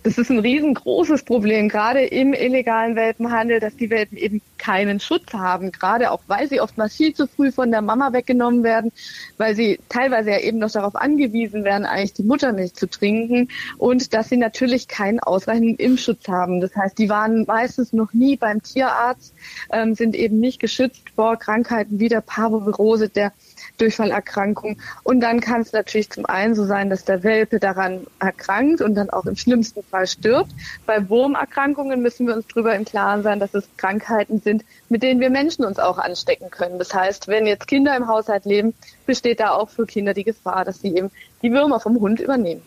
Das 0.03 0.19
ist 0.19 0.29
ein 0.29 0.41
riesengroßes 0.41 1.23
Problem, 1.23 1.69
gerade 1.69 2.01
im 2.01 2.35
illegalen 2.35 2.97
Welpenhandel, 2.97 3.61
dass 3.61 3.77
die 3.77 3.91
Welpen 3.91 4.19
eben 4.19 4.43
keinen 4.65 4.99
Schutz 4.99 5.33
haben, 5.35 5.73
gerade 5.73 6.11
auch, 6.11 6.21
weil 6.27 6.49
sie 6.49 6.61
oftmals 6.61 6.97
viel 6.97 7.15
zu 7.15 7.27
früh 7.27 7.53
von 7.53 7.71
der 7.71 7.83
Mama 7.83 8.13
weggenommen 8.13 8.63
werden, 8.63 8.93
weil 9.37 9.55
sie 9.55 9.79
teilweise 9.89 10.31
ja 10.31 10.39
eben 10.39 10.59
noch 10.59 10.71
darauf 10.71 10.97
angewiesen 10.97 11.65
werden, 11.65 11.85
eigentlich 11.85 12.15
die 12.15 12.23
Muttermilch 12.23 12.75
zu 12.75 12.89
trinken 12.89 13.49
und 13.77 14.15
dass 14.15 14.31
sie 14.31 14.39
natürlich 14.39 14.89
keinen 14.89 15.21
ausreichenden 15.21 15.77
Impfschutz 15.77 16.29
haben. 16.29 16.61
Das 16.61 16.75
heißt, 16.75 16.99
die 16.99 17.11
waren 17.11 17.45
meistens 17.47 17.93
noch 17.93 18.13
nie 18.15 18.37
beim 18.37 18.63
Tierarzt, 18.63 19.35
ähm, 19.71 19.95
sind 19.95 20.15
eben 20.15 20.41
nicht 20.41 20.61
geschützt 20.61 21.11
vor 21.15 21.37
Krankheiten 21.37 21.99
wie 22.01 22.09
der 22.09 22.23
Parvovirose, 22.23 23.09
der 23.11 23.33
Durchfallerkrankung. 23.79 24.79
Und 25.03 25.21
dann 25.21 25.41
kann 25.41 25.63
es 25.63 25.73
natürlich 25.73 26.11
zum 26.11 26.27
einen 26.27 26.55
so 26.55 26.65
sein, 26.65 26.91
dass 26.91 27.05
der 27.05 27.23
Welpe 27.23 27.59
daran 27.59 28.07
erkrankt 28.21 28.81
und 28.81 28.95
dann 28.95 29.11
auch 29.11 29.27
im 29.27 29.37
schlimmsten 29.37 29.83
Fall 29.83 30.07
stirbt. 30.07 30.53
Bei 30.87 31.09
Wurmerkrankungen 31.09 32.01
müssen 32.01 32.27
wir 32.27 32.35
uns 32.35 32.47
darüber 32.47 32.75
im 32.75 32.85
Klaren 32.85 33.23
sein, 33.23 33.41
dass 33.41 33.55
es 33.55 33.69
Krankheiten 33.77 34.41
sind, 34.41 34.54
mit 34.89 35.03
denen 35.03 35.21
wir 35.21 35.31
Menschen 35.31 35.65
uns 35.65 35.79
auch 35.79 35.99
anstecken 35.99 36.51
können. 36.51 36.79
Das 36.79 36.95
heißt, 36.95 37.27
wenn 37.29 37.47
jetzt 37.47 37.67
Kinder 37.67 37.97
im 37.97 38.07
Haushalt 38.07 38.45
leben, 38.45 38.75
besteht 39.07 39.41
da 39.41 39.53
auch 39.53 39.71
für 39.71 39.87
Kinder 39.87 40.15
die 40.15 40.25
Gefahr, 40.25 40.65
dass 40.65 40.81
sie 40.81 40.95
eben 40.97 41.11
die 41.43 41.51
Würmer 41.53 41.81
vom 41.81 41.99
Hund 41.99 42.21
übernehmen. 42.21 42.63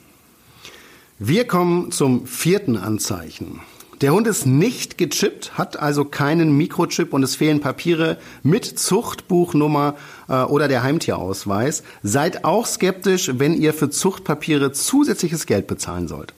Wir 1.19 1.47
kommen 1.47 1.91
zum 1.91 2.27
vierten 2.27 2.77
Anzeichen. 2.77 3.61
Der 4.01 4.13
Hund 4.13 4.27
ist 4.27 4.45
nicht 4.45 4.99
gechippt, 4.99 5.57
hat 5.57 5.79
also 5.79 6.05
keinen 6.05 6.55
Mikrochip 6.55 7.13
und 7.13 7.23
es 7.23 7.35
fehlen 7.35 7.61
Papiere 7.61 8.17
mit 8.43 8.65
Zuchtbuchnummer 8.65 9.95
äh, 10.29 10.43
oder 10.43 10.67
der 10.67 10.83
Heimtierausweis. 10.83 11.81
Seid 12.03 12.45
auch 12.45 12.67
skeptisch, 12.67 13.31
wenn 13.33 13.59
ihr 13.59 13.73
für 13.73 13.89
Zuchtpapiere 13.89 14.71
zusätzliches 14.71 15.47
Geld 15.47 15.65
bezahlen 15.65 16.07
sollt. 16.07 16.33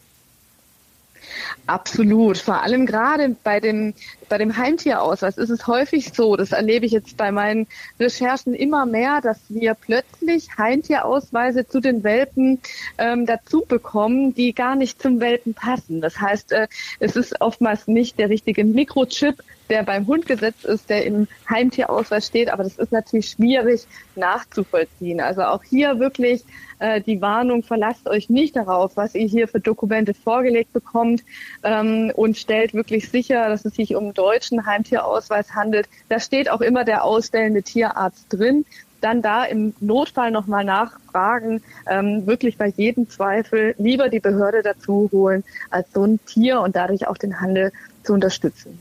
Absolut. 1.68 2.38
Vor 2.38 2.62
allem 2.64 2.86
gerade 2.86 3.36
bei 3.44 3.60
dem, 3.60 3.94
bei 4.30 4.38
dem 4.38 4.56
Heimtierausweis 4.56 5.38
ist 5.38 5.50
es 5.50 5.68
häufig 5.68 6.14
so, 6.14 6.36
das 6.36 6.52
erlebe 6.52 6.86
ich 6.86 6.92
jetzt 6.92 7.18
bei 7.18 7.32
meinen 7.32 7.68
Recherchen 8.00 8.54
immer 8.54 8.86
mehr, 8.86 9.20
dass 9.22 9.40
wir 9.50 9.74
plötzlich 9.74 10.58
Heimtierausweise 10.58 11.68
zu 11.68 11.80
den 11.80 12.04
Welpen 12.04 12.60
ähm, 12.98 13.26
dazu 13.26 13.66
bekommen, 13.68 14.34
die 14.34 14.54
gar 14.54 14.76
nicht 14.76 15.02
zum 15.02 15.20
Welpen 15.20 15.54
passen. 15.54 16.02
Das 16.02 16.20
heißt, 16.20 16.52
äh, 16.52 16.68
es 17.00 17.16
ist 17.16 17.42
oftmals 17.42 17.88
nicht 17.88 18.20
der 18.20 18.30
richtige 18.30 18.64
Mikrochip, 18.64 19.44
der 19.70 19.84
beim 19.84 20.08
Hund 20.08 20.26
gesetzt 20.26 20.66
ist, 20.66 20.90
der 20.90 21.06
im 21.06 21.28
Heimtierausweis 21.50 22.28
steht, 22.28 22.50
aber 22.50 22.64
das 22.64 22.78
ist 22.78 22.92
natürlich 22.92 23.30
schwierig 23.30 23.86
nachzuvollziehen. 24.16 25.22
Also 25.22 25.44
auch 25.44 25.64
hier 25.64 26.00
wirklich 26.00 26.44
äh, 26.80 27.02
die 27.02 27.22
Warnung, 27.22 27.64
verlasst 27.64 28.08
euch 28.08 28.30
nicht 28.30 28.56
darauf, 28.56 28.98
was 28.98 29.16
ihr 29.16 29.28
hier 29.28 29.48
für 29.48 29.60
Dokumente 29.60 30.14
vorgelegt 30.14 30.74
bekommt 30.74 31.24
ähm, 31.64 32.12
und 32.16 32.38
stellt 32.38 32.74
wirklich 32.74 33.10
sicher, 33.10 33.48
dass 33.50 33.66
es 33.66 33.76
sich 33.76 33.96
um 33.96 34.14
deutschen 34.20 34.66
Heimtierausweis 34.66 35.56
handelt. 35.56 35.88
Da 36.10 36.20
steht 36.20 36.52
auch 36.52 36.60
immer 36.60 36.84
der 36.84 37.06
ausstellende 37.06 37.64
Tierarzt 37.64 38.26
drin 38.30 38.66
dann 39.02 39.22
da 39.22 39.46
im 39.46 39.74
Notfall 39.80 40.30
nochmal 40.30 40.66
nachfragen, 40.66 41.62
ähm, 41.90 42.28
wirklich 42.28 42.58
bei 42.58 42.68
jedem 42.68 43.10
Zweifel 43.10 43.74
lieber 43.78 44.10
die 44.10 44.20
Behörde 44.20 44.62
dazu 44.62 45.10
holen, 45.14 45.46
als 45.70 45.88
so 45.94 46.04
ein 46.04 46.20
Tier 46.26 46.60
und 46.60 46.76
dadurch 46.76 47.08
auch 47.08 47.18
den 47.18 47.40
Handel 47.40 47.72
zu 48.04 48.14
unterstützen. 48.14 48.80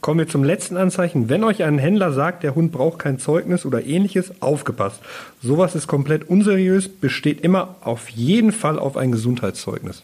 Kommen 0.00 0.20
wir 0.20 0.28
zum 0.28 0.44
letzten 0.44 0.76
Anzeichen. 0.76 1.28
Wenn 1.28 1.42
euch 1.42 1.64
ein 1.64 1.78
Händler 1.78 2.12
sagt, 2.12 2.42
der 2.42 2.54
Hund 2.54 2.70
braucht 2.70 2.98
kein 2.98 3.18
Zeugnis 3.18 3.64
oder 3.64 3.84
ähnliches, 3.84 4.40
aufgepasst. 4.40 5.00
Sowas 5.42 5.74
ist 5.74 5.86
komplett 5.86 6.28
unseriös, 6.28 6.88
besteht 6.88 7.40
immer 7.40 7.76
auf 7.80 8.08
jeden 8.10 8.52
Fall 8.52 8.78
auf 8.78 8.96
ein 8.96 9.10
Gesundheitszeugnis. 9.10 10.02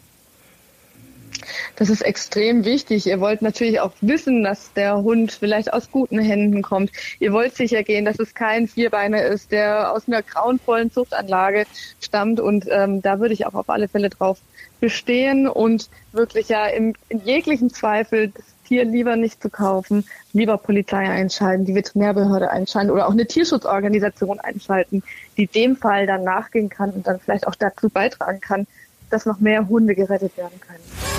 Das 1.77 1.89
ist 1.89 2.03
extrem 2.03 2.65
wichtig. 2.65 3.07
Ihr 3.07 3.21
wollt 3.21 3.41
natürlich 3.41 3.81
auch 3.81 3.93
wissen, 4.01 4.43
dass 4.43 4.73
der 4.75 5.03
Hund 5.03 5.33
vielleicht 5.33 5.73
aus 5.73 5.91
guten 5.91 6.19
Händen 6.19 6.63
kommt. 6.63 6.93
Ihr 7.19 7.33
wollt 7.33 7.57
sicher 7.57 7.83
gehen, 7.83 8.05
dass 8.05 8.19
es 8.19 8.35
kein 8.35 8.69
Vierbeiner 8.69 9.23
ist, 9.23 9.53
der 9.53 9.93
aus 9.93 10.07
einer 10.07 10.23
grauenvollen 10.23 10.91
Zuchtanlage 10.91 11.65
stammt. 12.01 12.41
Und 12.41 12.67
ähm, 12.71 13.01
da 13.01 13.21
würde 13.21 13.35
ich 13.35 13.47
auch 13.47 13.55
auf 13.55 13.71
alle 13.71 13.89
Fälle 13.89 14.11
drauf 14.11 14.39
bestehen 14.81 15.49
und 15.49 15.89
wirklich 16.13 16.49
ja 16.49 16.67
im, 16.67 16.95
in 17.09 17.21
jeglichen 17.25 17.71
Zweifel 17.71 18.29
das 18.29 18.45
Tier 18.67 18.85
lieber 18.85 19.17
nicht 19.17 19.41
zu 19.41 19.49
kaufen, 19.49 20.05
lieber 20.33 20.59
Polizei 20.59 21.09
einschalten, 21.09 21.65
die 21.65 21.75
Veterinärbehörde 21.75 22.51
einschalten 22.51 22.91
oder 22.91 23.07
auch 23.07 23.13
eine 23.13 23.27
Tierschutzorganisation 23.27 24.41
einschalten, 24.41 25.03
die 25.37 25.47
dem 25.47 25.77
Fall 25.77 26.07
dann 26.07 26.25
nachgehen 26.25 26.69
kann 26.69 26.91
und 26.91 27.07
dann 27.07 27.21
vielleicht 27.21 27.47
auch 27.47 27.55
dazu 27.55 27.89
beitragen 27.89 28.41
kann, 28.41 28.67
dass 29.11 29.25
noch 29.25 29.41
mehr 29.41 29.69
Hunde 29.69 29.95
gerettet 29.95 30.37
werden 30.37 30.61
können. 30.61 31.12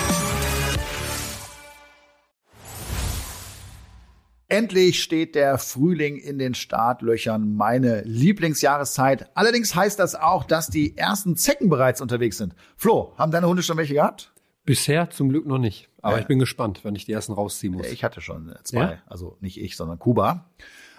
Endlich 4.54 5.02
steht 5.02 5.34
der 5.34 5.58
Frühling 5.58 6.16
in 6.16 6.38
den 6.38 6.54
Startlöchern, 6.54 7.56
meine 7.56 8.04
Lieblingsjahreszeit. 8.04 9.32
Allerdings 9.34 9.74
heißt 9.74 9.98
das 9.98 10.13
auch, 10.13 10.44
dass 10.44 10.68
die 10.68 10.96
ersten 10.96 11.36
Zecken 11.36 11.70
bereits 11.70 12.02
unterwegs 12.02 12.38
sind. 12.38 12.54
Flo, 12.78 13.16
haben 13.18 13.32
deine 13.32 13.48
Hunde 13.48 13.63
schon 13.63 13.78
welche 13.78 13.96
gehabt? 13.96 14.32
Bisher 14.63 15.10
zum 15.10 15.30
Glück 15.30 15.48
noch 15.48 15.58
nicht. 15.58 15.89
Aber 16.04 16.18
ja. 16.18 16.22
ich 16.22 16.28
bin 16.28 16.38
gespannt, 16.38 16.82
wenn 16.84 16.94
ich 16.94 17.06
die 17.06 17.13
ersten 17.13 17.34
rausziehen 17.34 17.74
muss. 17.74 17.88
Ich 17.88 18.04
hatte 18.04 18.22
schon 18.22 18.54
zwei. 18.62 18.80
Ja? 18.80 19.02
Also 19.08 19.38
nicht 19.42 19.60
ich, 19.60 19.76
sondern 19.76 19.98
Kuba. 19.98 20.52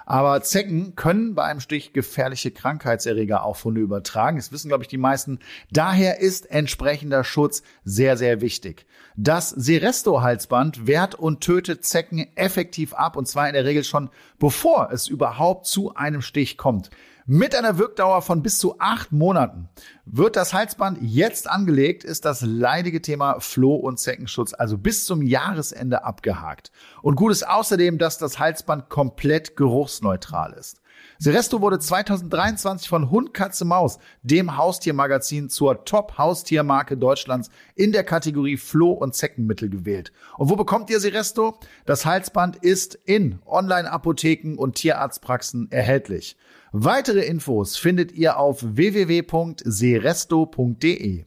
Aber 0.06 0.42
Zecken 0.42 0.96
können 0.96 1.34
bei 1.34 1.44
einem 1.44 1.60
Stich 1.60 1.92
gefährliche 1.92 2.50
Krankheitserreger 2.50 3.42
auf 3.42 3.64
Hunde 3.64 3.80
übertragen. 3.80 4.36
Das 4.36 4.52
wissen, 4.52 4.68
glaube 4.68 4.84
ich, 4.84 4.88
die 4.88 4.98
meisten. 4.98 5.38
Daher 5.70 6.20
ist 6.20 6.50
entsprechender 6.50 7.24
Schutz 7.24 7.62
sehr, 7.84 8.16
sehr 8.16 8.40
wichtig. 8.40 8.86
Das 9.16 9.50
Seresto-Halsband 9.50 10.86
wehrt 10.86 11.14
und 11.14 11.40
tötet 11.40 11.84
Zecken 11.84 12.26
effektiv 12.36 12.94
ab 12.94 13.16
und 13.16 13.28
zwar 13.28 13.46
in 13.48 13.54
der 13.54 13.64
Regel 13.64 13.84
schon 13.84 14.10
bevor 14.38 14.90
es 14.92 15.08
überhaupt 15.08 15.66
zu 15.66 15.94
einem 15.94 16.20
Stich 16.20 16.58
kommt. 16.58 16.90
Mit 17.26 17.56
einer 17.56 17.78
Wirkdauer 17.78 18.20
von 18.20 18.42
bis 18.42 18.58
zu 18.58 18.78
acht 18.80 19.10
Monaten 19.10 19.70
wird 20.04 20.36
das 20.36 20.52
Halsband 20.52 20.98
jetzt 21.00 21.48
angelegt, 21.48 22.04
ist 22.04 22.26
das 22.26 22.42
leidige 22.42 23.00
Thema 23.00 23.40
Floh- 23.40 23.76
und 23.76 23.98
Zeckenschutz 23.98 24.52
also 24.52 24.76
bis 24.76 25.06
zum 25.06 25.22
Jahresende 25.22 26.04
abgehakt. 26.04 26.70
Und 27.00 27.16
gut 27.16 27.32
ist 27.32 27.48
außerdem, 27.48 27.96
dass 27.96 28.18
das 28.18 28.38
Halsband 28.38 28.90
komplett 28.90 29.56
geruchsneutral 29.56 30.52
ist. 30.52 30.82
Seresto 31.18 31.60
wurde 31.60 31.78
2023 31.78 32.88
von 32.88 33.10
Hund, 33.10 33.34
Katze, 33.34 33.64
Maus, 33.64 33.98
dem 34.22 34.56
Haustiermagazin, 34.56 35.48
zur 35.48 35.84
Top-Haustiermarke 35.84 36.96
Deutschlands 36.96 37.50
in 37.74 37.92
der 37.92 38.04
Kategorie 38.04 38.56
Floh- 38.56 38.92
und 38.92 39.14
Zeckenmittel 39.14 39.70
gewählt. 39.70 40.12
Und 40.36 40.50
wo 40.50 40.56
bekommt 40.56 40.90
ihr 40.90 41.00
Seresto? 41.00 41.58
Das 41.86 42.06
Halsband 42.06 42.56
ist 42.56 42.98
in 43.04 43.38
Online-Apotheken 43.46 44.56
und 44.56 44.74
Tierarztpraxen 44.74 45.70
erhältlich. 45.70 46.36
Weitere 46.72 47.20
Infos 47.20 47.76
findet 47.76 48.12
ihr 48.12 48.38
auf 48.38 48.58
www.seresto.de. 48.62 51.24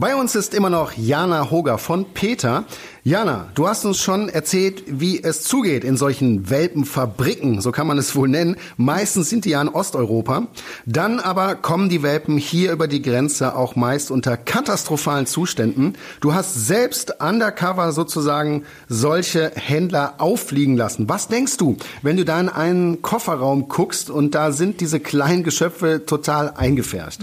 Bei 0.00 0.16
uns 0.16 0.34
ist 0.34 0.54
immer 0.54 0.70
noch 0.70 0.94
Jana 0.94 1.50
Hoger 1.50 1.76
von 1.76 2.14
Peter. 2.14 2.64
Jana, 3.04 3.48
du 3.54 3.68
hast 3.68 3.84
uns 3.84 3.98
schon 3.98 4.30
erzählt, 4.30 4.82
wie 4.86 5.22
es 5.22 5.42
zugeht 5.42 5.84
in 5.84 5.98
solchen 5.98 6.48
Welpenfabriken, 6.48 7.60
so 7.60 7.70
kann 7.70 7.86
man 7.86 7.98
es 7.98 8.16
wohl 8.16 8.26
nennen. 8.26 8.56
Meistens 8.78 9.28
sind 9.28 9.44
die 9.44 9.50
ja 9.50 9.60
in 9.60 9.68
Osteuropa. 9.68 10.46
Dann 10.86 11.20
aber 11.20 11.54
kommen 11.54 11.90
die 11.90 12.02
Welpen 12.02 12.38
hier 12.38 12.72
über 12.72 12.88
die 12.88 13.02
Grenze 13.02 13.54
auch 13.54 13.76
meist 13.76 14.10
unter 14.10 14.38
katastrophalen 14.38 15.26
Zuständen. 15.26 15.98
Du 16.22 16.32
hast 16.32 16.54
selbst 16.54 17.20
undercover 17.20 17.92
sozusagen 17.92 18.64
solche 18.88 19.52
Händler 19.54 20.14
auffliegen 20.16 20.78
lassen. 20.78 21.10
Was 21.10 21.28
denkst 21.28 21.58
du, 21.58 21.76
wenn 22.00 22.16
du 22.16 22.24
da 22.24 22.40
in 22.40 22.48
einen 22.48 23.02
Kofferraum 23.02 23.68
guckst 23.68 24.08
und 24.08 24.34
da 24.34 24.50
sind 24.52 24.80
diese 24.80 24.98
kleinen 24.98 25.44
Geschöpfe 25.44 26.06
total 26.06 26.54
eingefärscht? 26.56 27.20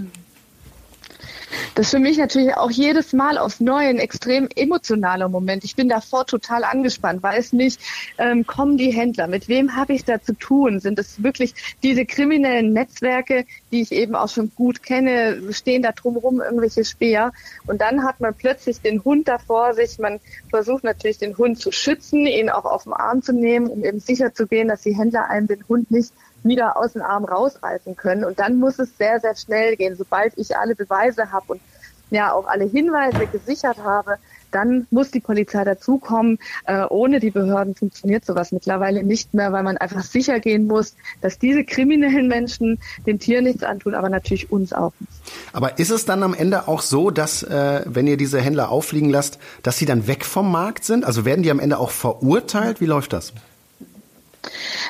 Das 1.76 1.88
ist 1.88 1.92
für 1.92 2.00
mich 2.00 2.18
natürlich 2.18 2.56
auch 2.56 2.72
jedes 2.72 3.14
Mal 3.14 3.38
aufs 3.38 3.60
Neue 3.60 3.88
ein 3.88 4.00
extrem 4.00 4.48
emotionaler 4.56 5.30
Moment. 5.30 5.64
Ich 5.64 5.76
bin 5.76 5.90
davor 5.90 6.26
total 6.26 6.64
angespannt, 6.64 7.22
weiß 7.24 7.54
nicht, 7.54 7.80
ähm, 8.18 8.46
kommen 8.46 8.78
die 8.78 8.92
Händler, 8.92 9.28
mit 9.28 9.48
wem 9.48 9.76
habe 9.76 9.94
ich 9.94 10.06
da 10.06 10.22
zu 10.22 10.34
tun? 10.34 10.80
Sind 10.80 11.00
es 11.00 11.24
wirklich 11.24 11.54
diese 11.84 12.06
kriminellen 12.06 12.74
Netzwerke, 12.74 13.46
die 13.72 13.82
ich 13.82 13.92
eben 13.92 14.16
auch 14.16 14.30
schon 14.30 14.52
gut 14.56 14.84
kenne, 14.84 15.42
stehen 15.52 15.84
da 15.84 15.92
drumherum 15.92 16.42
irgendwelche 16.42 16.86
Speer? 16.86 17.32
Und 17.66 17.82
dann 17.82 18.04
hat 18.04 18.20
man 18.20 18.34
plötzlich 18.34 18.82
den 18.82 19.04
Hund 19.04 19.28
da 19.28 19.38
vor 19.38 19.74
sich. 19.74 20.00
Man 20.00 20.20
versucht 20.50 20.84
natürlich 20.84 21.18
den 21.18 21.38
Hund 21.38 21.60
zu 21.60 21.72
schützen, 21.72 22.26
ihn 22.26 22.50
auch 22.50 22.66
auf 22.66 22.84
den 22.84 22.94
Arm 22.94 23.22
zu 23.22 23.34
nehmen, 23.34 23.68
um 23.68 23.84
eben 23.84 24.00
sicher 24.00 24.34
zu 24.34 24.48
gehen, 24.48 24.68
dass 24.68 24.82
die 24.82 24.96
Händler 24.96 25.30
einem 25.30 25.48
den 25.48 25.68
Hund 25.68 25.92
nicht 25.92 26.12
wieder 26.48 26.78
aus 26.78 26.94
dem 26.94 27.02
Arm 27.02 27.26
rausreißen 27.26 27.96
können. 27.96 28.24
Und 28.24 28.40
dann 28.40 28.60
muss 28.60 28.80
es 28.80 28.98
sehr, 28.98 29.20
sehr 29.20 29.36
schnell 29.36 29.76
gehen. 29.76 29.96
Sobald 29.96 30.34
ich 30.38 30.56
alle 30.58 30.76
Beweise 30.76 31.32
habe 31.32 31.54
und 31.54 31.62
ja 32.10 32.32
auch 32.34 32.48
alle 32.48 32.66
Hinweise 32.66 33.28
gesichert 33.28 33.78
habe, 33.84 34.18
dann 34.52 34.88
muss 34.92 35.12
die 35.12 35.20
Polizei 35.20 35.64
dazukommen. 35.64 36.40
Äh, 36.66 36.86
ohne 36.86 37.20
die 37.20 37.32
Behörden 37.32 37.76
funktioniert 37.76 38.26
sowas 38.26 38.52
mittlerweile 38.52 39.04
nicht 39.04 39.34
mehr, 39.34 39.52
weil 39.52 39.64
man 39.64 39.78
einfach 39.78 40.04
sicher 40.04 40.40
gehen 40.40 40.68
muss, 40.68 40.96
dass 41.22 41.38
diese 41.38 41.64
kriminellen 41.64 42.28
Menschen 42.28 42.80
dem 43.06 43.20
Tier 43.20 43.42
nichts 43.42 43.64
antun, 43.64 43.94
aber 43.94 44.10
natürlich 44.10 44.52
uns 44.52 44.74
auch 44.74 44.94
nicht. 45.00 45.12
Aber 45.54 45.80
ist 45.80 45.92
es 45.92 46.06
dann 46.06 46.24
am 46.24 46.34
Ende 46.34 46.68
auch 46.68 46.82
so, 46.82 47.12
dass, 47.12 47.44
äh, 47.44 47.82
wenn 47.86 48.08
ihr 48.08 48.18
diese 48.18 48.40
Händler 48.40 48.72
auffliegen 48.72 49.10
lasst, 49.10 49.38
dass 49.64 49.78
sie 49.78 49.86
dann 49.86 50.08
weg 50.08 50.26
vom 50.26 50.52
Markt 50.52 50.86
sind? 50.86 51.06
Also 51.06 51.26
werden 51.26 51.44
die 51.44 51.52
am 51.52 51.60
Ende 51.60 51.78
auch 51.78 51.92
verurteilt? 51.92 52.80
Wie 52.82 52.86
läuft 52.86 53.14
das? 53.14 53.34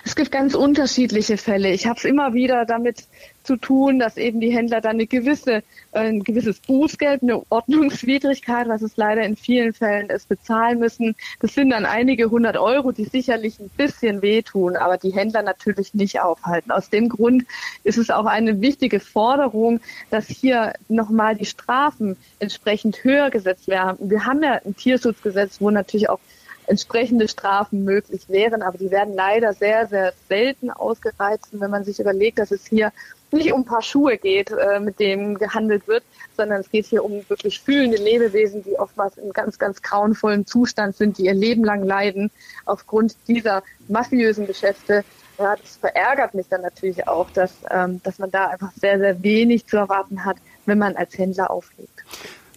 Es 0.08 0.16
gibt 0.16 0.32
ganz 0.32 0.55
unterschiedliche 0.55 1.36
Fälle. 1.36 1.70
Ich 1.74 1.86
habe 1.86 1.97
es 1.97 2.05
immer 2.05 2.34
wieder 2.34 2.64
damit 2.64 3.03
zu 3.43 3.58
tun, 3.58 3.99
dass 3.99 4.16
eben 4.16 4.39
die 4.39 4.51
Händler 4.51 4.80
dann 4.80 4.93
eine 4.93 5.05
gewisse, 5.05 5.55
äh, 5.91 5.99
ein 5.99 6.24
gewisses 6.24 6.62
Bußgeld, 6.62 7.24
eine 7.24 7.43
Ordnungswidrigkeit, 7.49 8.70
was 8.70 8.82
es 8.82 8.95
leider 8.95 9.24
in 9.24 9.36
vielen 9.36 9.74
Fällen 9.74 10.10
ist, 10.10 10.30
bezahlen 10.30 10.80
müssen. 10.80 11.18
Das 11.41 11.53
sind 11.53 11.72
dann 11.72 11.84
einige 11.86 12.30
hundert 12.30 12.55
Euro, 12.55 12.93
die 12.93 13.03
sicherlich 13.03 13.60
ein 13.60 13.70
bisschen 13.76 14.22
wehtun, 14.22 14.78
aber 14.78 14.97
die 14.97 15.12
Händler 15.12 15.41
natürlich 15.41 15.93
nicht 15.93 16.22
aufhalten. 16.22 16.72
Aus 16.72 16.89
dem 16.89 17.10
Grund 17.10 17.43
ist 17.84 17.97
es 17.97 18.10
auch 18.10 18.28
eine 18.28 18.62
wichtige 18.62 19.01
Forderung, 19.01 19.82
dass 20.10 20.28
hier 20.28 20.72
nochmal 20.88 21.36
die 21.36 21.45
Strafen 21.45 22.16
entsprechend 22.39 23.03
höher 23.03 23.30
gesetzt 23.30 23.68
werden. 23.68 24.10
Wir 24.10 24.26
haben 24.26 24.41
ja 24.41 24.62
ein 24.64 24.78
Tierschutzgesetz, 24.78 25.60
wo 25.60 25.70
natürlich 25.70 26.10
auch 26.10 26.20
entsprechende 26.68 27.28
Strafen 27.28 27.84
möglich 27.84 28.28
wären, 28.28 28.61
aber 28.61 28.78
die 28.78 28.91
werden 28.91 29.15
leider 29.15 29.53
sehr, 29.53 29.88
sehr 29.88 30.13
selten 30.28 30.70
ausgereizt. 30.70 31.53
Und 31.53 31.61
wenn 31.61 31.72
man 31.72 31.86
sich 31.86 31.99
überlegt, 31.99 32.39
dass 32.39 32.51
es 32.51 32.65
hier 32.65 32.91
nicht 33.32 33.51
um 33.51 33.61
ein 33.61 33.65
paar 33.65 33.82
Schuhe 33.82 34.18
geht, 34.18 34.51
äh, 34.51 34.80
mit 34.80 34.99
denen 34.99 35.38
gehandelt 35.38 35.88
wird, 35.88 36.03
sondern 36.36 36.61
es 36.61 36.70
geht 36.70 36.86
hier 36.86 37.03
um 37.03 37.28
wirklich 37.30 37.59
fühlende 37.59 37.97
Lebewesen, 37.97 38.63
die 38.63 38.78
oftmals 38.78 39.18
in 39.18 39.34
ganz, 39.34 39.57
ganz 39.57 39.82
grauenvollen 39.82 40.45
Zustand 40.45 40.95
sind, 40.95 41.18
die 41.18 41.26
ihr 41.26 41.34
Leben 41.34 41.63
lang 41.63 41.84
leiden 41.84 42.32
aufgrund 42.65 43.15
dieser 43.28 43.63
mafiösen 43.88 44.45
Geschäfte. 44.47 45.03
Ja, 45.38 45.55
das 45.55 45.78
verärgert 45.78 46.34
mich 46.34 46.47
dann 46.49 46.61
natürlich 46.61 47.07
auch, 47.07 47.30
dass, 47.32 47.51
ähm, 47.70 48.01
dass 48.03 48.20
man 48.20 48.32
da 48.32 48.47
einfach 48.47 48.72
sehr, 48.80 48.97
sehr 48.97 49.22
wenig 49.24 49.68
zu 49.68 49.78
erwarten 49.78 50.26
hat, 50.26 50.38
wenn 50.65 50.78
man 50.78 50.95
als 50.95 51.18
Händler 51.18 51.51
auflegt. 51.51 52.03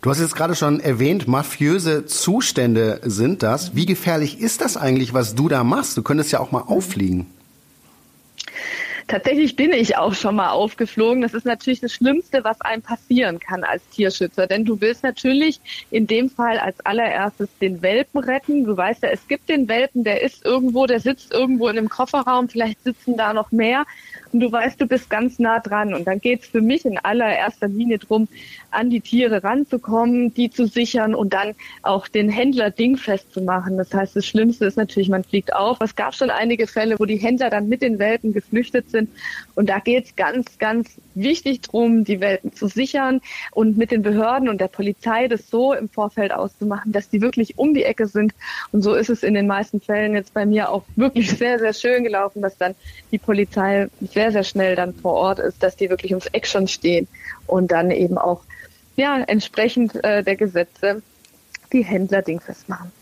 Du 0.03 0.09
hast 0.09 0.19
jetzt 0.19 0.35
gerade 0.35 0.55
schon 0.55 0.81
erwähnt, 0.81 1.29
mafiöse 1.29 2.07
Zustände 2.07 3.01
sind 3.03 3.43
das. 3.43 3.77
Wie 3.77 3.85
gefährlich 3.85 4.41
ist 4.41 4.63
das 4.63 4.79
eigentlich, 4.79 5.13
was 5.13 5.35
du 5.35 5.51
da 5.51 5.63
machst? 5.63 5.95
Du 5.95 6.03
könntest 6.03 6.33
ja 6.33 6.41
auch 6.41 6.53
mal 6.53 6.63
auffliegen. 6.63 7.27
Tatsächlich 9.09 9.57
bin 9.57 9.73
ich 9.73 9.99
auch 9.99 10.15
schon 10.15 10.37
mal 10.37 10.51
aufgeflogen. 10.51 11.21
Das 11.21 11.35
ist 11.35 11.45
natürlich 11.45 11.81
das 11.81 11.93
Schlimmste, 11.93 12.45
was 12.45 12.61
einem 12.63 12.81
passieren 12.81 13.41
kann 13.41 13.63
als 13.63 13.83
Tierschützer. 13.91 14.47
Denn 14.47 14.65
du 14.65 14.81
willst 14.81 15.03
natürlich 15.03 15.61
in 15.91 16.07
dem 16.07 16.31
Fall 16.31 16.59
als 16.59 16.81
allererstes 16.87 17.49
den 17.61 17.83
Welpen 17.83 18.21
retten. 18.23 18.65
Du 18.65 18.75
weißt 18.75 19.03
ja, 19.03 19.11
es 19.11 19.27
gibt 19.29 19.51
den 19.51 19.69
Welpen, 19.69 20.05
der 20.05 20.23
ist 20.23 20.47
irgendwo, 20.47 20.87
der 20.87 21.01
sitzt 21.01 21.35
irgendwo 21.35 21.69
in 21.69 21.77
einem 21.77 21.91
Kofferraum. 21.91 22.49
Vielleicht 22.49 22.85
sitzen 22.85 23.19
da 23.19 23.35
noch 23.35 23.51
mehr 23.51 23.85
und 24.33 24.41
du 24.41 24.51
weißt, 24.51 24.81
du 24.81 24.87
bist 24.87 25.11
ganz 25.11 25.39
nah 25.39 25.59
dran. 25.59 25.95
Und 25.95 26.07
dann 26.07 26.21
geht 26.21 26.43
es 26.43 26.47
für 26.47 26.61
mich 26.61 26.85
in 26.85 26.99
allererster 26.99 27.69
Linie 27.69 27.99
drum, 27.99 28.29
an 28.71 28.91
die 28.91 29.01
Tiere 29.01 29.43
ranzukommen, 29.43 30.33
die 30.35 30.51
zu 30.51 30.67
sichern 30.67 31.15
und 31.15 31.33
dann 31.33 31.55
auch 31.83 32.07
den 32.07 32.29
Händler 32.29 32.71
dingfest 32.71 33.33
zu 33.33 33.43
machen. 33.43 33.77
Das 33.77 33.93
heißt, 33.93 34.15
das 34.15 34.27
Schlimmste 34.27 34.67
ist 34.67 34.77
natürlich, 34.77 35.09
man 35.09 35.25
fliegt 35.25 35.55
auf. 35.55 35.79
Es 35.81 35.97
gab 35.97 36.15
schon 36.15 36.31
einige 36.31 36.67
Fälle, 36.67 36.97
wo 36.99 37.05
die 37.05 37.17
Händler 37.17 37.51
dann 37.51 37.69
mit 37.69 37.83
den 37.83 37.99
Welpen 37.99 38.33
geflüchtet 38.33 38.91
sind. 38.91 39.11
Und 39.55 39.69
da 39.69 39.81
geht 39.81 40.07
es 40.07 40.17
ganz, 40.17 40.59
ganz 40.59 41.01
wichtig 41.15 41.63
drum, 41.63 42.05
die 42.05 42.21
Welpen 42.21 42.53
zu 42.53 42.69
sichern 42.69 43.21
und 43.53 43.77
mit 43.77 43.91
den 43.91 44.03
Behörden 44.03 44.49
und 44.49 44.61
der 44.61 44.69
Polizei 44.69 45.29
das 45.29 45.51
so 45.51 45.73
im 45.73 45.89
Vorfeld 45.89 46.33
auszumachen, 46.33 46.93
dass 46.93 47.11
die 47.11 47.21
wirklich 47.21 47.59
um 47.59 47.75
die 47.75 47.85
Ecke 47.85 48.07
sind. 48.07 48.33
Und 48.73 48.83
so 48.83 48.95
ist 48.95 49.11
es 49.11 49.23
in 49.23 49.35
den 49.35 49.47
meisten 49.47 49.81
Fällen 49.81 50.15
jetzt 50.15 50.33
bei 50.35 50.47
mir 50.47 50.71
auch 50.71 50.85
wirklich 50.97 51.31
sehr, 51.37 51.59
sehr 51.59 51.73
schön 51.73 52.05
gelaufen, 52.05 52.43
dass 52.43 52.57
dann 52.57 52.75
die 53.11 53.19
Polizei 53.19 53.89
sehr, 54.01 54.20
sehr 54.29 54.45
schnell 54.45 54.77
dann 54.77 54.95
vor 54.95 55.15
Ort 55.15 55.39
ist, 55.39 55.63
dass 55.63 55.77
die 55.77 55.89
wirklich 55.89 56.13
ums 56.13 56.27
Eck 56.27 56.47
schon 56.47 56.69
stehen 56.69 57.09
und 57.47 57.71
dann 57.73 57.91
eben 57.91 58.19
auch 58.19 58.43
ja 58.97 59.23
entsprechend 59.27 60.03
äh, 60.05 60.23
der 60.23 60.37
Gesetze 60.37 61.03
die 61.73 61.85
Händler 61.85 62.23
dingfest 62.23 62.69
machen. 62.69 62.93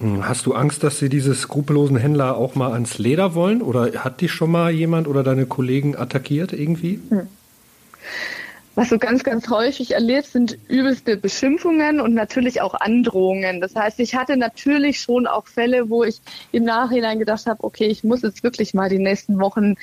Hm, 0.00 0.28
hast 0.28 0.46
du 0.46 0.54
Angst, 0.54 0.82
dass 0.82 0.98
sie 0.98 1.08
diese 1.08 1.34
skrupellosen 1.34 1.96
Händler 1.96 2.36
auch 2.36 2.54
mal 2.54 2.72
ans 2.72 2.98
Leder 2.98 3.34
wollen? 3.34 3.62
Oder 3.62 4.04
hat 4.04 4.20
dich 4.20 4.32
schon 4.32 4.50
mal 4.50 4.70
jemand 4.70 5.08
oder 5.08 5.22
deine 5.22 5.46
Kollegen 5.46 5.96
attackiert 5.96 6.52
irgendwie? 6.52 7.00
Hm 7.08 7.28
was 8.78 8.90
du 8.90 8.98
ganz, 8.98 9.24
ganz 9.24 9.50
häufig 9.50 9.90
erlebst, 9.90 10.34
sind 10.34 10.56
übelste 10.68 11.16
Beschimpfungen 11.16 12.00
und 12.00 12.14
natürlich 12.14 12.60
auch 12.60 12.74
Androhungen. 12.74 13.60
Das 13.60 13.74
heißt, 13.74 13.98
ich 13.98 14.14
hatte 14.14 14.36
natürlich 14.36 15.00
schon 15.00 15.26
auch 15.26 15.48
Fälle, 15.48 15.90
wo 15.90 16.04
ich 16.04 16.20
im 16.52 16.62
Nachhinein 16.62 17.18
gedacht 17.18 17.46
habe, 17.46 17.64
okay, 17.64 17.86
ich 17.86 18.04
muss 18.04 18.22
jetzt 18.22 18.44
wirklich 18.44 18.74
mal 18.74 18.88
die 18.88 19.00
nächsten 19.00 19.40
Wochen 19.40 19.74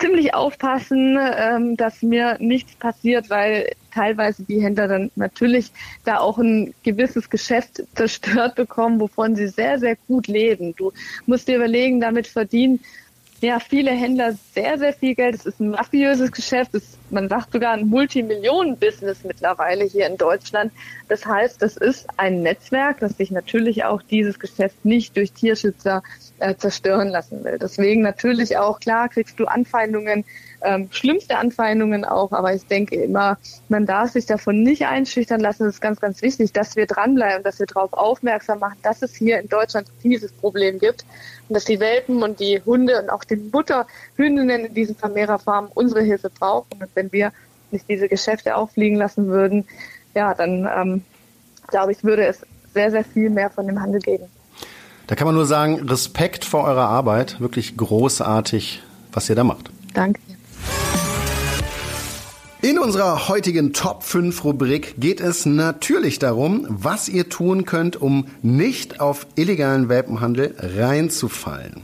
ziemlich 0.00 0.34
aufpassen, 0.34 1.16
ähm, 1.16 1.76
dass 1.76 2.02
mir 2.02 2.38
nichts 2.40 2.74
passiert, 2.74 3.30
weil 3.30 3.70
teilweise 3.94 4.42
die 4.42 4.60
Händler 4.60 4.88
dann 4.88 5.12
natürlich 5.14 5.70
da 6.04 6.18
auch 6.18 6.38
ein 6.38 6.74
gewisses 6.82 7.30
Geschäft 7.30 7.84
zerstört 7.94 8.56
bekommen, 8.56 8.98
wovon 8.98 9.36
sie 9.36 9.46
sehr, 9.46 9.78
sehr 9.78 9.94
gut 10.08 10.26
leben. 10.26 10.74
Du 10.74 10.92
musst 11.24 11.46
dir 11.46 11.54
überlegen, 11.54 12.00
damit 12.00 12.26
verdienen 12.26 12.80
ja, 13.40 13.58
viele 13.58 13.90
Händler 13.90 14.34
sehr, 14.54 14.78
sehr 14.78 14.92
viel 14.92 15.14
Geld. 15.14 15.34
Es 15.34 15.46
ist 15.46 15.60
ein 15.60 15.70
mafiöses 15.70 16.30
Geschäft. 16.32 16.74
Es, 16.74 16.98
man 17.10 17.28
sagt 17.28 17.52
sogar 17.52 17.72
ein 17.72 17.86
Multimillionen-Business 17.86 19.24
mittlerweile 19.24 19.84
hier 19.84 20.06
in 20.06 20.16
Deutschland. 20.16 20.72
Das 21.08 21.24
heißt, 21.24 21.62
das 21.62 21.76
ist 21.76 22.06
ein 22.16 22.42
Netzwerk, 22.42 23.00
das 23.00 23.16
sich 23.16 23.30
natürlich 23.30 23.84
auch 23.84 24.02
dieses 24.02 24.38
Geschäft 24.38 24.84
nicht 24.84 25.16
durch 25.16 25.32
Tierschützer 25.32 26.02
äh, 26.38 26.54
zerstören 26.56 27.08
lassen 27.08 27.42
will. 27.44 27.58
Deswegen 27.58 28.02
natürlich 28.02 28.56
auch, 28.58 28.78
klar, 28.78 29.08
kriegst 29.08 29.40
du 29.40 29.46
Anfeindungen, 29.46 30.24
ähm, 30.62 30.88
schlimmste 30.90 31.36
Anfeindungen 31.38 32.04
auch, 32.04 32.32
aber 32.32 32.54
ich 32.54 32.66
denke 32.66 32.96
immer, 32.96 33.38
man 33.68 33.86
darf 33.86 34.10
sich 34.10 34.26
davon 34.26 34.62
nicht 34.62 34.86
einschüchtern 34.86 35.40
lassen. 35.40 35.66
Es 35.66 35.76
ist 35.76 35.80
ganz, 35.80 36.00
ganz 36.00 36.22
wichtig, 36.22 36.52
dass 36.52 36.76
wir 36.76 36.86
dranbleiben, 36.86 37.42
dass 37.42 37.58
wir 37.58 37.66
darauf 37.66 37.92
aufmerksam 37.92 38.58
machen, 38.58 38.78
dass 38.82 39.02
es 39.02 39.14
hier 39.14 39.40
in 39.40 39.48
Deutschland 39.48 39.88
dieses 40.02 40.32
Problem 40.32 40.78
gibt 40.78 41.04
und 41.48 41.54
dass 41.54 41.64
die 41.64 41.80
Welpen 41.80 42.22
und 42.22 42.40
die 42.40 42.60
Hunde 42.64 43.00
und 43.00 43.10
auch 43.10 43.24
die 43.24 43.36
Mutterhündinnen 43.36 44.66
in 44.66 44.74
diesen 44.74 44.96
Vermehrerfarmen 44.96 45.70
unsere 45.74 46.02
Hilfe 46.02 46.30
brauchen. 46.30 46.80
Und 46.80 46.88
wenn 46.94 47.10
wir 47.12 47.32
nicht 47.70 47.88
diese 47.88 48.08
Geschäfte 48.08 48.56
auffliegen 48.56 48.96
lassen 48.96 49.28
würden, 49.28 49.66
ja, 50.14 50.34
dann 50.34 50.68
ähm, 50.76 51.04
glaube 51.68 51.92
ich, 51.92 52.04
würde 52.04 52.26
es 52.26 52.40
sehr, 52.74 52.90
sehr 52.90 53.04
viel 53.04 53.30
mehr 53.30 53.50
von 53.50 53.66
dem 53.66 53.80
Handel 53.80 54.00
geben. 54.00 54.24
Da 55.06 55.16
kann 55.16 55.26
man 55.26 55.34
nur 55.34 55.46
sagen, 55.46 55.88
Respekt 55.88 56.44
vor 56.44 56.64
eurer 56.64 56.88
Arbeit, 56.88 57.40
wirklich 57.40 57.76
großartig, 57.76 58.82
was 59.12 59.28
ihr 59.28 59.34
da 59.34 59.42
macht. 59.42 59.70
Danke. 59.92 60.20
In 62.62 62.78
unserer 62.78 63.28
heutigen 63.28 63.72
Top 63.72 64.02
5 64.02 64.44
Rubrik 64.44 64.96
geht 64.98 65.22
es 65.22 65.46
natürlich 65.46 66.18
darum, 66.18 66.66
was 66.68 67.08
ihr 67.08 67.30
tun 67.30 67.64
könnt, 67.64 67.96
um 67.96 68.26
nicht 68.42 69.00
auf 69.00 69.26
illegalen 69.34 69.88
Welpenhandel 69.88 70.54
reinzufallen. 70.58 71.80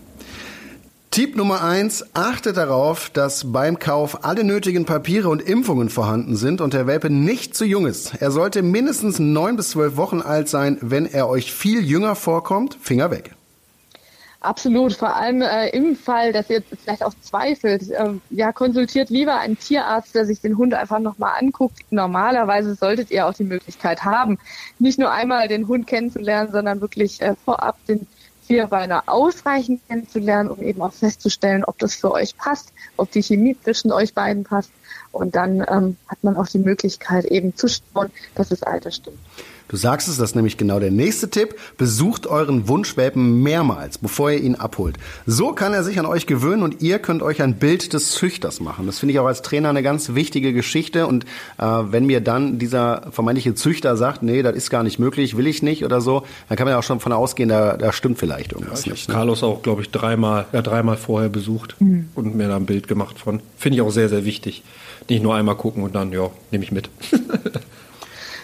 Tipp 1.10 1.34
Nummer 1.34 1.64
1, 1.64 2.14
achtet 2.14 2.58
darauf, 2.58 3.08
dass 3.08 3.52
beim 3.52 3.78
Kauf 3.78 4.22
alle 4.26 4.44
nötigen 4.44 4.84
Papiere 4.84 5.30
und 5.30 5.40
Impfungen 5.40 5.88
vorhanden 5.88 6.36
sind 6.36 6.60
und 6.60 6.74
der 6.74 6.86
Welpe 6.86 7.08
nicht 7.08 7.56
zu 7.56 7.64
jung 7.64 7.86
ist. 7.86 8.12
Er 8.20 8.30
sollte 8.30 8.60
mindestens 8.60 9.18
9 9.18 9.56
bis 9.56 9.70
12 9.70 9.96
Wochen 9.96 10.20
alt 10.20 10.50
sein. 10.50 10.76
Wenn 10.82 11.06
er 11.06 11.30
euch 11.30 11.54
viel 11.54 11.82
jünger 11.82 12.16
vorkommt, 12.16 12.76
Finger 12.82 13.10
weg. 13.10 13.35
Absolut, 14.40 14.92
vor 14.92 15.16
allem 15.16 15.40
äh, 15.42 15.70
im 15.70 15.96
Fall, 15.96 16.32
dass 16.32 16.50
ihr 16.50 16.62
vielleicht 16.62 17.02
auch 17.02 17.14
zweifelt, 17.20 17.90
äh, 17.90 18.10
ja, 18.30 18.52
konsultiert 18.52 19.08
lieber 19.08 19.38
einen 19.38 19.58
Tierarzt, 19.58 20.14
der 20.14 20.26
sich 20.26 20.40
den 20.40 20.58
Hund 20.58 20.74
einfach 20.74 20.98
nochmal 20.98 21.32
anguckt. 21.40 21.80
Normalerweise 21.90 22.74
solltet 22.74 23.10
ihr 23.10 23.26
auch 23.26 23.32
die 23.34 23.44
Möglichkeit 23.44 24.04
haben, 24.04 24.38
nicht 24.78 24.98
nur 24.98 25.10
einmal 25.10 25.48
den 25.48 25.66
Hund 25.68 25.86
kennenzulernen, 25.86 26.52
sondern 26.52 26.80
wirklich 26.80 27.22
äh, 27.22 27.34
vorab 27.44 27.78
den 27.86 28.06
Vierbeiner 28.46 29.04
ausreichend 29.06 29.80
kennenzulernen, 29.88 30.50
um 30.50 30.62
eben 30.62 30.80
auch 30.82 30.92
festzustellen, 30.92 31.64
ob 31.64 31.78
das 31.78 31.94
für 31.94 32.12
euch 32.12 32.36
passt, 32.36 32.72
ob 32.96 33.10
die 33.10 33.22
Chemie 33.22 33.56
zwischen 33.62 33.90
euch 33.90 34.14
beiden 34.14 34.44
passt. 34.44 34.70
Und 35.12 35.34
dann 35.34 35.64
ähm, 35.68 35.96
hat 36.06 36.22
man 36.22 36.36
auch 36.36 36.46
die 36.46 36.58
Möglichkeit 36.58 37.24
eben 37.24 37.56
zu 37.56 37.68
schauen, 37.68 38.10
dass 38.34 38.50
das 38.50 38.62
Alter 38.62 38.90
stimmt. 38.90 39.18
Du 39.68 39.76
sagst 39.76 40.08
es, 40.08 40.16
das 40.16 40.30
ist 40.30 40.36
nämlich 40.36 40.56
genau 40.56 40.78
der 40.78 40.90
nächste 40.90 41.28
Tipp. 41.28 41.56
Besucht 41.76 42.26
euren 42.26 42.68
Wunschwelpen 42.68 43.42
mehrmals, 43.42 43.98
bevor 43.98 44.30
ihr 44.30 44.40
ihn 44.40 44.54
abholt. 44.54 44.96
So 45.26 45.52
kann 45.52 45.72
er 45.72 45.82
sich 45.82 45.98
an 45.98 46.06
euch 46.06 46.26
gewöhnen 46.26 46.62
und 46.62 46.82
ihr 46.82 46.98
könnt 47.00 47.22
euch 47.22 47.42
ein 47.42 47.54
Bild 47.54 47.92
des 47.92 48.12
Züchters 48.12 48.60
machen. 48.60 48.86
Das 48.86 49.00
finde 49.00 49.12
ich 49.14 49.18
auch 49.18 49.26
als 49.26 49.42
Trainer 49.42 49.70
eine 49.70 49.82
ganz 49.82 50.14
wichtige 50.14 50.52
Geschichte. 50.52 51.06
Und 51.06 51.24
äh, 51.58 51.64
wenn 51.64 52.06
mir 52.06 52.20
dann 52.20 52.58
dieser 52.58 53.08
vermeintliche 53.10 53.54
Züchter 53.54 53.96
sagt, 53.96 54.22
nee, 54.22 54.42
das 54.42 54.54
ist 54.54 54.70
gar 54.70 54.82
nicht 54.82 54.98
möglich, 54.98 55.36
will 55.36 55.46
ich 55.46 55.62
nicht 55.62 55.84
oder 55.84 56.00
so, 56.00 56.22
dann 56.48 56.56
kann 56.56 56.66
man 56.66 56.72
ja 56.72 56.78
auch 56.78 56.84
schon 56.84 57.00
von 57.00 57.12
ausgehen, 57.12 57.48
da, 57.48 57.76
da 57.76 57.92
stimmt 57.92 58.18
vielleicht 58.18 58.52
irgendwas 58.52 58.84
ja, 58.84 58.92
ich 58.92 59.00
nicht. 59.00 59.08
Ne? 59.08 59.14
Carlos 59.14 59.42
auch, 59.42 59.62
glaube 59.62 59.82
ich, 59.82 59.90
dreimal, 59.90 60.46
ja, 60.52 60.62
dreimal 60.62 60.96
vorher 60.96 61.28
besucht 61.28 61.76
mhm. 61.80 62.08
und 62.14 62.36
mir 62.36 62.48
da 62.48 62.56
ein 62.56 62.66
Bild 62.66 62.86
gemacht 62.86 63.18
von. 63.18 63.40
Finde 63.58 63.76
ich 63.76 63.82
auch 63.82 63.90
sehr, 63.90 64.08
sehr 64.08 64.24
wichtig. 64.24 64.62
Nicht 65.08 65.22
nur 65.22 65.34
einmal 65.34 65.56
gucken 65.56 65.82
und 65.82 65.94
dann, 65.94 66.12
ja, 66.12 66.30
nehme 66.50 66.64
ich 66.64 66.72
mit. 66.72 66.88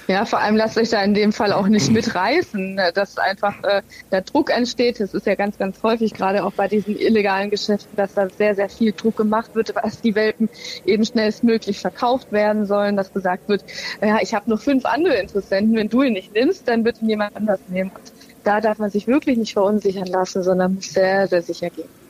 Ja, 0.09 0.25
vor 0.25 0.41
allem 0.41 0.57
lasst 0.57 0.77
euch 0.79 0.91
da 0.91 1.03
in 1.03 1.15
dem 1.15 1.33
Fall 1.33 1.53
auch 1.53 1.69
nicht 1.69 1.91
mitreißen, 1.91 2.75
ne, 2.75 2.91
dass 2.93 3.19
einfach 3.19 3.63
äh, 3.63 3.83
der 4.11 4.23
Druck 4.23 4.51
entsteht. 4.51 4.99
Das 4.99 5.15
ist 5.15 5.27
ja 5.27 5.37
ganz, 5.37 5.59
ganz 5.59 5.83
häufig, 5.83 6.13
gerade 6.13 6.45
auch 6.45 6.53
bei 6.53 6.67
diesen 6.67 6.97
illegalen 6.97 7.51
Geschäften, 7.51 7.97
dass 7.97 8.15
da 8.15 8.29
sehr, 8.29 8.55
sehr 8.55 8.69
viel 8.69 8.93
Druck 8.93 9.17
gemacht 9.17 9.55
wird, 9.55 9.75
dass 9.77 10.01
die 10.01 10.15
Welpen 10.15 10.49
eben 10.85 11.05
schnellstmöglich 11.05 11.79
verkauft 11.79 12.33
werden 12.33 12.67
sollen, 12.67 12.97
dass 12.97 13.13
gesagt 13.13 13.49
wird, 13.49 13.65
ja, 14.01 14.19
ich 14.21 14.35
habe 14.35 14.51
noch 14.51 14.61
fünf 14.61 14.85
andere 14.85 15.17
Interessenten, 15.17 15.77
wenn 15.77 15.89
du 15.89 16.03
ihn 16.03 16.15
nicht 16.15 16.35
nimmst, 16.35 16.67
dann 16.67 16.85
wird 16.85 17.01
ihn 17.01 17.09
jemand 17.09 17.37
anders 17.37 17.61
nehmen. 17.69 17.91
Und 17.91 18.13
da 18.43 18.61
darf 18.61 18.79
man 18.79 18.91
sich 18.91 19.07
wirklich 19.07 19.39
nicht 19.39 19.53
verunsichern 19.53 20.07
lassen, 20.07 20.43
sondern 20.43 20.75
muss 20.75 20.93
sehr, 20.93 21.29
sehr 21.29 21.43
sicher 21.43 21.71
gehen. 21.71 22.02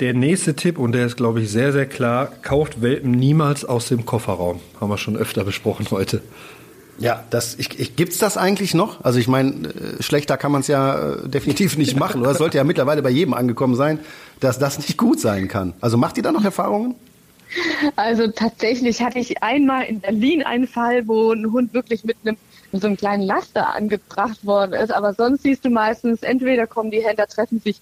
Der 0.00 0.14
nächste 0.14 0.54
Tipp, 0.54 0.78
und 0.78 0.92
der 0.92 1.06
ist, 1.06 1.16
glaube 1.16 1.40
ich, 1.40 1.50
sehr, 1.50 1.72
sehr 1.72 1.86
klar, 1.86 2.30
kauft 2.42 2.82
Welpen 2.82 3.10
niemals 3.10 3.64
aus 3.64 3.88
dem 3.88 4.06
Kofferraum. 4.06 4.60
Haben 4.80 4.90
wir 4.90 4.98
schon 4.98 5.16
öfter 5.16 5.44
besprochen 5.44 5.86
heute. 5.90 6.22
Ja, 6.98 7.24
das 7.30 7.56
ich, 7.58 7.78
ich, 7.78 7.96
gibt's 7.96 8.18
das 8.18 8.36
eigentlich 8.36 8.74
noch? 8.74 9.04
Also 9.04 9.18
ich 9.18 9.28
meine, 9.28 9.68
äh, 9.68 10.02
schlechter 10.02 10.36
kann 10.36 10.52
man 10.52 10.60
es 10.60 10.68
ja 10.68 11.14
äh, 11.14 11.28
definitiv 11.28 11.76
nicht 11.76 11.96
machen. 11.96 12.20
Oder 12.20 12.32
es 12.32 12.38
sollte 12.38 12.58
ja 12.58 12.64
mittlerweile 12.64 13.02
bei 13.02 13.10
jedem 13.10 13.34
angekommen 13.34 13.74
sein, 13.74 13.98
dass 14.40 14.58
das 14.58 14.78
nicht 14.78 14.96
gut 14.98 15.20
sein 15.20 15.48
kann. 15.48 15.74
Also 15.80 15.96
macht 15.96 16.16
ihr 16.16 16.22
da 16.22 16.32
noch 16.32 16.44
Erfahrungen? 16.44 16.94
Also 17.96 18.28
tatsächlich 18.28 19.00
hatte 19.00 19.18
ich 19.18 19.42
einmal 19.42 19.84
in 19.84 20.00
Berlin 20.00 20.42
einen 20.42 20.66
Fall, 20.66 21.06
wo 21.08 21.32
ein 21.32 21.50
Hund 21.50 21.72
wirklich 21.72 22.04
mit 22.04 22.16
einem 22.24 22.36
mit 22.70 22.82
so 22.82 22.86
einem 22.86 22.96
kleinen 22.96 23.22
Laster 23.22 23.74
angebracht 23.74 24.44
worden 24.44 24.74
ist. 24.74 24.92
Aber 24.92 25.14
sonst 25.14 25.42
siehst 25.42 25.64
du 25.64 25.70
meistens, 25.70 26.22
entweder 26.22 26.66
kommen 26.66 26.90
die 26.90 27.02
Händler, 27.02 27.26
treffen 27.26 27.60
sich 27.60 27.80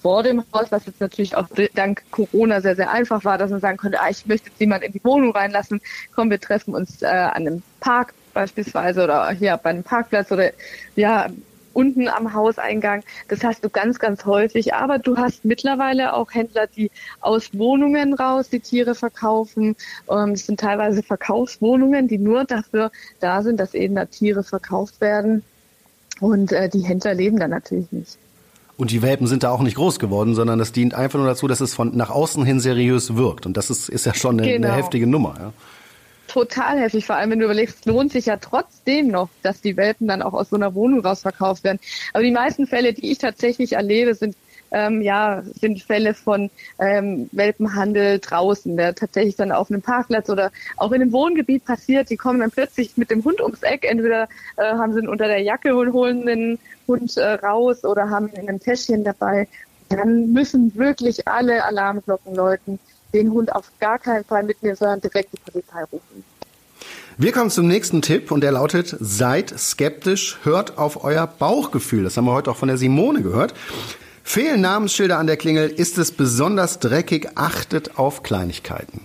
vor 0.00 0.22
dem 0.22 0.44
Haus, 0.52 0.70
was 0.70 0.86
jetzt 0.86 1.00
natürlich 1.00 1.36
auch 1.36 1.48
dank 1.74 2.02
Corona 2.10 2.60
sehr, 2.60 2.76
sehr 2.76 2.90
einfach 2.90 3.24
war, 3.24 3.38
dass 3.38 3.50
man 3.50 3.60
sagen 3.60 3.76
konnte, 3.76 4.00
ah, 4.00 4.10
ich 4.10 4.26
möchte 4.26 4.48
jetzt 4.50 4.60
jemand 4.60 4.84
in 4.84 4.92
die 4.92 5.04
Wohnung 5.04 5.32
reinlassen, 5.32 5.80
komm, 6.14 6.30
wir 6.30 6.40
treffen 6.40 6.74
uns 6.74 7.02
äh, 7.02 7.06
an 7.06 7.46
einem 7.46 7.62
Park 7.80 8.14
beispielsweise 8.34 9.04
oder 9.04 9.30
hier 9.30 9.56
bei 9.56 9.70
einem 9.70 9.82
Parkplatz 9.82 10.30
oder 10.30 10.50
ja, 10.96 11.28
unten 11.78 12.08
am 12.08 12.34
Hauseingang. 12.34 13.04
Das 13.28 13.44
hast 13.44 13.64
du 13.64 13.70
ganz, 13.70 14.00
ganz 14.00 14.24
häufig. 14.24 14.74
Aber 14.74 14.98
du 14.98 15.16
hast 15.16 15.44
mittlerweile 15.44 16.12
auch 16.12 16.32
Händler, 16.32 16.66
die 16.66 16.90
aus 17.20 17.56
Wohnungen 17.56 18.14
raus 18.14 18.48
die 18.48 18.60
Tiere 18.60 18.96
verkaufen. 18.96 19.76
Ähm, 20.10 20.32
das 20.32 20.46
sind 20.46 20.60
teilweise 20.60 21.02
Verkaufswohnungen, 21.02 22.08
die 22.08 22.18
nur 22.18 22.44
dafür 22.44 22.90
da 23.20 23.42
sind, 23.42 23.60
dass 23.60 23.74
eben 23.74 23.94
da 23.94 24.06
Tiere 24.06 24.42
verkauft 24.42 25.00
werden. 25.00 25.44
Und 26.20 26.50
äh, 26.50 26.68
die 26.68 26.80
Händler 26.80 27.14
leben 27.14 27.38
da 27.38 27.46
natürlich 27.46 27.92
nicht. 27.92 28.18
Und 28.78 28.92
die 28.92 29.02
Welpen 29.02 29.26
sind 29.26 29.42
da 29.42 29.50
auch 29.50 29.60
nicht 29.60 29.74
groß 29.74 29.98
geworden, 29.98 30.36
sondern 30.36 30.60
das 30.60 30.70
dient 30.70 30.94
einfach 30.94 31.18
nur 31.18 31.26
dazu, 31.26 31.48
dass 31.48 31.60
es 31.60 31.74
von 31.74 31.96
nach 31.96 32.10
außen 32.10 32.44
hin 32.44 32.60
seriös 32.60 33.16
wirkt. 33.16 33.44
Und 33.44 33.56
das 33.56 33.70
ist, 33.70 33.88
ist 33.88 34.06
ja 34.06 34.14
schon 34.14 34.38
eine, 34.38 34.48
genau. 34.48 34.68
eine 34.68 34.76
heftige 34.76 35.08
Nummer. 35.08 35.34
Ja. 35.36 35.52
Total 36.28 36.78
heftig, 36.78 37.04
vor 37.04 37.16
allem 37.16 37.32
wenn 37.32 37.40
du 37.40 37.46
überlegst, 37.46 37.86
lohnt 37.86 38.12
sich 38.12 38.26
ja 38.26 38.36
trotzdem 38.36 39.08
noch, 39.08 39.30
dass 39.42 39.60
die 39.60 39.76
Welpen 39.76 40.06
dann 40.06 40.22
auch 40.22 40.32
aus 40.32 40.50
so 40.50 40.56
einer 40.56 40.76
Wohnung 40.76 41.00
rausverkauft 41.00 41.64
werden. 41.64 41.80
Aber 42.12 42.22
die 42.22 42.30
meisten 42.30 42.68
Fälle, 42.68 42.92
die 42.92 43.10
ich 43.10 43.18
tatsächlich 43.18 43.72
erlebe, 43.72 44.14
sind 44.14 44.36
ähm, 44.70 45.02
ja, 45.02 45.42
sind 45.60 45.82
Fälle 45.82 46.14
von 46.14 46.50
ähm, 46.78 47.28
Welpenhandel 47.32 48.18
draußen, 48.18 48.76
der 48.76 48.94
tatsächlich 48.94 49.36
dann 49.36 49.52
auf 49.52 49.70
einem 49.70 49.82
Parkplatz 49.82 50.28
oder 50.30 50.50
auch 50.76 50.92
in 50.92 51.02
einem 51.02 51.12
Wohngebiet 51.12 51.64
passiert. 51.64 52.10
Die 52.10 52.16
kommen 52.16 52.40
dann 52.40 52.50
plötzlich 52.50 52.96
mit 52.96 53.10
dem 53.10 53.24
Hund 53.24 53.40
ums 53.40 53.62
Eck. 53.62 53.84
Entweder 53.84 54.28
äh, 54.56 54.62
haben 54.62 54.92
sie 54.92 55.00
ihn 55.00 55.08
unter 55.08 55.26
der 55.26 55.40
Jacke 55.40 55.76
und 55.76 55.92
holen 55.92 56.26
den 56.26 56.58
Hund 56.86 57.16
äh, 57.16 57.32
raus 57.34 57.84
oder 57.84 58.10
haben 58.10 58.28
ihn 58.28 58.34
in 58.34 58.48
einem 58.48 58.60
Täschchen 58.60 59.04
dabei. 59.04 59.48
Dann 59.88 60.32
müssen 60.32 60.74
wirklich 60.76 61.26
alle 61.26 61.64
Alarmglocken 61.64 62.34
läuten, 62.34 62.78
den 63.14 63.30
Hund 63.30 63.54
auf 63.54 63.70
gar 63.80 63.98
keinen 63.98 64.24
Fall 64.24 64.42
mitnehmen, 64.42 64.76
sondern 64.76 65.00
direkt 65.00 65.32
die 65.32 65.50
Polizei 65.50 65.82
rufen. 65.84 66.24
Wir 67.20 67.32
kommen 67.32 67.50
zum 67.50 67.66
nächsten 67.66 68.00
Tipp 68.00 68.30
und 68.30 68.42
der 68.42 68.52
lautet, 68.52 68.96
seid 69.00 69.50
skeptisch, 69.58 70.38
hört 70.44 70.78
auf 70.78 71.02
euer 71.02 71.26
Bauchgefühl. 71.26 72.04
Das 72.04 72.16
haben 72.16 72.26
wir 72.26 72.32
heute 72.32 72.50
auch 72.50 72.56
von 72.56 72.68
der 72.68 72.76
Simone 72.76 73.22
gehört. 73.22 73.54
Fehlen 74.28 74.60
Namensschilder 74.60 75.16
an 75.18 75.26
der 75.26 75.38
Klingel, 75.38 75.70
ist 75.70 75.96
es 75.96 76.12
besonders 76.12 76.80
dreckig, 76.80 77.30
achtet 77.36 77.98
auf 77.98 78.22
Kleinigkeiten. 78.22 79.00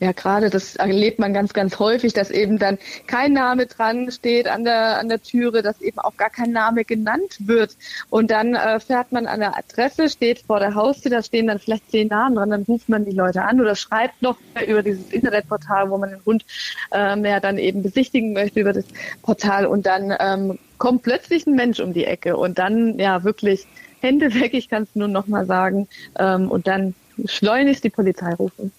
Ja, 0.00 0.12
gerade 0.12 0.48
das 0.48 0.76
erlebt 0.76 1.18
man 1.18 1.34
ganz, 1.34 1.52
ganz 1.52 1.78
häufig, 1.78 2.14
dass 2.14 2.30
eben 2.30 2.58
dann 2.58 2.78
kein 3.06 3.34
Name 3.34 3.66
dran 3.66 4.10
steht 4.10 4.48
an 4.48 4.64
der, 4.64 5.00
an 5.00 5.10
der 5.10 5.20
Türe, 5.20 5.60
dass 5.60 5.82
eben 5.82 5.98
auch 5.98 6.16
gar 6.16 6.30
kein 6.30 6.50
Name 6.50 6.86
genannt 6.86 7.36
wird. 7.40 7.76
Und 8.08 8.30
dann 8.30 8.54
äh, 8.54 8.80
fährt 8.80 9.12
man 9.12 9.26
an 9.26 9.40
der 9.40 9.54
Adresse, 9.54 10.08
steht 10.08 10.38
vor 10.46 10.60
der 10.60 10.74
Haustür, 10.74 11.10
da 11.10 11.22
stehen 11.22 11.48
dann 11.48 11.58
vielleicht 11.58 11.90
zehn 11.90 12.08
Namen 12.08 12.36
dran, 12.36 12.48
dann 12.48 12.62
ruft 12.62 12.88
man 12.88 13.04
die 13.04 13.14
Leute 13.14 13.42
an 13.42 13.60
oder 13.60 13.76
schreibt 13.76 14.22
noch 14.22 14.38
über 14.66 14.82
dieses 14.82 15.10
Internetportal, 15.10 15.90
wo 15.90 15.98
man 15.98 16.08
den 16.08 16.24
Hund 16.24 16.46
ähm, 16.90 17.22
ja 17.22 17.38
dann 17.38 17.58
eben 17.58 17.82
besichtigen 17.82 18.32
möchte 18.32 18.60
über 18.60 18.72
das 18.72 18.86
Portal 19.20 19.66
und 19.66 19.84
dann 19.84 20.16
ähm, 20.18 20.58
kommt 20.78 21.02
plötzlich 21.02 21.46
ein 21.46 21.54
Mensch 21.54 21.80
um 21.80 21.92
die 21.92 22.06
Ecke 22.06 22.38
und 22.38 22.58
dann 22.58 22.98
ja 22.98 23.24
wirklich 23.24 23.66
Hände 24.00 24.34
weg, 24.34 24.54
ich 24.54 24.68
kann 24.68 24.84
es 24.84 24.94
nur 24.94 25.08
noch 25.08 25.26
mal 25.26 25.46
sagen, 25.46 25.88
ähm, 26.18 26.50
und 26.50 26.66
dann 26.66 26.94
schleunigst 27.26 27.84
die 27.84 27.90
Polizei 27.90 28.34
rufen. 28.34 28.72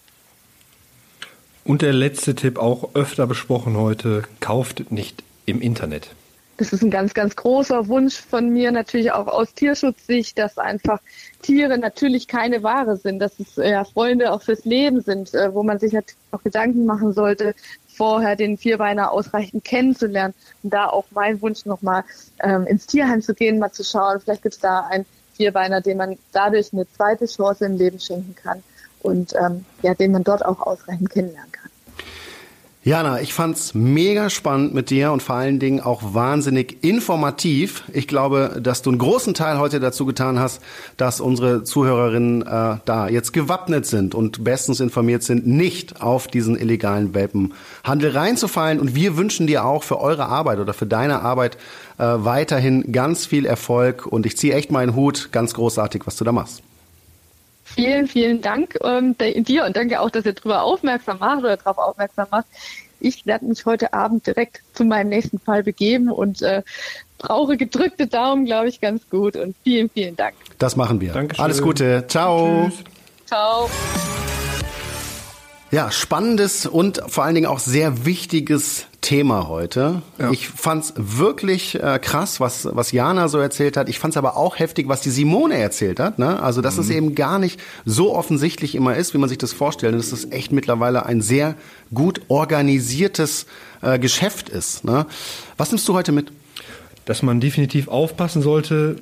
Und 1.63 1.82
der 1.82 1.93
letzte 1.93 2.36
Tipp, 2.36 2.57
auch 2.57 2.95
öfter 2.95 3.28
besprochen 3.28 3.78
heute, 3.78 4.24
kauft 4.39 4.91
nicht 4.91 5.24
im 5.45 5.61
Internet. 5.61 6.09
Das 6.57 6.74
ist 6.74 6.84
ein 6.84 6.91
ganz, 6.91 7.13
ganz 7.13 7.38
großer 7.38 7.88
Wunsch 7.88 8.17
von 8.17 8.49
mir, 8.49 8.74
natürlich 8.74 9.13
auch 9.13 9.28
aus 9.28 9.53
Tierschutzsicht, 9.53 10.38
dass 10.38 10.57
einfach 10.57 10.99
Tiere 11.41 11.78
natürlich 11.78 12.28
keine 12.28 12.63
Ware 12.63 12.97
sind, 12.97 13.20
dass 13.20 13.39
es 13.39 13.55
ja 13.55 13.86
Freunde 13.86 14.34
auch 14.34 14.41
fürs 14.41 14.65
Leben 14.65 14.99
sind, 14.99 15.34
äh, 15.34 15.53
wo 15.53 15.63
man 15.63 15.80
sich 15.80 15.93
natürlich 15.93 16.20
auch 16.32 16.43
Gedanken 16.43 16.86
machen 16.86 17.13
sollte, 17.13 17.55
vorher 18.00 18.38
den 18.38 18.58
Vierbeiner 18.58 19.12
ausreichend 19.12 19.66
kennenzulernen. 19.66 20.34
Und 20.64 20.74
da 20.74 20.88
auch 20.88 21.04
mein 21.12 21.41
Wunsch 21.41 21.66
nochmal 21.66 22.06
ähm, 22.41 22.66
ins 22.66 22.88
Tierheim 22.88 23.22
zu 23.22 23.34
gehen, 23.34 23.60
mal 23.60 23.74
zu 23.74 23.84
schauen, 23.84 24.22
vielleicht 24.22 24.41
gibt 24.41 24.56
es 24.56 24.62
da 24.62 24.88
einen 24.88 25.06
Vierbeiner, 25.34 25.82
dem 25.82 25.97
man 25.97 26.18
dadurch 26.32 26.72
eine 26.72 26.89
zweite 26.89 27.26
Chance 27.26 27.66
im 27.66 27.78
Leben 27.78 28.00
schenken 28.00 28.36
kann 28.36 28.64
und 29.02 29.34
ähm, 29.36 29.66
ja, 29.82 29.93
den 29.95 30.14
man 30.14 30.24
dort 30.24 30.45
auch 30.45 30.62
ausreichend 30.62 31.10
kennenlernen 31.10 31.49
kann. 31.49 31.49
Jana, 32.82 33.19
ich 33.19 33.34
fand's 33.34 33.73
mega 33.73 34.30
spannend 34.30 34.73
mit 34.73 34.89
dir 34.89 35.11
und 35.11 35.21
vor 35.21 35.36
allen 35.36 35.59
Dingen 35.59 35.82
auch 35.82 36.13
wahnsinnig 36.13 36.82
informativ. 36.82 37.84
Ich 37.91 38.07
glaube, 38.07 38.61
dass 38.63 38.82
du 38.82 38.89
einen 38.89 38.99
großen 38.99 39.34
Teil 39.34 39.59
heute 39.59 39.82
dazu 39.82 40.05
getan 40.05 40.39
hast, 40.39 40.61
dass 40.95 41.19
unsere 41.19 41.65
Zuhörerinnen 41.65 42.41
äh, 42.41 42.77
da 42.86 43.09
jetzt 43.09 43.34
gewappnet 43.34 43.86
sind 43.86 44.15
und 44.15 44.45
bestens 44.45 44.80
informiert 44.80 45.23
sind, 45.23 45.45
nicht 45.45 46.01
auf 46.01 46.27
diesen 46.27 46.57
illegalen 46.57 47.13
Welpenhandel 47.13 48.11
reinzufallen. 48.11 48.80
Und 48.80 48.95
wir 48.95 49.17
wünschen 49.17 49.45
dir 49.45 49.65
auch 49.65 49.84
für 49.84 49.99
eure 49.99 50.27
Arbeit 50.27 50.59
oder 50.59 50.73
für 50.73 50.88
deine 50.88 51.21
Arbeit 51.21 51.57
äh, 51.97 52.05
weiterhin 52.05 52.93
ganz 52.93 53.25
viel 53.25 53.45
Erfolg. 53.45 54.05
Und 54.05 54.25
ich 54.25 54.38
ziehe 54.38 54.53
echt 54.53 54.71
meinen 54.71 54.95
Hut. 54.95 55.34
Ganz 55.34 55.53
großartig, 55.53 56.03
was 56.05 56.15
du 56.15 56.23
da 56.23 56.32
machst. 56.32 56.63
Vielen, 57.76 58.07
vielen 58.07 58.41
Dank 58.41 58.78
ähm, 58.84 59.15
dir 59.17 59.65
und 59.65 59.76
danke 59.76 59.99
auch, 59.99 60.09
dass 60.09 60.26
ihr 60.26 60.34
darüber 60.34 60.63
aufmerksam 60.63 61.20
macht 61.20 61.39
oder 61.39 61.57
darauf 61.57 61.78
aufmerksam 61.78 62.28
macht. 62.32 62.45
Ich 62.99 63.26
werde 63.26 63.45
mich 63.45 63.65
heute 63.65 63.93
Abend 63.93 64.28
direkt 64.28 64.61
zu 64.74 64.84
meinem 64.84 65.09
nächsten 65.09 65.39
Fall 65.39 65.63
begeben 65.63 66.11
und 66.11 66.41
äh, 66.41 66.63
brauche 67.17 67.55
gedrückte 67.55 68.07
Daumen, 68.07 68.45
glaube 68.45 68.67
ich, 68.67 68.82
ganz 68.82 69.09
gut. 69.09 69.36
Und 69.36 69.55
vielen, 69.63 69.89
vielen 69.89 70.15
Dank. 70.15 70.36
Das 70.57 70.76
machen 70.76 70.99
wir. 70.99 71.13
Dankeschön. 71.13 71.43
Alles 71.43 71.61
Gute. 71.61 72.05
Ciao. 72.07 72.65
Tschüss. 72.70 72.84
Ciao. 73.28 73.70
Ja, 75.72 75.91
spannendes 75.91 76.65
und 76.65 77.01
vor 77.07 77.24
allen 77.24 77.36
Dingen 77.36 77.47
auch 77.47 77.59
sehr 77.59 78.05
wichtiges 78.05 78.88
Thema 79.02 79.47
heute. 79.47 80.02
Ja. 80.18 80.32
Ich 80.32 80.47
fand's 80.47 80.93
wirklich 80.97 81.82
äh, 81.82 82.00
krass, 82.00 82.39
was, 82.39 82.68
was 82.72 82.91
Jana 82.91 83.28
so 83.28 83.39
erzählt 83.39 83.78
hat. 83.78 83.88
Ich 83.89 84.00
fand's 84.00 84.18
aber 84.18 84.36
auch 84.36 84.60
heftig, 84.60 84.88
was 84.88 85.02
die 85.02 85.10
Simone 85.10 85.58
erzählt 85.58 86.00
hat. 86.00 86.20
Ne? 86.20 86.41
Also, 86.41 86.62
dass 86.62 86.76
mhm. 86.76 86.82
es 86.82 86.89
eben 86.89 87.16
gar 87.16 87.39
nicht 87.39 87.60
so 87.86 88.14
offensichtlich 88.16 88.76
immer 88.76 88.95
ist, 88.95 89.14
wie 89.14 89.18
man 89.18 89.30
sich 89.30 89.38
das 89.38 89.54
vorstellt. 89.54 89.93
Und 89.93 90.00
dass 90.00 90.12
es 90.12 90.32
echt 90.32 90.52
mittlerweile 90.52 91.06
ein 91.06 91.22
sehr 91.22 91.56
gut 91.93 92.22
organisiertes 92.28 93.45
äh, 93.82 94.00
Geschäft 94.00 94.50
ist. 94.50 94.84
Ne? 94.84 95.06
Was 95.58 95.72
nimmst 95.72 95.88
du 95.88 95.93
heute 95.93 96.12
mit? 96.12 96.32
dass 97.06 97.24
man 97.24 97.39
definitiv 97.39 97.88
aufpassen 97.88 98.43
sollte, 98.43 98.97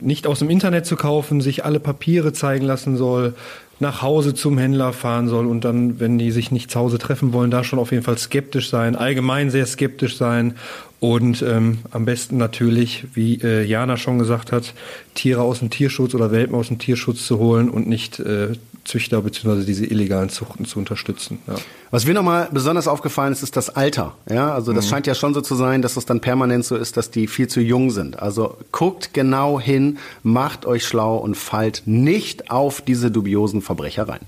nicht 0.00 0.28
aus 0.28 0.38
dem 0.38 0.48
Internet 0.48 0.86
zu 0.86 0.94
kaufen, 0.94 1.40
sich 1.40 1.64
alle 1.64 1.80
Papiere 1.80 2.32
zeigen 2.32 2.64
lassen 2.64 2.96
soll, 2.96 3.34
nach 3.80 4.02
Hause 4.02 4.34
zum 4.34 4.58
Händler 4.58 4.92
fahren 4.92 5.28
soll 5.28 5.46
und 5.46 5.64
dann, 5.64 6.00
wenn 6.00 6.18
die 6.18 6.30
sich 6.32 6.50
nicht 6.50 6.70
zu 6.70 6.80
Hause 6.80 6.98
treffen 6.98 7.32
wollen, 7.32 7.50
da 7.50 7.64
schon 7.64 7.78
auf 7.78 7.92
jeden 7.92 8.02
Fall 8.02 8.18
skeptisch 8.18 8.70
sein, 8.70 8.96
allgemein 8.96 9.50
sehr 9.50 9.66
skeptisch 9.66 10.16
sein 10.16 10.54
und 11.00 11.42
ähm, 11.42 11.78
am 11.90 12.04
besten 12.04 12.36
natürlich, 12.38 13.06
wie 13.14 13.40
äh, 13.42 13.64
Jana 13.64 13.96
schon 13.96 14.18
gesagt 14.18 14.50
hat, 14.50 14.74
Tiere 15.14 15.42
aus 15.42 15.60
dem 15.60 15.70
Tierschutz 15.70 16.14
oder 16.14 16.32
Welpen 16.32 16.56
aus 16.56 16.68
dem 16.68 16.78
Tierschutz 16.78 17.24
zu 17.24 17.38
holen 17.38 17.70
und 17.70 17.86
nicht 17.86 18.18
äh, 18.18 18.54
Züchter 18.84 19.20
bzw. 19.20 19.64
diese 19.64 19.84
illegalen 19.84 20.28
Zuchten 20.30 20.64
zu 20.64 20.78
unterstützen. 20.78 21.38
Ja. 21.46 21.54
Was 21.90 22.06
mir 22.06 22.14
nochmal 22.14 22.48
besonders 22.50 22.88
aufgefallen 22.88 23.32
ist, 23.32 23.42
ist 23.42 23.56
das 23.56 23.70
Alter. 23.70 24.14
Ja, 24.28 24.52
also 24.52 24.72
das 24.72 24.86
mhm. 24.86 24.90
scheint 24.90 25.06
ja 25.06 25.14
schon 25.14 25.34
so 25.34 25.40
zu 25.40 25.54
sein, 25.54 25.82
dass 25.82 25.96
es 25.96 26.06
dann 26.06 26.20
permanent 26.20 26.64
so 26.64 26.74
ist, 26.74 26.96
dass 26.96 27.10
die 27.10 27.28
viel 27.28 27.48
zu 27.48 27.60
jung 27.60 27.90
sind. 27.90 28.20
Also 28.20 28.56
guckt 28.72 29.12
genau 29.12 29.60
hin, 29.60 29.98
macht 30.22 30.66
euch 30.66 30.84
schlau 30.84 31.18
und 31.18 31.36
fallt 31.36 31.82
nicht 31.84 32.50
auf 32.50 32.80
diese 32.80 33.10
dubiosen 33.10 33.62
Verbrecher 33.62 34.08
rein. 34.08 34.20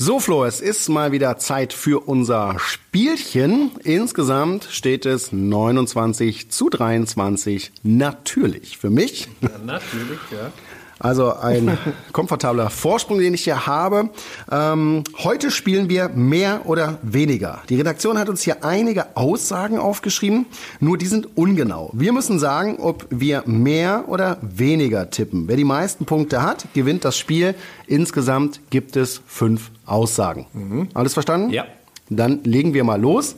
So, 0.00 0.20
Flo, 0.20 0.44
es 0.44 0.60
ist 0.60 0.88
mal 0.88 1.10
wieder 1.10 1.38
Zeit 1.38 1.72
für 1.72 2.06
unser 2.06 2.54
Spielchen. 2.60 3.72
Insgesamt 3.82 4.68
steht 4.70 5.04
es 5.06 5.32
29 5.32 6.50
zu 6.50 6.68
23. 6.68 7.72
Natürlich 7.82 8.78
für 8.78 8.90
mich. 8.90 9.26
Ja, 9.40 9.58
natürlich, 9.58 10.20
ja. 10.30 10.52
Also 10.98 11.34
ein 11.34 11.78
komfortabler 12.12 12.70
Vorsprung, 12.70 13.18
den 13.18 13.34
ich 13.34 13.44
hier 13.44 13.66
habe. 13.66 14.10
Ähm, 14.50 15.04
heute 15.18 15.50
spielen 15.50 15.88
wir 15.88 16.08
mehr 16.08 16.62
oder 16.64 16.98
weniger. 17.02 17.62
Die 17.68 17.76
Redaktion 17.76 18.18
hat 18.18 18.28
uns 18.28 18.42
hier 18.42 18.64
einige 18.64 19.16
Aussagen 19.16 19.78
aufgeschrieben, 19.78 20.46
nur 20.80 20.98
die 20.98 21.06
sind 21.06 21.36
ungenau. 21.36 21.90
Wir 21.92 22.12
müssen 22.12 22.38
sagen, 22.38 22.78
ob 22.80 23.06
wir 23.10 23.42
mehr 23.46 24.04
oder 24.08 24.38
weniger 24.42 25.10
tippen. 25.10 25.48
Wer 25.48 25.56
die 25.56 25.64
meisten 25.64 26.04
Punkte 26.04 26.42
hat, 26.42 26.66
gewinnt 26.74 27.04
das 27.04 27.16
Spiel. 27.16 27.54
Insgesamt 27.86 28.60
gibt 28.70 28.96
es 28.96 29.22
fünf 29.26 29.70
Aussagen. 29.86 30.46
Mhm. 30.52 30.88
Alles 30.94 31.14
verstanden? 31.14 31.50
Ja. 31.50 31.66
Dann 32.10 32.40
legen 32.44 32.74
wir 32.74 32.84
mal 32.84 33.00
los. 33.00 33.36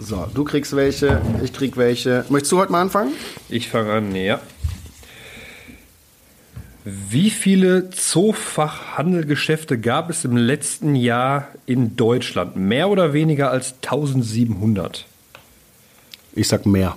So, 0.00 0.26
du 0.34 0.42
kriegst 0.42 0.74
welche, 0.74 1.20
ich 1.44 1.52
krieg 1.52 1.76
welche. 1.76 2.24
Möchtest 2.28 2.50
du 2.52 2.58
heute 2.58 2.72
mal 2.72 2.80
anfangen? 2.80 3.12
Ich 3.48 3.68
fange 3.68 3.92
an, 3.92 4.14
ja. 4.16 4.40
Wie 6.84 7.30
viele 7.30 7.90
Zoofachhandelgeschäfte 7.90 9.78
gab 9.78 10.10
es 10.10 10.24
im 10.24 10.36
letzten 10.36 10.96
Jahr 10.96 11.48
in 11.64 11.94
Deutschland? 11.94 12.56
Mehr 12.56 12.88
oder 12.88 13.12
weniger 13.12 13.50
als 13.50 13.74
1700? 13.82 15.06
Ich 16.32 16.48
sag 16.48 16.66
mehr. 16.66 16.96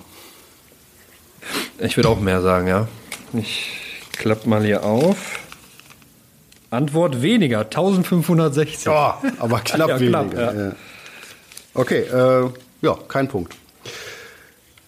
Ich 1.77 1.97
würde 1.97 2.09
auch 2.09 2.19
mehr 2.19 2.41
sagen, 2.41 2.67
ja. 2.67 2.87
Ich 3.33 3.77
klappe 4.13 4.49
mal 4.49 4.63
hier 4.63 4.83
auf. 4.83 5.39
Antwort 6.71 7.21
weniger, 7.21 7.59
1560. 7.59 8.87
Oh, 8.87 9.13
aber 9.37 9.59
knapp 9.63 9.89
ja, 9.89 9.99
weniger. 9.99 10.23
Knapp, 10.25 10.55
ja. 10.55 10.65
Ja. 10.65 10.75
Okay, 11.75 11.99
äh, 12.01 12.49
ja, 12.81 12.97
kein 13.07 13.27
Punkt. 13.27 13.55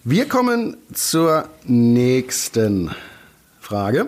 Wir 0.03 0.27
kommen 0.27 0.77
zur 0.93 1.49
nächsten 1.65 2.95
Frage. 3.59 4.07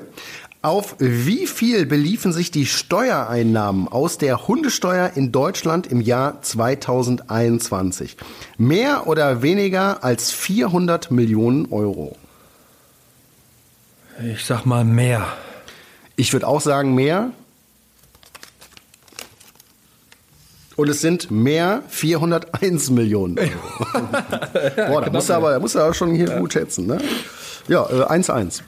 Auf 0.61 0.97
wie 0.99 1.47
viel 1.47 1.85
beliefen 1.85 2.33
sich 2.33 2.51
die 2.51 2.65
Steuereinnahmen 2.65 3.87
aus 3.87 4.17
der 4.17 4.49
Hundesteuer 4.49 5.11
in 5.15 5.31
Deutschland 5.31 5.87
im 5.87 6.01
Jahr 6.01 6.41
2021? 6.41 8.17
Mehr 8.57 9.07
oder 9.07 9.41
weniger 9.41 10.03
als 10.03 10.31
400 10.31 11.11
Millionen 11.11 11.71
Euro? 11.71 12.17
Ich 14.21 14.43
sag 14.43 14.65
mal 14.65 14.83
mehr. 14.83 15.27
Ich 16.17 16.33
würde 16.33 16.45
auch 16.45 16.59
sagen 16.59 16.93
mehr. 16.93 17.31
Und 20.75 20.89
es 20.89 20.99
sind 20.99 21.31
mehr 21.31 21.83
401 21.87 22.89
Millionen 22.89 23.39
Euro. 23.39 23.51
Boah, 24.75 25.01
da 25.03 25.09
musst 25.09 25.29
du 25.29 25.33
aber, 25.35 25.51
da 25.51 25.59
musst 25.59 25.75
du 25.75 25.79
aber 25.79 25.93
schon 25.93 26.13
hier 26.13 26.27
ja. 26.27 26.39
gut 26.39 26.51
schätzen. 26.51 26.85
Ne? 26.85 26.97
Ja, 27.69 27.85
1-1. 27.85 28.59
Äh, 28.59 28.63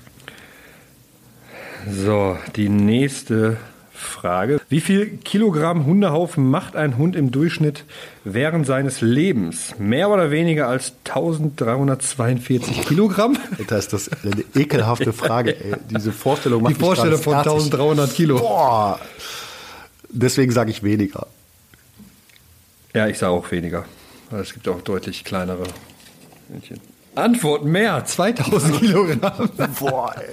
so, 1.89 2.37
die 2.55 2.69
nächste 2.69 3.57
Frage. 3.93 4.59
Wie 4.69 4.81
viel 4.81 5.17
Kilogramm 5.17 5.85
Hundehaufen 5.85 6.49
macht 6.49 6.75
ein 6.75 6.97
Hund 6.97 7.15
im 7.15 7.31
Durchschnitt 7.31 7.85
während 8.23 8.65
seines 8.65 9.01
Lebens? 9.01 9.75
Mehr 9.77 10.09
oder 10.09 10.31
weniger 10.31 10.67
als 10.67 10.93
1342 11.05 12.81
Kilogramm? 12.87 13.37
Das 13.67 13.85
ist 13.85 13.93
das 13.93 14.09
eine 14.23 14.43
ekelhafte 14.55 15.13
Frage. 15.13 15.55
Ey. 15.55 15.75
Diese 15.89 16.11
Vorstellung 16.11 16.63
macht 16.63 16.75
Die 16.75 16.79
Vorstellung 16.79 17.21
von 17.21 17.35
1300 17.35 18.13
Kilo. 18.13 18.39
Boah. 18.39 18.99
Deswegen 20.09 20.51
sage 20.51 20.71
ich 20.71 20.83
weniger. 20.83 21.27
Ja, 22.93 23.07
ich 23.07 23.17
sage 23.17 23.31
auch 23.31 23.49
weniger. 23.51 23.85
Es 24.31 24.53
gibt 24.53 24.67
auch 24.67 24.81
deutlich 24.81 25.23
kleinere 25.23 25.63
Hündchen. 26.49 26.79
Antwort 27.15 27.65
mehr, 27.65 28.03
2000 28.05 28.79
Kilogramm. 28.79 29.49
Boah, 29.79 30.15
ey. 30.17 30.29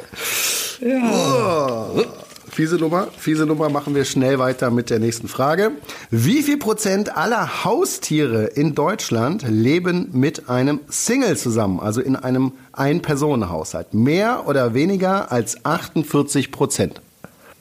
Ja. 0.80 1.90
Oh. 1.94 2.04
Fiese 2.50 2.76
Nummer, 2.76 3.08
fiese 3.16 3.46
Nummer, 3.46 3.68
machen 3.68 3.94
wir 3.94 4.04
schnell 4.04 4.38
weiter 4.38 4.70
mit 4.70 4.90
der 4.90 4.98
nächsten 4.98 5.28
Frage. 5.28 5.72
Wie 6.10 6.42
viel 6.42 6.56
Prozent 6.56 7.16
aller 7.16 7.64
Haustiere 7.64 8.46
in 8.46 8.74
Deutschland 8.74 9.44
leben 9.48 10.08
mit 10.12 10.48
einem 10.48 10.80
Single 10.88 11.36
zusammen, 11.36 11.78
also 11.78 12.00
in 12.00 12.16
einem 12.16 12.52
Ein-Personen-Haushalt? 12.72 13.94
Mehr 13.94 14.48
oder 14.48 14.74
weniger 14.74 15.30
als 15.30 15.64
48 15.64 16.50
Prozent? 16.50 17.00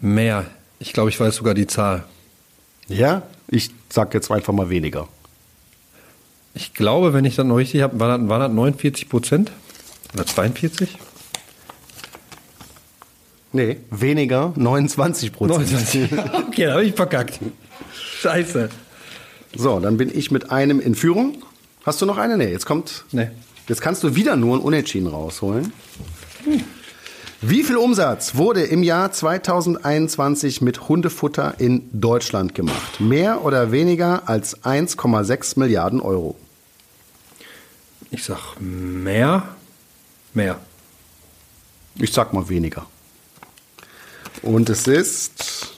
Mehr. 0.02 0.46
Ich 0.80 0.94
glaube, 0.94 1.10
ich 1.10 1.20
weiß 1.20 1.36
sogar 1.36 1.54
die 1.54 1.68
Zahl. 1.68 2.04
Ja? 2.88 3.24
Ich 3.48 3.72
sag 3.90 4.14
jetzt 4.14 4.32
einfach 4.32 4.54
mal 4.54 4.70
weniger. 4.70 5.08
Ich 6.54 6.74
glaube, 6.74 7.14
wenn 7.14 7.26
ich 7.26 7.36
das 7.36 7.46
noch 7.46 7.58
richtig 7.58 7.82
habe, 7.82 8.00
waren 8.00 8.22
das, 8.22 8.30
war 8.30 8.40
das 8.40 8.52
49 8.52 9.10
Prozent? 9.10 9.52
Oder 10.14 10.26
42? 10.26 10.98
Nee, 13.58 13.78
weniger, 13.90 14.54
29 14.56 15.34
Prozent. 15.34 15.68
okay, 16.48 16.66
da 16.66 16.74
habe 16.74 16.86
ich 16.86 16.94
verkackt. 16.94 17.40
Scheiße. 18.22 18.70
So, 19.56 19.80
dann 19.80 19.98
bin 19.98 20.16
ich 20.16 20.30
mit 20.30 20.52
einem 20.52 20.80
in 20.80 20.94
Führung. 20.94 21.44
Hast 21.84 22.00
du 22.00 22.06
noch 22.06 22.20
eine? 22.20 22.38
Nee, 22.38 22.52
jetzt 22.52 22.68
kommt. 22.68 23.06
Nee. 23.12 23.30
Jetzt 23.68 23.82
kannst 23.82 24.04
du 24.04 24.16
wieder 24.16 24.36
nur 24.36 24.58
ein 24.58 24.62
Unentschieden 24.62 25.08
rausholen. 25.08 25.74
Hm. 26.44 26.64
Wie 27.42 27.64
viel 27.64 27.78
Umsatz 27.78 28.36
wurde 28.36 28.62
im 28.62 28.84
Jahr 28.84 29.12
2021 29.12 30.62
mit 30.62 30.88
Hundefutter 30.88 31.56
in 31.58 31.90
Deutschland 31.92 32.54
gemacht? 32.54 33.02
Mehr 33.02 33.44
oder 33.44 33.72
weniger 33.72 34.30
als 34.30 34.64
1,6 34.64 35.58
Milliarden 35.58 36.00
Euro? 36.00 36.36
Ich 38.12 38.24
sag 38.24 38.60
mehr. 38.60 39.48
Mehr. 40.36 40.60
Ich 41.96 42.14
sag 42.14 42.34
mal 42.34 42.48
weniger. 42.50 42.86
Und 44.42 44.70
es 44.70 44.88
ist 44.88 45.78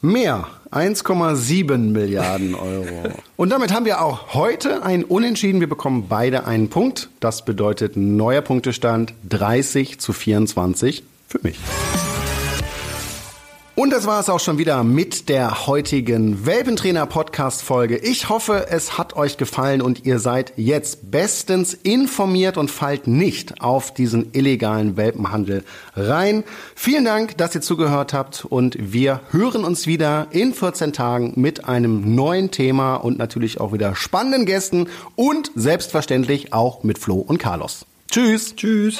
mehr. 0.00 0.46
1,7 0.70 1.78
Milliarden 1.78 2.54
Euro. 2.54 3.12
Und 3.36 3.50
damit 3.50 3.72
haben 3.72 3.84
wir 3.84 4.02
auch 4.02 4.34
heute 4.34 4.84
ein 4.84 5.02
Unentschieden. 5.02 5.58
Wir 5.58 5.68
bekommen 5.68 6.06
beide 6.08 6.46
einen 6.46 6.70
Punkt. 6.70 7.08
Das 7.18 7.44
bedeutet 7.44 7.96
neuer 7.96 8.40
Punktestand 8.40 9.12
30 9.28 9.98
zu 9.98 10.12
24 10.12 11.02
für 11.26 11.40
mich. 11.42 11.58
Und 13.80 13.94
das 13.94 14.06
war 14.06 14.20
es 14.20 14.28
auch 14.28 14.40
schon 14.40 14.58
wieder 14.58 14.84
mit 14.84 15.30
der 15.30 15.66
heutigen 15.66 16.44
Welpentrainer 16.44 17.06
Podcast 17.06 17.62
Folge. 17.62 17.96
Ich 17.96 18.28
hoffe, 18.28 18.66
es 18.68 18.98
hat 18.98 19.16
euch 19.16 19.38
gefallen 19.38 19.80
und 19.80 20.04
ihr 20.04 20.18
seid 20.18 20.52
jetzt 20.56 21.10
bestens 21.10 21.72
informiert 21.72 22.58
und 22.58 22.70
fallt 22.70 23.06
nicht 23.06 23.62
auf 23.62 23.94
diesen 23.94 24.34
illegalen 24.34 24.98
Welpenhandel 24.98 25.64
rein. 25.96 26.44
Vielen 26.74 27.06
Dank, 27.06 27.38
dass 27.38 27.54
ihr 27.54 27.62
zugehört 27.62 28.12
habt 28.12 28.44
und 28.44 28.76
wir 28.78 29.22
hören 29.30 29.64
uns 29.64 29.86
wieder 29.86 30.26
in 30.30 30.52
14 30.52 30.92
Tagen 30.92 31.32
mit 31.36 31.64
einem 31.64 32.14
neuen 32.14 32.50
Thema 32.50 32.96
und 32.96 33.16
natürlich 33.16 33.60
auch 33.60 33.72
wieder 33.72 33.96
spannenden 33.96 34.44
Gästen 34.44 34.90
und 35.16 35.52
selbstverständlich 35.54 36.52
auch 36.52 36.82
mit 36.82 36.98
Flo 36.98 37.14
und 37.14 37.38
Carlos. 37.38 37.86
Tschüss. 38.10 38.54
Tschüss. 38.56 38.98